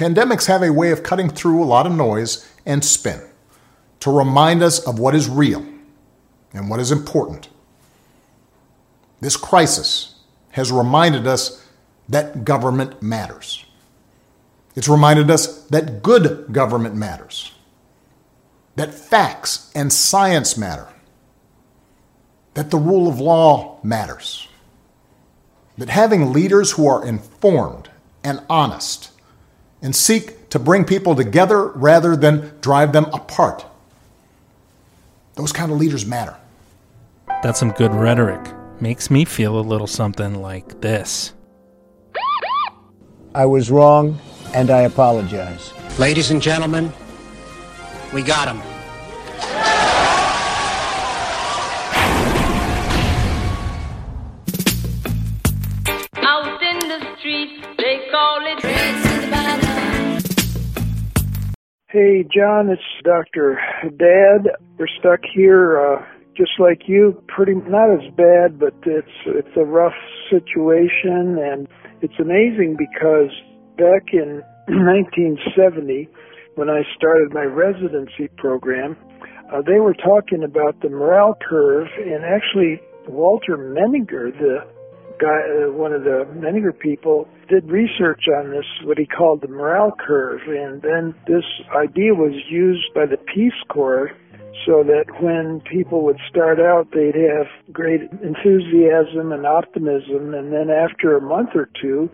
pandemics 0.00 0.46
have 0.46 0.62
a 0.62 0.72
way 0.72 0.90
of 0.92 1.02
cutting 1.02 1.28
through 1.28 1.62
a 1.62 1.66
lot 1.66 1.84
of 1.84 1.92
noise 1.92 2.50
and 2.64 2.82
spin 2.82 3.20
to 4.00 4.10
remind 4.10 4.62
us 4.62 4.78
of 4.86 4.98
what 4.98 5.14
is 5.14 5.28
real 5.28 5.62
and 6.54 6.70
what 6.70 6.80
is 6.80 6.90
important. 6.90 7.50
This 9.20 9.36
crisis 9.36 10.14
has 10.52 10.72
reminded 10.72 11.26
us 11.26 11.68
that 12.08 12.46
government 12.46 13.02
matters. 13.02 13.66
It's 14.74 14.88
reminded 14.88 15.30
us 15.30 15.66
that 15.66 16.02
good 16.02 16.50
government 16.50 16.94
matters, 16.94 17.52
that 18.76 18.94
facts 18.94 19.70
and 19.74 19.92
science 19.92 20.56
matter, 20.56 20.88
that 22.54 22.70
the 22.70 22.78
rule 22.78 23.06
of 23.06 23.20
law 23.20 23.78
matters, 23.82 24.48
that 25.76 25.90
having 25.90 26.32
leaders 26.32 26.72
who 26.72 26.86
are 26.86 27.04
informed 27.04 27.90
and 28.24 28.42
honest 28.48 29.09
and 29.82 29.94
seek 29.94 30.50
to 30.50 30.58
bring 30.58 30.84
people 30.84 31.14
together 31.14 31.68
rather 31.68 32.16
than 32.16 32.52
drive 32.60 32.92
them 32.92 33.06
apart, 33.12 33.64
those 35.34 35.52
kind 35.52 35.72
of 35.72 35.78
leaders 35.78 36.04
matter. 36.04 36.36
That's 37.42 37.58
some 37.58 37.70
good 37.70 37.94
rhetoric. 37.94 38.40
Makes 38.80 39.10
me 39.10 39.24
feel 39.24 39.58
a 39.58 39.62
little 39.62 39.86
something 39.86 40.42
like 40.42 40.80
this. 40.80 41.32
I 43.34 43.46
was 43.46 43.70
wrong, 43.70 44.18
and 44.54 44.70
I 44.70 44.82
apologize. 44.82 45.72
Ladies 45.98 46.30
and 46.30 46.42
gentlemen, 46.42 46.92
we 48.12 48.22
got 48.22 48.48
him. 48.48 48.69
Hey, 61.92 62.22
John, 62.22 62.70
it's 62.70 62.80
Dr. 63.02 63.58
Dad. 63.82 64.46
We're 64.78 64.86
stuck 65.00 65.18
here, 65.34 65.76
uh, 65.76 66.06
just 66.36 66.52
like 66.60 66.82
you. 66.86 67.20
Pretty 67.26 67.54
not 67.66 67.90
as 67.90 68.06
bad, 68.14 68.60
but 68.60 68.74
it's 68.86 69.10
it's 69.26 69.56
a 69.56 69.64
rough 69.64 69.98
situation, 70.30 71.34
and 71.42 71.66
it's 72.00 72.14
amazing 72.20 72.76
because 72.78 73.34
back 73.76 74.14
in 74.14 74.38
1970, 74.70 76.06
when 76.54 76.70
I 76.70 76.82
started 76.94 77.34
my 77.34 77.42
residency 77.42 78.30
program, 78.38 78.96
uh, 79.52 79.60
they 79.66 79.80
were 79.80 79.94
talking 79.94 80.44
about 80.44 80.80
the 80.82 80.90
morale 80.90 81.36
curve, 81.42 81.88
and 81.98 82.24
actually 82.24 82.78
Walter 83.08 83.58
Menninger, 83.58 84.30
the 84.38 84.62
guy, 85.20 85.40
uh, 85.44 85.72
one 85.72 85.92
of 85.92 86.04
the 86.04 86.24
Menninger 86.34 86.76
people, 86.78 87.28
did 87.48 87.68
research 87.70 88.24
on 88.38 88.50
this, 88.50 88.64
what 88.84 88.98
he 88.98 89.06
called 89.06 89.42
the 89.42 89.48
morale 89.48 89.92
curve, 90.06 90.40
and 90.46 90.80
then 90.82 91.14
this 91.26 91.44
idea 91.76 92.14
was 92.14 92.32
used 92.48 92.92
by 92.94 93.06
the 93.06 93.18
Peace 93.18 93.60
Corps 93.68 94.10
so 94.66 94.82
that 94.82 95.04
when 95.22 95.60
people 95.70 96.04
would 96.04 96.18
start 96.28 96.60
out, 96.60 96.88
they'd 96.92 97.14
have 97.14 97.46
great 97.72 98.02
enthusiasm 98.22 99.32
and 99.32 99.46
optimism, 99.46 100.34
and 100.34 100.52
then 100.52 100.68
after 100.70 101.16
a 101.16 101.20
month 101.20 101.50
or 101.54 101.68
two, 101.80 102.10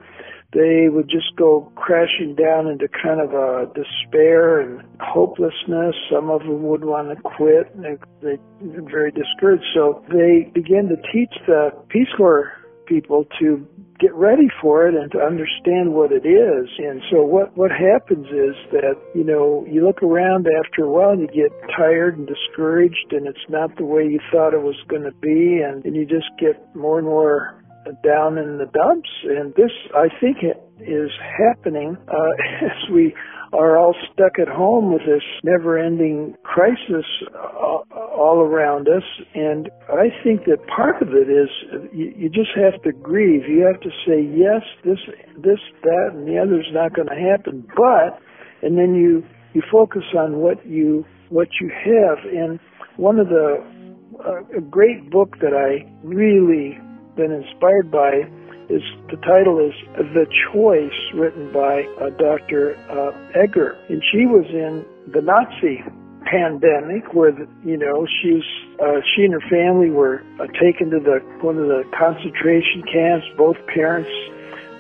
they 0.53 0.89
would 0.89 1.09
just 1.09 1.35
go 1.37 1.71
crashing 1.75 2.35
down 2.35 2.69
into 2.69 2.89
kind 2.89 3.21
of 3.21 3.35
a 3.35 3.67
despair 3.75 4.61
and 4.61 4.81
hopelessness. 5.01 5.95
Some 6.11 6.31
of 6.31 6.41
them 6.41 6.63
would 6.63 6.85
want 6.85 7.09
to 7.11 7.21
quit, 7.21 7.75
and 7.75 7.85
they, 7.85 7.97
they 8.23 8.39
were 8.61 8.89
very 8.89 9.11
discouraged. 9.11 9.65
So 9.75 10.05
they 10.09 10.51
began 10.55 10.89
to 10.89 10.97
teach 11.13 11.35
the 11.47 11.71
Peace 11.89 12.09
Corps 12.17 12.53
people 12.87 13.27
to 13.41 13.67
get 13.99 14.15
ready 14.15 14.49
for 14.61 14.87
it 14.87 14.95
and 14.95 15.11
to 15.13 15.19
understand 15.19 15.95
what 15.95 16.13
it 16.13 16.27
is. 16.27 16.69
And 16.79 17.01
so 17.11 17.23
what, 17.23 17.57
what 17.57 17.71
happens 17.71 18.27
is 18.27 18.55
that, 18.73 18.97
you 19.15 19.25
know, 19.25 19.65
you 19.69 19.85
look 19.85 20.03
around 20.03 20.47
after 20.47 20.85
a 20.85 20.91
while 20.91 21.11
and 21.11 21.21
you 21.21 21.29
get 21.29 21.53
tired 21.77 22.19
and 22.19 22.29
discouraged 22.29 23.13
and 23.13 23.27
it's 23.27 23.47
not 23.49 23.75
the 23.77 23.85
way 23.85 24.03
you 24.03 24.21
thought 24.31 24.53
it 24.53 24.63
was 24.63 24.77
going 24.89 25.05
to 25.05 25.17
be 25.23 25.61
and, 25.65 25.85
and 25.85 25.97
you 25.97 26.05
just 26.05 26.29
get 26.39 26.61
more 26.77 26.99
and 26.99 27.07
more 27.07 27.63
down 28.03 28.39
in 28.39 28.59
the 28.59 28.67
dumps. 28.67 29.09
And 29.25 29.55
this, 29.55 29.73
I 29.95 30.09
think, 30.21 30.39
is 30.81 31.11
happening 31.39 31.97
uh, 32.09 32.65
as 32.67 32.91
we 32.93 33.15
are 33.53 33.79
all 33.79 33.95
stuck 34.13 34.39
at 34.39 34.49
home 34.49 34.93
with 34.93 35.03
this 35.07 35.23
never-ending 35.45 36.35
crisis 36.43 37.07
uh, 37.35 37.79
all 38.17 38.41
around 38.41 38.89
us. 38.89 39.05
And 39.35 39.71
I 39.89 40.09
think 40.25 40.45
that 40.47 40.67
part 40.67 41.01
of 41.03 41.09
it 41.11 41.29
is 41.29 41.49
you, 41.93 42.13
you 42.17 42.29
just 42.29 42.51
have 42.57 42.81
to 42.83 42.93
grieve. 42.93 43.49
You 43.49 43.65
have 43.67 43.81
to 43.83 43.91
say 44.07 44.23
yes, 44.23 44.63
this, 44.85 44.99
this, 45.37 45.61
that, 45.83 46.11
and 46.15 46.27
the 46.27 46.39
other's 46.39 46.69
not 46.73 46.95
going 46.95 47.09
to 47.09 47.15
happen. 47.15 47.67
But, 47.77 48.19
and 48.63 48.77
then 48.79 48.95
you 48.95 49.23
you 49.55 49.63
focus 49.73 50.03
on 50.17 50.39
what 50.39 50.67
you 50.67 51.05
what 51.29 51.49
you 51.61 51.71
have. 51.71 52.19
And 52.25 52.61
one 52.97 53.19
of 53.19 53.29
the 53.29 53.65
uh, 54.25 54.59
a 54.59 54.61
great 54.61 55.11
book 55.11 55.39
that 55.41 55.53
I 55.53 55.89
really 56.03 56.79
been 57.17 57.33
inspired 57.33 57.91
by 57.91 58.29
is 58.69 58.83
the 59.11 59.17
title 59.19 59.61
is 59.61 59.73
The 60.13 60.27
Choice, 60.53 60.99
written 61.15 61.53
by 61.53 61.85
uh, 62.01 62.11
Dr. 62.19 62.77
Uh, 62.91 63.45
Eger, 63.45 63.79
and 63.89 64.03
she 64.13 64.27
was 64.27 64.45
in 64.51 64.85
the 65.13 65.23
Nazi 65.23 65.85
pandemic 66.27 67.15
where 67.15 67.33
you 67.65 67.77
know 67.77 68.07
she's 68.21 68.45
uh, 68.81 69.01
she 69.15 69.25
and 69.25 69.33
her 69.33 69.49
family 69.49 69.91
were 69.91 70.23
uh, 70.41 70.47
taken 70.61 70.91
to 70.91 71.01
the 71.01 71.21
one 71.41 71.59
of 71.59 71.69
the 71.69 71.85
concentration 71.97 72.83
camps. 72.83 73.27
Both 73.37 73.57
parents 73.67 74.11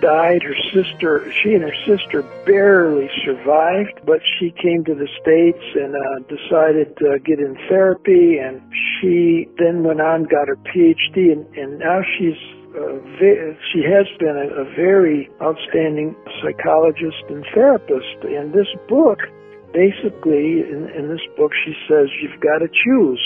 died. 0.01 0.43
Her 0.43 0.57
sister, 0.73 1.33
she 1.43 1.55
and 1.55 1.63
her 1.63 1.75
sister 1.87 2.23
barely 2.45 3.09
survived, 3.25 4.01
but 4.05 4.21
she 4.39 4.51
came 4.51 4.85
to 4.85 4.95
the 4.95 5.09
States 5.21 5.63
and 5.75 5.95
uh, 5.95 6.19
decided 6.29 6.97
to 6.99 7.19
get 7.25 7.41
in 7.41 7.57
therapy. 7.69 8.39
And 8.39 8.61
she 9.01 9.49
then 9.59 9.85
went 9.85 10.01
on, 10.01 10.25
got 10.25 10.49
her 10.49 10.57
PhD, 10.57 11.33
and, 11.33 11.47
and 11.57 11.79
now 11.79 12.03
she's 12.19 12.37
she 13.73 13.83
has 13.89 14.07
been 14.19 14.37
a 14.37 14.65
very 14.77 15.31
outstanding 15.41 16.15
psychologist 16.43 17.25
and 17.31 17.43
therapist. 17.55 18.21
And 18.23 18.53
this 18.53 18.69
book, 18.87 19.19
basically, 19.77 20.65
in, 20.65 20.89
in 20.97 21.09
this 21.09 21.21
book, 21.37 21.53
she 21.65 21.75
says 21.87 22.09
you've 22.23 22.41
got 22.41 22.65
to 22.65 22.69
choose. 22.69 23.21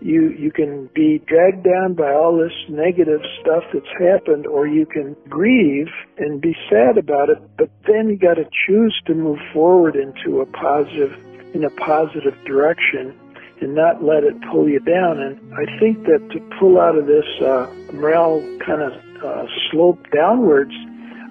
You 0.00 0.30
you 0.30 0.50
can 0.50 0.88
be 0.94 1.20
dragged 1.26 1.62
down 1.62 1.94
by 1.94 2.12
all 2.12 2.36
this 2.36 2.56
negative 2.68 3.20
stuff 3.40 3.64
that's 3.72 3.92
happened 4.00 4.46
or 4.46 4.66
you 4.66 4.86
can 4.86 5.16
grieve 5.28 5.88
and 6.18 6.40
be 6.40 6.54
sad 6.70 6.98
about 6.98 7.30
it 7.30 7.38
but 7.56 7.70
then 7.86 8.08
you 8.08 8.18
got 8.18 8.34
to 8.34 8.44
choose 8.66 8.94
to 9.06 9.14
move 9.14 9.38
forward 9.52 9.96
into 9.96 10.40
a 10.40 10.46
positive 10.46 11.12
in 11.54 11.64
a 11.64 11.70
positive 11.70 12.34
direction 12.44 13.18
and 13.60 13.74
not 13.74 14.02
let 14.02 14.24
it 14.24 14.34
pull 14.52 14.68
you 14.68 14.80
down. 14.80 15.18
And 15.18 15.54
i 15.54 15.64
think 15.80 16.04
that 16.04 16.20
to 16.32 16.40
pull 16.58 16.80
out 16.80 16.96
of 16.96 17.06
this 17.06 17.26
uh, 17.40 17.66
morale 17.92 18.42
kind 18.64 18.82
of 18.82 18.92
uh, 19.24 19.46
slope 19.70 20.04
downwards 20.12 20.74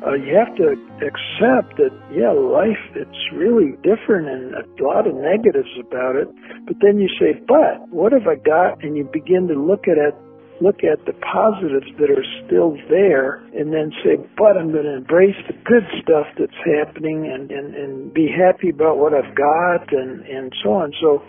uh, 0.06 0.14
you 0.14 0.36
have 0.36 0.56
to 0.58 0.76
accept 1.00 1.78
that, 1.80 1.94
yeah, 2.12 2.32
life, 2.32 2.80
it's 2.96 3.24
really 3.34 3.72
different 3.84 4.28
and 4.28 4.54
a 4.54 4.84
lot 4.84 5.08
of 5.08 5.16
negatives 5.16 5.72
about 5.80 6.16
it. 6.16 6.28
But 6.68 6.78
then 6.82 7.00
you 7.00 7.08
say, 7.20 7.40
but 7.48 7.88
what 7.90 8.12
have 8.12 8.28
I 8.28 8.36
got? 8.36 8.84
And 8.84 8.98
you 8.98 9.08
begin 9.12 9.48
to 9.48 9.56
look 9.56 9.88
at 9.88 9.98
it 9.98 10.16
look 10.62 10.84
at 10.84 11.04
the 11.06 11.14
positives 11.20 11.92
that 12.00 12.10
are 12.10 12.24
still 12.46 12.78
there 12.88 13.44
and 13.52 13.74
then 13.74 13.92
say, 14.04 14.16
but 14.38 14.56
I'm 14.56 14.72
going 14.72 14.86
to 14.86 14.96
embrace 14.96 15.36
the 15.48 15.54
good 15.66 15.84
stuff 16.02 16.28
that's 16.40 16.56
happening 16.64 17.28
and, 17.28 17.52
and, 17.52 17.76
and 17.76 18.14
be 18.14 18.30
happy 18.32 18.70
about 18.70 18.98
what 18.98 19.14
I've 19.14 19.36
got 19.36 19.92
and, 19.92 20.22
and 20.24 20.54
so 20.64 20.72
on. 20.72 20.94
So 21.02 21.24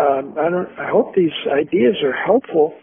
um, 0.00 0.34
I 0.38 0.48
don't. 0.48 0.70
I 0.78 0.88
hope 0.88 1.14
these 1.14 1.34
ideas 1.50 1.96
are 2.04 2.14
helpful. 2.14 2.74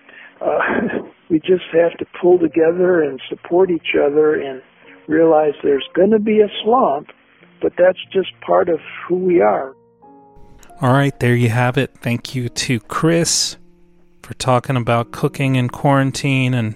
Uh, 0.42 1.08
we 1.30 1.40
just 1.40 1.66
have 1.72 1.98
to 2.00 2.06
pull 2.22 2.38
together 2.38 3.02
and 3.02 3.20
support 3.30 3.72
each 3.72 3.96
other 3.96 4.36
and 4.36 4.62
realize 5.08 5.54
there's 5.64 5.88
going 5.94 6.12
to 6.12 6.20
be 6.20 6.42
a 6.42 6.50
slump, 6.64 7.08
but 7.62 7.74
that's 7.78 8.00
just 8.12 8.30
part 8.42 8.70
of 8.70 8.80
who 9.08 9.16
we 9.16 9.42
are. 9.42 9.76
All 10.82 10.94
right, 10.94 11.18
there 11.20 11.36
you 11.36 11.50
have 11.50 11.78
it. 11.78 11.96
Thank 12.02 12.36
you 12.36 12.50
to 12.50 12.80
Chris 12.82 13.58
for 14.22 14.34
talking 14.36 14.76
about 14.76 15.12
cooking 15.12 15.56
in 15.56 15.70
quarantine 15.70 16.54
and 16.54 16.76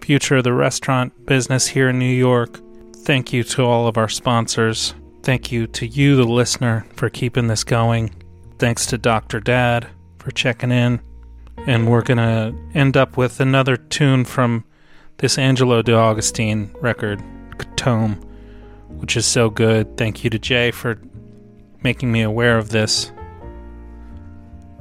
future 0.00 0.36
of 0.36 0.44
the 0.44 0.52
restaurant 0.52 1.26
business 1.26 1.68
here 1.68 1.90
in 1.90 1.98
New 1.98 2.06
York. 2.06 2.60
Thank 2.96 3.32
you 3.32 3.44
to 3.44 3.62
all 3.62 3.86
of 3.86 3.96
our 3.96 4.08
sponsors. 4.08 4.94
Thank 5.22 5.52
you 5.52 5.66
to 5.68 5.86
you, 5.86 6.16
the 6.16 6.24
listener, 6.24 6.86
for 6.94 7.10
keeping 7.10 7.46
this 7.46 7.62
going. 7.62 8.10
Thanks 8.58 8.86
to 8.86 8.98
Dr. 8.98 9.38
Dad 9.38 9.86
for 10.18 10.30
checking 10.30 10.72
in. 10.72 11.00
And 11.66 11.88
we're 11.88 12.02
going 12.02 12.18
to 12.18 12.54
end 12.74 12.96
up 12.96 13.16
with 13.16 13.40
another 13.40 13.76
tune 13.76 14.24
from 14.24 14.64
this 15.18 15.36
Angelo 15.38 15.82
De 15.82 15.94
Augustine 15.94 16.74
record, 16.80 17.22
Tome, 17.76 18.14
which 18.88 19.16
is 19.16 19.26
so 19.26 19.50
good. 19.50 19.96
Thank 19.96 20.24
you 20.24 20.30
to 20.30 20.38
Jay 20.38 20.70
for 20.70 20.98
making 21.82 22.10
me 22.10 22.22
aware 22.22 22.58
of 22.58 22.70
this. 22.70 23.12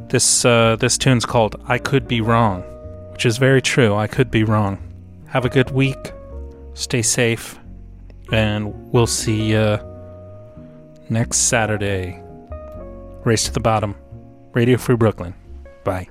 This 0.09 0.45
uh, 0.45 0.77
this 0.77 0.97
tune's 0.97 1.25
called 1.25 1.61
"I 1.67 1.77
Could 1.77 2.07
Be 2.07 2.21
Wrong," 2.21 2.61
which 3.11 3.25
is 3.25 3.37
very 3.37 3.61
true. 3.61 3.95
I 3.95 4.07
could 4.07 4.31
be 4.31 4.43
wrong. 4.43 4.77
Have 5.27 5.45
a 5.45 5.49
good 5.49 5.71
week. 5.71 6.13
Stay 6.73 7.01
safe, 7.01 7.59
and 8.31 8.73
we'll 8.91 9.07
see 9.07 9.51
you 9.51 9.79
next 11.09 11.37
Saturday. 11.49 12.21
Race 13.23 13.43
to 13.45 13.51
the 13.51 13.59
bottom. 13.59 13.95
Radio 14.53 14.77
Free 14.77 14.95
Brooklyn. 14.95 15.33
Bye. 15.83 16.07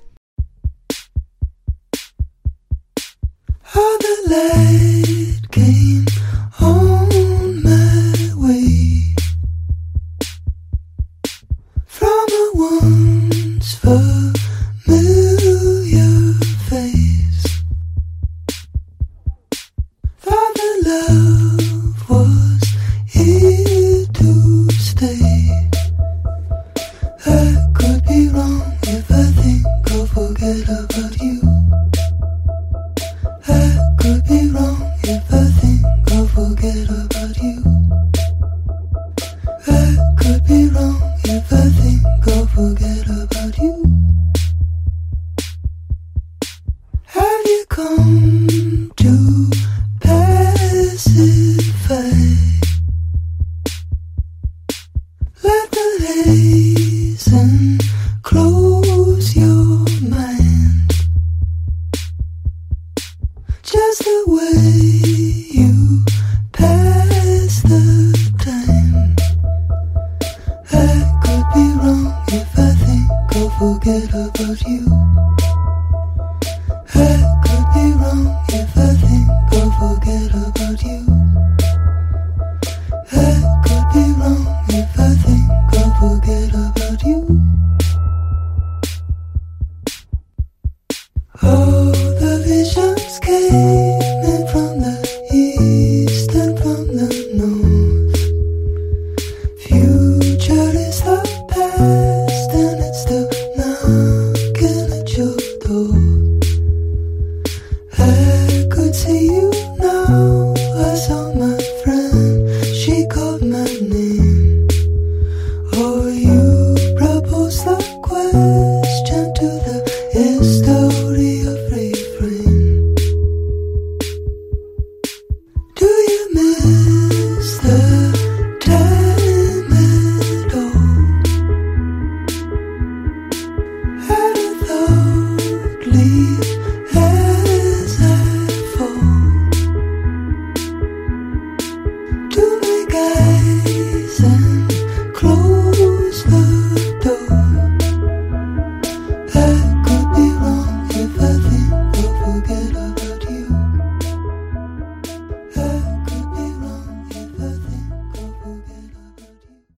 How 3.62 3.98
the 3.98 4.16
light 4.30 5.50
came 5.50 6.06
on 6.60 7.62
my 7.62 8.32
way 8.36 9.14
from 11.86 12.26
a 12.28 13.60
familiar 13.60 14.25